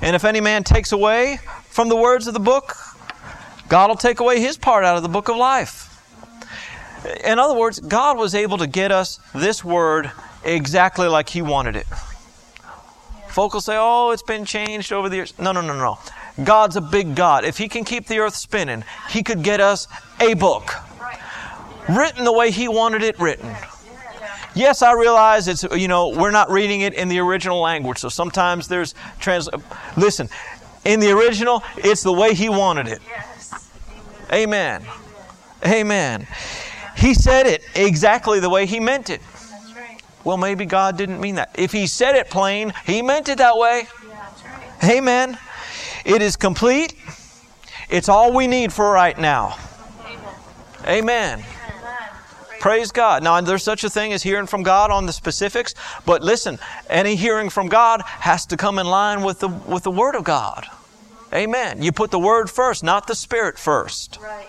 And 0.00 0.14
if 0.14 0.24
any 0.24 0.40
man 0.40 0.62
takes 0.62 0.92
away 0.92 1.38
from 1.78 1.88
the 1.88 1.94
words 1.94 2.26
of 2.26 2.34
the 2.34 2.40
book, 2.40 2.74
God 3.68 3.86
will 3.86 3.94
take 3.94 4.18
away 4.18 4.40
his 4.40 4.56
part 4.56 4.84
out 4.84 4.96
of 4.96 5.04
the 5.04 5.08
book 5.08 5.28
of 5.28 5.36
life. 5.36 5.84
In 7.22 7.38
other 7.38 7.56
words, 7.56 7.78
God 7.78 8.18
was 8.18 8.34
able 8.34 8.58
to 8.58 8.66
get 8.66 8.90
us 8.90 9.20
this 9.32 9.64
word 9.64 10.10
exactly 10.42 11.06
like 11.06 11.28
He 11.28 11.40
wanted 11.40 11.76
it. 11.76 11.86
Folk 13.28 13.54
will 13.54 13.60
say, 13.60 13.76
oh, 13.78 14.10
it's 14.10 14.24
been 14.24 14.44
changed 14.44 14.92
over 14.92 15.08
the 15.08 15.14
years. 15.14 15.38
No, 15.38 15.52
no, 15.52 15.60
no, 15.60 15.72
no. 15.72 16.00
God's 16.42 16.74
a 16.74 16.80
big 16.80 17.14
God. 17.14 17.44
If 17.44 17.58
He 17.58 17.68
can 17.68 17.84
keep 17.84 18.08
the 18.08 18.18
earth 18.18 18.34
spinning, 18.34 18.82
He 19.08 19.22
could 19.22 19.44
get 19.44 19.60
us 19.60 19.86
a 20.18 20.34
book 20.34 20.72
written 21.88 22.24
the 22.24 22.32
way 22.32 22.50
He 22.50 22.66
wanted 22.66 23.04
it 23.04 23.20
written. 23.20 23.54
Yes, 24.56 24.82
I 24.82 24.94
realize 24.94 25.46
it's, 25.46 25.62
you 25.76 25.86
know, 25.86 26.08
we're 26.08 26.32
not 26.32 26.50
reading 26.50 26.80
it 26.80 26.92
in 26.94 27.08
the 27.08 27.20
original 27.20 27.60
language, 27.60 27.98
so 27.98 28.08
sometimes 28.08 28.66
there's 28.66 28.96
trans. 29.20 29.48
Listen, 29.96 30.28
in 30.84 31.00
the 31.00 31.10
original, 31.10 31.62
it's 31.76 32.02
the 32.02 32.12
way 32.12 32.34
He 32.34 32.48
wanted 32.48 32.88
it. 32.88 33.00
Amen. 34.32 34.84
Amen. 35.66 36.26
He 36.96 37.14
said 37.14 37.46
it 37.46 37.62
exactly 37.74 38.40
the 38.40 38.50
way 38.50 38.66
He 38.66 38.80
meant 38.80 39.10
it. 39.10 39.20
Right. 39.74 40.00
Well, 40.24 40.36
maybe 40.36 40.66
God 40.66 40.96
didn't 40.96 41.20
mean 41.20 41.36
that. 41.36 41.50
If 41.54 41.72
He 41.72 41.86
said 41.86 42.14
it 42.16 42.30
plain, 42.30 42.72
He 42.86 43.02
meant 43.02 43.28
it 43.28 43.38
that 43.38 43.56
way. 43.56 43.86
Yeah, 44.08 44.28
that's 44.30 44.44
right. 44.82 44.96
Amen. 44.96 45.38
It 46.04 46.22
is 46.22 46.36
complete. 46.36 46.94
It's 47.88 48.08
all 48.08 48.32
we 48.32 48.46
need 48.46 48.72
for 48.72 48.90
right 48.90 49.18
now. 49.18 49.56
Amen. 50.84 51.38
Amen. 51.38 51.44
Praise 52.60 52.90
God. 52.90 53.22
Now, 53.22 53.40
there's 53.40 53.62
such 53.62 53.84
a 53.84 53.90
thing 53.90 54.12
as 54.12 54.22
hearing 54.22 54.46
from 54.46 54.62
God 54.62 54.90
on 54.90 55.06
the 55.06 55.12
specifics, 55.12 55.74
but 56.04 56.22
listen, 56.22 56.58
any 56.88 57.14
hearing 57.14 57.50
from 57.50 57.68
God 57.68 58.02
has 58.02 58.46
to 58.46 58.56
come 58.56 58.78
in 58.78 58.86
line 58.86 59.22
with 59.22 59.40
the, 59.40 59.48
with 59.48 59.84
the 59.84 59.90
Word 59.90 60.14
of 60.14 60.24
God. 60.24 60.66
Amen. 61.32 61.82
You 61.82 61.92
put 61.92 62.10
the 62.10 62.18
Word 62.18 62.50
first, 62.50 62.82
not 62.82 63.06
the 63.06 63.14
Spirit 63.14 63.58
first. 63.58 64.18
Right. 64.20 64.48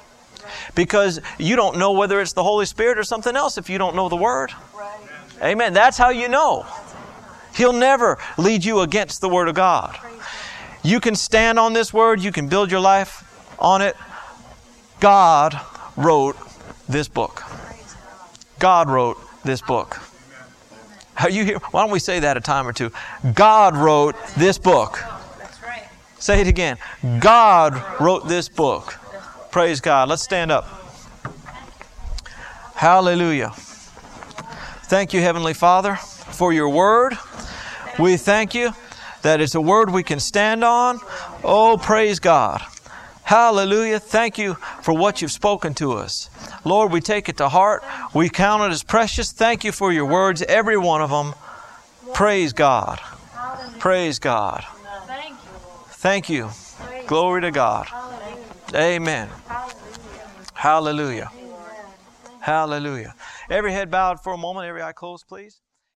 Because 0.73 1.19
you 1.37 1.55
don't 1.55 1.77
know 1.77 1.91
whether 1.91 2.19
it's 2.19 2.33
the 2.33 2.43
Holy 2.43 2.65
Spirit 2.65 2.97
or 2.97 3.03
something 3.03 3.35
else 3.35 3.57
if 3.57 3.69
you 3.69 3.77
don't 3.77 3.95
know 3.95 4.09
the 4.09 4.15
Word. 4.15 4.51
Right. 4.75 4.99
Amen. 5.43 5.73
That's 5.73 5.97
how 5.97 6.09
you 6.09 6.29
know. 6.29 6.65
He'll 7.55 7.73
never 7.73 8.17
lead 8.37 8.63
you 8.63 8.79
against 8.79 9.21
the 9.21 9.29
Word 9.29 9.49
of 9.49 9.55
God. 9.55 9.99
You 10.81 10.99
can 10.99 11.15
stand 11.15 11.59
on 11.59 11.73
this 11.73 11.93
Word, 11.93 12.21
you 12.21 12.31
can 12.31 12.47
build 12.47 12.71
your 12.71 12.79
life 12.79 13.25
on 13.59 13.81
it. 13.81 13.95
God 14.99 15.59
wrote 15.97 16.37
this 16.87 17.07
book. 17.07 17.43
God 18.59 18.89
wrote 18.89 19.17
this 19.43 19.61
book. 19.61 19.99
Are 21.17 21.29
you 21.29 21.43
here? 21.43 21.57
Why 21.71 21.81
don't 21.81 21.91
we 21.91 21.99
say 21.99 22.19
that 22.19 22.37
a 22.37 22.41
time 22.41 22.67
or 22.67 22.73
two? 22.73 22.91
God 23.33 23.75
wrote 23.75 24.15
this 24.37 24.57
book. 24.57 25.01
Right. 25.65 25.87
Say 26.17 26.41
it 26.41 26.47
again. 26.47 26.77
God 27.19 27.99
wrote 27.99 28.27
this 28.27 28.47
book. 28.47 28.97
Praise 29.51 29.81
God. 29.81 30.07
Let's 30.07 30.23
stand 30.23 30.51
up. 30.51 30.65
Hallelujah. 32.75 33.51
Thank 34.83 35.13
you, 35.13 35.19
Heavenly 35.19 35.53
Father, 35.53 35.95
for 35.95 36.53
your 36.53 36.69
word. 36.69 37.17
We 37.97 38.15
thank 38.15 38.55
you 38.55 38.71
that 39.21 39.41
it's 39.41 39.55
a 39.55 39.61
word 39.61 39.91
we 39.91 40.03
can 40.03 40.19
stand 40.19 40.63
on. 40.63 40.99
Oh, 41.43 41.77
praise 41.77 42.19
God. 42.19 42.61
Hallelujah. 43.29 43.99
Thank 43.99 44.39
you 44.39 44.55
for 44.81 44.91
what 44.91 45.21
you've 45.21 45.31
spoken 45.31 45.75
to 45.75 45.91
us. 45.91 46.31
Lord, 46.65 46.91
we 46.91 46.99
take 46.99 47.29
it 47.29 47.37
to 47.37 47.47
heart. 47.47 47.83
We 48.11 48.27
count 48.27 48.63
it 48.63 48.71
as 48.73 48.81
precious. 48.81 49.31
Thank 49.31 49.63
you 49.63 49.71
for 49.71 49.93
your 49.93 50.07
words, 50.07 50.41
every 50.41 50.77
one 50.77 50.99
of 50.99 51.11
them. 51.11 51.35
Praise 52.15 52.53
God. 52.53 52.99
Praise 53.77 54.17
God. 54.17 54.65
Thank 55.89 56.27
you. 56.31 56.49
Glory 57.05 57.41
to 57.41 57.51
God. 57.51 57.87
Amen. 58.73 59.29
Hallelujah. 60.55 61.29
Hallelujah. 61.29 61.31
Hallelujah. 62.39 63.13
Every 63.47 63.73
head 63.73 63.91
bowed 63.91 64.23
for 64.23 64.33
a 64.33 64.37
moment, 64.39 64.65
every 64.65 64.81
eye 64.81 64.91
closed, 64.91 65.27
please. 65.27 65.61